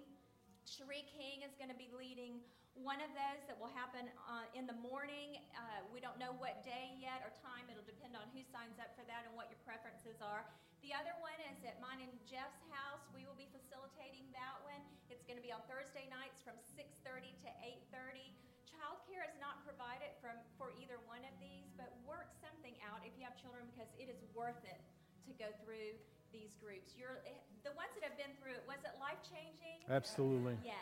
Cherie 0.66 1.06
King 1.10 1.42
is 1.42 1.54
going 1.58 1.74
to 1.74 1.78
be 1.78 1.90
leading 1.94 2.42
one 2.78 3.04
of 3.04 3.12
those 3.12 3.44
that 3.52 3.60
will 3.60 3.72
happen 3.76 4.08
uh, 4.32 4.48
in 4.56 4.64
the 4.64 4.78
morning. 4.80 5.42
Uh, 5.52 5.84
we 5.92 6.00
don't 6.00 6.16
know 6.16 6.32
what 6.40 6.64
day 6.64 6.96
yet 7.02 7.20
or 7.26 7.34
time. 7.44 7.68
It'll 7.68 7.86
depend 7.86 8.16
on 8.16 8.24
who 8.32 8.40
signs 8.48 8.80
up 8.80 8.96
for 8.96 9.04
that 9.12 9.28
and 9.28 9.36
what 9.36 9.52
your 9.52 9.60
preferences 9.68 10.24
are. 10.24 10.48
The 10.80 10.96
other 10.96 11.14
one 11.20 11.38
is 11.52 11.62
at 11.68 11.78
mine 11.84 12.02
and 12.02 12.14
Jeff's 12.24 12.64
house. 12.72 13.04
We 13.12 13.28
will 13.28 13.38
be 13.38 13.52
facilitating 13.52 14.32
that 14.34 14.64
one. 14.64 14.82
It's 15.12 15.28
going 15.28 15.38
to 15.38 15.46
be 15.46 15.52
on 15.52 15.62
Thursday 15.68 16.08
nights 16.10 16.40
from 16.42 16.58
6:30 16.74 17.36
to 17.46 17.50
8:30. 17.94 18.34
Childcare 18.66 19.28
is 19.28 19.38
not 19.38 19.62
provided 19.68 20.16
from 20.24 20.40
for 20.58 20.74
either 20.80 20.98
one 21.06 21.22
of 21.28 21.36
these, 21.38 21.70
but 21.76 21.92
work 22.08 22.34
something 22.40 22.74
out 22.88 23.04
if 23.06 23.14
you 23.20 23.28
have 23.28 23.38
children 23.38 23.68
because 23.70 23.92
it 24.00 24.10
is 24.10 24.24
worth 24.34 24.64
it 24.66 24.82
to 25.28 25.36
go 25.38 25.54
through 25.62 25.94
these 26.34 26.56
groups. 26.58 26.96
You're 26.98 27.22
the 27.64 27.74
ones 27.78 27.94
that 27.98 28.04
have 28.06 28.18
been 28.18 28.34
through 28.42 28.58
it. 28.58 28.64
Was 28.66 28.82
it 28.82 28.94
life 28.98 29.22
changing? 29.26 29.82
Absolutely. 29.90 30.58
Yes. 30.66 30.78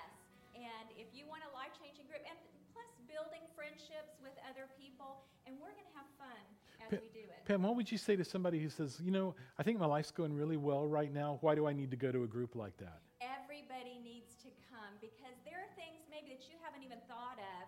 And 0.56 0.88
if 1.00 1.08
you 1.16 1.28
want 1.28 1.44
a 1.48 1.52
life 1.56 1.72
changing 1.76 2.08
group, 2.08 2.24
and 2.28 2.36
plus 2.76 2.90
building 3.08 3.44
friendships 3.56 4.20
with 4.20 4.36
other 4.48 4.68
people, 4.76 5.24
and 5.48 5.56
we're 5.60 5.72
going 5.72 5.88
to 5.88 5.98
have 6.00 6.10
fun 6.20 6.44
as 6.84 6.88
we 7.00 7.10
do 7.12 7.26
it. 7.28 7.44
Pam, 7.48 7.64
what 7.64 7.76
would 7.76 7.92
you 7.92 7.98
say 7.98 8.16
to 8.16 8.24
somebody 8.24 8.60
who 8.60 8.70
says, 8.70 9.00
you 9.04 9.12
know, 9.12 9.36
I 9.58 9.64
think 9.64 9.80
my 9.80 9.88
life's 9.88 10.12
going 10.12 10.36
really 10.36 10.58
well 10.58 10.88
right 10.88 11.12
now. 11.12 11.40
Why 11.42 11.56
do 11.56 11.68
I 11.68 11.74
need 11.74 11.92
to 11.92 12.00
go 12.00 12.12
to 12.12 12.24
a 12.24 12.30
group 12.30 12.56
like 12.56 12.76
that? 12.78 13.00
Everybody 13.20 14.00
needs 14.04 14.36
to 14.44 14.50
come 14.68 14.96
because 15.00 15.36
there 15.44 15.60
are 15.60 15.72
things 15.76 16.08
maybe 16.08 16.32
that 16.36 16.48
you 16.48 16.56
haven't 16.64 16.84
even 16.84 17.00
thought 17.08 17.40
of 17.40 17.68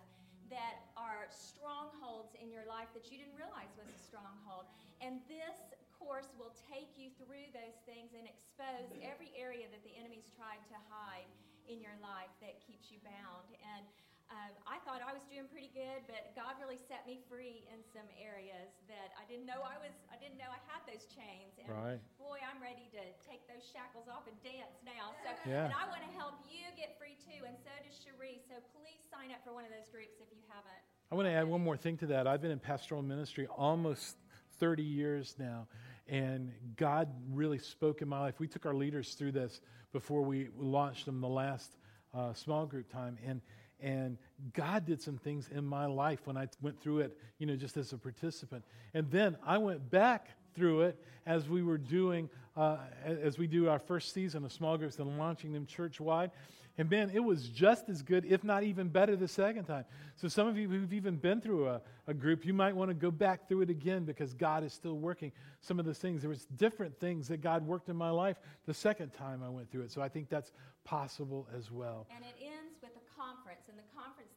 that 0.51 0.83
are 0.99 1.31
strongholds 1.31 2.35
in 2.43 2.51
your 2.51 2.67
life 2.67 2.91
that 2.91 3.07
you 3.07 3.15
didn't 3.17 3.39
realize 3.39 3.71
was 3.79 3.87
a 3.87 3.99
stronghold. 3.99 4.67
And 4.99 5.23
this 5.31 5.55
course 6.01 6.33
will 6.33 6.53
take 6.65 6.89
you 6.97 7.13
through 7.21 7.53
those 7.53 7.77
things 7.85 8.17
and 8.17 8.25
expose 8.25 8.89
every 9.05 9.29
area 9.37 9.69
that 9.69 9.85
the 9.85 9.93
enemy's 9.93 10.33
tried 10.33 10.65
to 10.73 10.77
hide 10.89 11.29
in 11.69 11.77
your 11.77 11.93
life 12.01 12.33
that 12.41 12.57
keeps 12.65 12.89
you 12.89 12.97
bound. 13.05 13.53
And 13.61 13.85
um, 14.33 14.51
I 14.63 14.79
thought 14.87 15.03
I 15.03 15.11
was 15.11 15.21
doing 15.27 15.45
pretty 15.51 15.69
good, 15.75 16.07
but 16.07 16.31
God 16.39 16.55
really 16.57 16.79
set 16.79 17.03
me 17.03 17.19
free 17.27 17.67
in 17.67 17.83
some 17.91 18.07
areas 18.15 18.71
that 18.87 19.11
I 19.19 19.27
didn't 19.27 19.43
know 19.43 19.59
I 19.59 19.75
was. 19.77 19.91
I 20.07 20.15
didn't 20.17 20.39
know 20.39 20.47
I 20.47 20.59
had 20.71 20.81
those 20.87 21.03
chains. 21.11 21.59
And 21.59 21.67
right. 21.67 21.99
boy, 22.15 22.39
I'm 22.39 22.63
ready 22.63 22.87
to 22.95 23.03
take 23.27 23.43
those 23.51 23.61
shackles 23.67 24.07
off 24.07 24.25
and 24.31 24.35
dance 24.39 24.79
now. 24.87 25.11
So, 25.21 25.35
yeah. 25.43 25.67
and 25.67 25.75
I 25.75 25.83
want 25.91 25.99
to 26.07 26.11
help 26.15 26.39
you 26.47 26.63
get 26.79 26.95
free 26.95 27.19
too, 27.19 27.43
and 27.43 27.59
so 27.59 27.71
does 27.83 27.99
Cherie. 27.99 28.39
So 28.47 28.55
please 28.71 29.03
sign 29.11 29.35
up 29.35 29.43
for 29.43 29.51
one 29.51 29.67
of 29.67 29.71
those 29.75 29.91
groups 29.91 30.23
if 30.23 30.31
you 30.31 30.39
haven't. 30.47 30.83
I 31.11 31.19
want 31.19 31.27
to 31.27 31.35
add 31.35 31.43
one 31.43 31.59
more 31.59 31.75
thing 31.75 31.99
to 31.99 32.07
that. 32.15 32.23
I've 32.23 32.39
been 32.39 32.55
in 32.55 32.63
pastoral 32.63 33.03
ministry 33.03 33.51
almost 33.51 34.15
30 34.63 34.83
years 34.83 35.35
now, 35.37 35.67
and 36.11 36.51
God 36.75 37.07
really 37.31 37.57
spoke 37.57 38.03
in 38.03 38.09
my 38.09 38.19
life. 38.19 38.35
We 38.37 38.47
took 38.47 38.65
our 38.67 38.75
leaders 38.75 39.13
through 39.13 39.31
this 39.31 39.61
before 39.93 40.21
we 40.21 40.49
launched 40.59 41.05
them 41.05 41.21
the 41.21 41.29
last 41.29 41.71
uh, 42.13 42.33
small 42.33 42.65
group 42.67 42.91
time, 42.91 43.17
and 43.25 43.41
and 43.79 44.17
God 44.53 44.85
did 44.85 45.01
some 45.01 45.17
things 45.17 45.49
in 45.51 45.65
my 45.65 45.87
life 45.87 46.19
when 46.25 46.37
I 46.37 46.47
went 46.61 46.79
through 46.79 46.99
it, 46.99 47.17
you 47.39 47.47
know, 47.47 47.55
just 47.55 47.77
as 47.77 47.93
a 47.93 47.97
participant. 47.97 48.63
And 48.93 49.09
then 49.09 49.37
I 49.43 49.57
went 49.57 49.89
back 49.89 50.27
through 50.53 50.81
it 50.81 51.03
as 51.25 51.49
we 51.49 51.63
were 51.63 51.79
doing, 51.79 52.29
uh, 52.55 52.77
as 53.03 53.39
we 53.39 53.47
do 53.47 53.69
our 53.69 53.79
first 53.79 54.13
season 54.13 54.45
of 54.45 54.51
small 54.51 54.77
groups 54.77 54.99
and 54.99 55.17
launching 55.17 55.51
them 55.51 55.65
church 55.65 55.99
wide. 55.99 56.29
And 56.81 56.89
man, 56.89 57.11
it 57.13 57.19
was 57.19 57.47
just 57.47 57.89
as 57.89 58.01
good, 58.01 58.25
if 58.25 58.43
not 58.43 58.63
even 58.63 58.87
better, 58.87 59.15
the 59.15 59.27
second 59.27 59.65
time. 59.65 59.85
So, 60.15 60.27
some 60.27 60.47
of 60.47 60.57
you 60.57 60.67
who've 60.67 60.93
even 60.93 61.15
been 61.15 61.39
through 61.39 61.67
a, 61.67 61.79
a 62.07 62.13
group, 62.15 62.43
you 62.43 62.55
might 62.55 62.75
want 62.75 62.89
to 62.89 62.95
go 62.95 63.11
back 63.11 63.47
through 63.47 63.61
it 63.61 63.69
again 63.69 64.03
because 64.03 64.33
God 64.33 64.63
is 64.63 64.73
still 64.73 64.97
working 64.97 65.31
some 65.59 65.77
of 65.77 65.85
those 65.85 65.99
things. 65.99 66.21
There 66.21 66.29
was 66.31 66.47
different 66.57 66.99
things 66.99 67.27
that 67.27 67.39
God 67.39 67.67
worked 67.67 67.89
in 67.89 67.95
my 67.95 68.09
life 68.09 68.37
the 68.65 68.73
second 68.73 69.13
time 69.13 69.43
I 69.43 69.49
went 69.49 69.69
through 69.69 69.83
it. 69.83 69.91
So, 69.91 70.01
I 70.01 70.09
think 70.09 70.27
that's 70.27 70.53
possible 70.83 71.47
as 71.55 71.69
well. 71.69 72.07
And 72.15 72.25
it 72.25 72.33
ends 72.43 72.60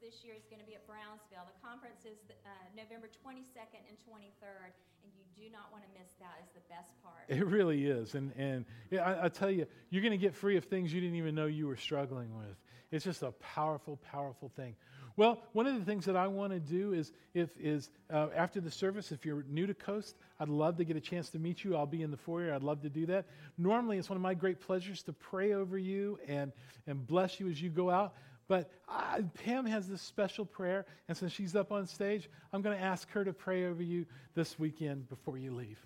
this 0.05 0.23
year 0.23 0.35
is 0.37 0.45
going 0.53 0.61
to 0.61 0.67
be 0.69 0.75
at 0.75 0.87
Brownsville. 0.87 1.49
The 1.49 1.61
conference 1.67 2.05
is 2.05 2.21
uh, 2.45 2.51
November 2.77 3.09
22nd 3.25 3.81
and 3.89 3.97
23rd, 4.05 4.69
and 5.01 5.11
you 5.17 5.25
do 5.33 5.51
not 5.51 5.73
want 5.73 5.83
to 5.83 5.91
miss 5.99 6.13
that. 6.21 6.45
The 6.53 6.61
best 6.69 6.93
part. 7.03 7.25
It 7.29 7.47
really 7.47 7.87
is, 7.87 8.15
and 8.15 8.31
and 8.37 8.67
I, 8.93 9.25
I 9.25 9.29
tell 9.31 9.51
you, 9.51 9.67
you're 9.89 10.03
going 10.03 10.13
to 10.13 10.19
get 10.19 10.35
free 10.35 10.59
of 10.59 10.65
things 10.65 10.93
you 10.93 11.01
didn't 11.01 11.17
even 11.17 11.35
know 11.35 11.47
you 11.47 11.67
were 11.67 11.77
struggling 11.77 12.37
with. 12.37 12.55
It's 12.93 13.05
just 13.05 13.23
a 13.23 13.33
powerful, 13.33 13.99
powerful 14.13 14.53
thing. 14.55 14.77
Well, 15.17 15.41
one 15.53 15.67
of 15.67 15.79
the 15.79 15.85
things 15.85 16.05
that 16.05 16.17
I 16.17 16.27
want 16.27 16.53
to 16.53 16.61
do 16.61 16.93
is, 16.93 17.11
if 17.33 17.49
is 17.59 17.89
uh, 18.13 18.29
after 18.37 18.61
the 18.61 18.71
service, 18.71 19.11
if 19.11 19.25
you're 19.25 19.45
new 19.49 19.67
to 19.67 19.75
Coast, 19.75 20.17
I'd 20.39 20.49
love 20.49 20.77
to 20.79 20.85
get 20.85 20.97
a 20.97 21.01
chance 21.01 21.31
to 21.31 21.39
meet 21.39 21.65
you. 21.65 21.77
I'll 21.77 21.87
be 21.87 22.03
in 22.03 22.11
the 22.11 22.17
foyer. 22.19 22.53
I'd 22.53 22.63
love 22.63 22.83
to 22.83 22.91
do 22.91 23.07
that. 23.07 23.25
Normally, 23.57 23.97
it's 23.97 24.11
one 24.11 24.17
of 24.17 24.23
my 24.23 24.35
great 24.35 24.61
pleasures 24.61 25.03
to 25.05 25.15
pray 25.15 25.55
over 25.55 25.79
you 25.79 26.19
and 26.29 26.53
and 26.87 27.07
bless 27.07 27.41
you 27.41 27.49
as 27.49 27.63
you 27.63 27.71
go 27.71 27.91
out. 27.91 28.13
But 28.49 28.71
uh, 28.89 29.23
Pam 29.45 29.65
has 29.67 29.89
this 29.89 30.03
special 30.03 30.45
prayer, 30.45 30.85
and 31.09 31.17
since 31.17 31.33
she's 31.33 31.57
up 31.57 31.73
on 31.73 31.87
stage, 31.87 32.29
I'm 32.53 32.63
going 32.63 32.77
to 32.77 32.83
ask 32.83 33.11
her 33.11 33.25
to 33.25 33.33
pray 33.33 33.67
over 33.67 33.83
you 33.83 34.05
this 34.35 34.59
weekend 34.59 35.09
before 35.09 35.39
you 35.39 35.55
leave. 35.55 35.79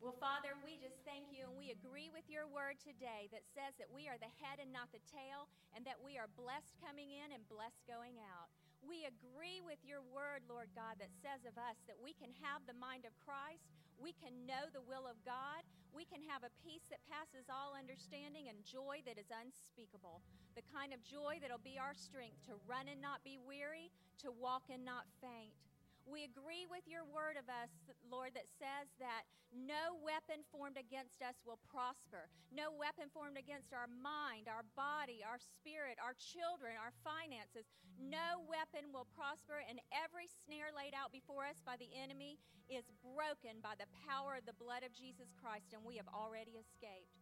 Well, 0.00 0.14
Father, 0.16 0.54
we 0.64 0.78
just 0.80 0.96
thank 1.04 1.28
you 1.28 1.44
and 1.44 1.52
we 1.58 1.74
agree 1.76 2.08
with 2.08 2.24
your 2.30 2.48
word 2.48 2.80
today 2.80 3.28
that 3.34 3.44
says 3.52 3.76
that 3.76 3.90
we 3.92 4.08
are 4.08 4.16
the 4.16 4.32
head 4.40 4.62
and 4.62 4.72
not 4.72 4.88
the 4.94 5.02
tail, 5.10 5.50
and 5.76 5.84
that 5.84 5.98
we 6.00 6.16
are 6.16 6.30
blessed 6.38 6.72
coming 6.80 7.10
in 7.12 7.34
and 7.34 7.42
blessed 7.50 7.82
going 7.84 8.16
out. 8.22 8.48
We 8.80 9.04
agree 9.04 9.60
with 9.60 9.82
your 9.84 10.00
word, 10.08 10.40
Lord 10.48 10.72
God, 10.72 10.96
that 11.02 11.12
says 11.20 11.44
of 11.44 11.58
us 11.60 11.76
that 11.84 12.00
we 12.00 12.16
can 12.16 12.32
have 12.40 12.64
the 12.64 12.78
mind 12.80 13.04
of 13.04 13.12
Christ, 13.20 13.68
we 14.00 14.16
can 14.16 14.48
know 14.48 14.66
the 14.72 14.82
will 14.82 15.04
of 15.04 15.20
God, 15.22 15.62
we 15.92 16.08
can 16.08 16.24
have 16.26 16.42
a 16.42 16.56
peace 16.64 16.88
that 16.88 17.04
passes 17.06 17.52
all 17.52 17.76
understanding 17.76 18.48
and 18.48 18.64
joy 18.64 19.04
that 19.04 19.20
is 19.20 19.28
unspeakable. 19.28 20.24
The 20.56 20.66
kind 20.72 20.96
of 20.96 21.04
joy 21.04 21.38
that'll 21.38 21.62
be 21.62 21.76
our 21.76 21.94
strength 21.94 22.40
to 22.48 22.58
run 22.64 22.88
and 22.88 22.98
not 22.98 23.22
be 23.22 23.38
weary, 23.38 23.92
to 24.24 24.32
walk 24.32 24.72
and 24.72 24.82
not 24.82 25.04
faint. 25.20 25.69
We 26.10 26.26
agree 26.26 26.66
with 26.66 26.82
your 26.90 27.06
word 27.06 27.38
of 27.38 27.46
us, 27.46 27.70
Lord, 28.10 28.34
that 28.34 28.50
says 28.58 28.90
that 28.98 29.30
no 29.54 29.94
weapon 30.02 30.42
formed 30.50 30.74
against 30.74 31.22
us 31.22 31.38
will 31.46 31.62
prosper. 31.70 32.26
No 32.50 32.74
weapon 32.74 33.06
formed 33.14 33.38
against 33.38 33.70
our 33.70 33.86
mind, 33.86 34.50
our 34.50 34.66
body, 34.74 35.22
our 35.22 35.38
spirit, 35.38 36.02
our 36.02 36.18
children, 36.18 36.74
our 36.74 36.90
finances. 37.06 37.70
No 37.94 38.42
weapon 38.42 38.90
will 38.90 39.06
prosper, 39.14 39.62
and 39.62 39.78
every 39.94 40.26
snare 40.26 40.74
laid 40.74 40.98
out 40.98 41.14
before 41.14 41.46
us 41.46 41.62
by 41.62 41.78
the 41.78 41.94
enemy 41.94 42.42
is 42.66 42.90
broken 43.06 43.62
by 43.62 43.78
the 43.78 43.90
power 44.02 44.34
of 44.34 44.42
the 44.50 44.58
blood 44.58 44.82
of 44.82 44.90
Jesus 44.90 45.30
Christ, 45.38 45.70
and 45.70 45.86
we 45.86 45.94
have 45.94 46.10
already 46.10 46.58
escaped. 46.58 47.19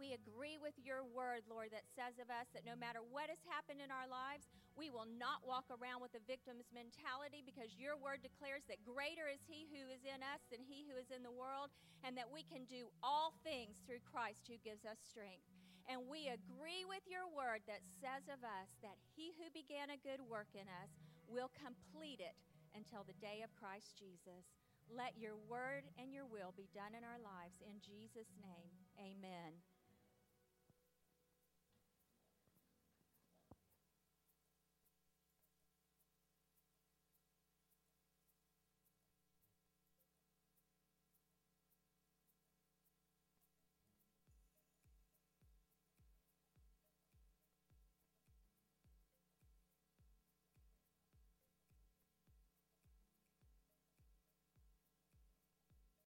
We 0.00 0.16
agree 0.16 0.56
with 0.56 0.72
your 0.80 1.04
word, 1.04 1.44
Lord, 1.44 1.76
that 1.76 1.84
says 1.92 2.16
of 2.16 2.32
us 2.32 2.48
that 2.56 2.64
no 2.64 2.72
matter 2.72 3.04
what 3.04 3.28
has 3.28 3.44
happened 3.44 3.84
in 3.84 3.92
our 3.92 4.08
lives, 4.08 4.48
we 4.72 4.88
will 4.88 5.04
not 5.04 5.44
walk 5.44 5.68
around 5.68 6.00
with 6.00 6.16
a 6.16 6.24
victim's 6.24 6.72
mentality 6.72 7.44
because 7.44 7.76
your 7.76 8.00
word 8.00 8.24
declares 8.24 8.64
that 8.72 8.80
greater 8.80 9.28
is 9.28 9.44
he 9.44 9.68
who 9.68 9.92
is 9.92 10.00
in 10.08 10.24
us 10.24 10.40
than 10.48 10.64
he 10.64 10.88
who 10.88 10.96
is 10.96 11.12
in 11.12 11.20
the 11.20 11.36
world, 11.36 11.68
and 12.00 12.16
that 12.16 12.32
we 12.32 12.48
can 12.48 12.64
do 12.64 12.88
all 13.04 13.36
things 13.44 13.84
through 13.84 14.00
Christ 14.08 14.48
who 14.48 14.56
gives 14.64 14.88
us 14.88 14.96
strength. 15.04 15.44
And 15.84 16.08
we 16.08 16.32
agree 16.32 16.88
with 16.88 17.04
your 17.04 17.28
word 17.28 17.60
that 17.68 17.84
says 18.00 18.24
of 18.32 18.40
us 18.40 18.72
that 18.80 18.96
he 19.12 19.36
who 19.36 19.52
began 19.52 19.92
a 19.92 20.00
good 20.00 20.24
work 20.24 20.48
in 20.56 20.64
us 20.80 20.96
will 21.28 21.52
complete 21.52 22.24
it 22.24 22.40
until 22.72 23.04
the 23.04 23.20
day 23.20 23.44
of 23.44 23.52
Christ 23.52 24.00
Jesus. 24.00 24.48
Let 24.88 25.20
your 25.20 25.36
word 25.44 25.84
and 26.00 26.08
your 26.08 26.24
will 26.24 26.56
be 26.56 26.72
done 26.72 26.96
in 26.96 27.04
our 27.04 27.20
lives. 27.20 27.60
In 27.60 27.84
Jesus' 27.84 28.32
name, 28.40 28.72
amen. 28.96 29.60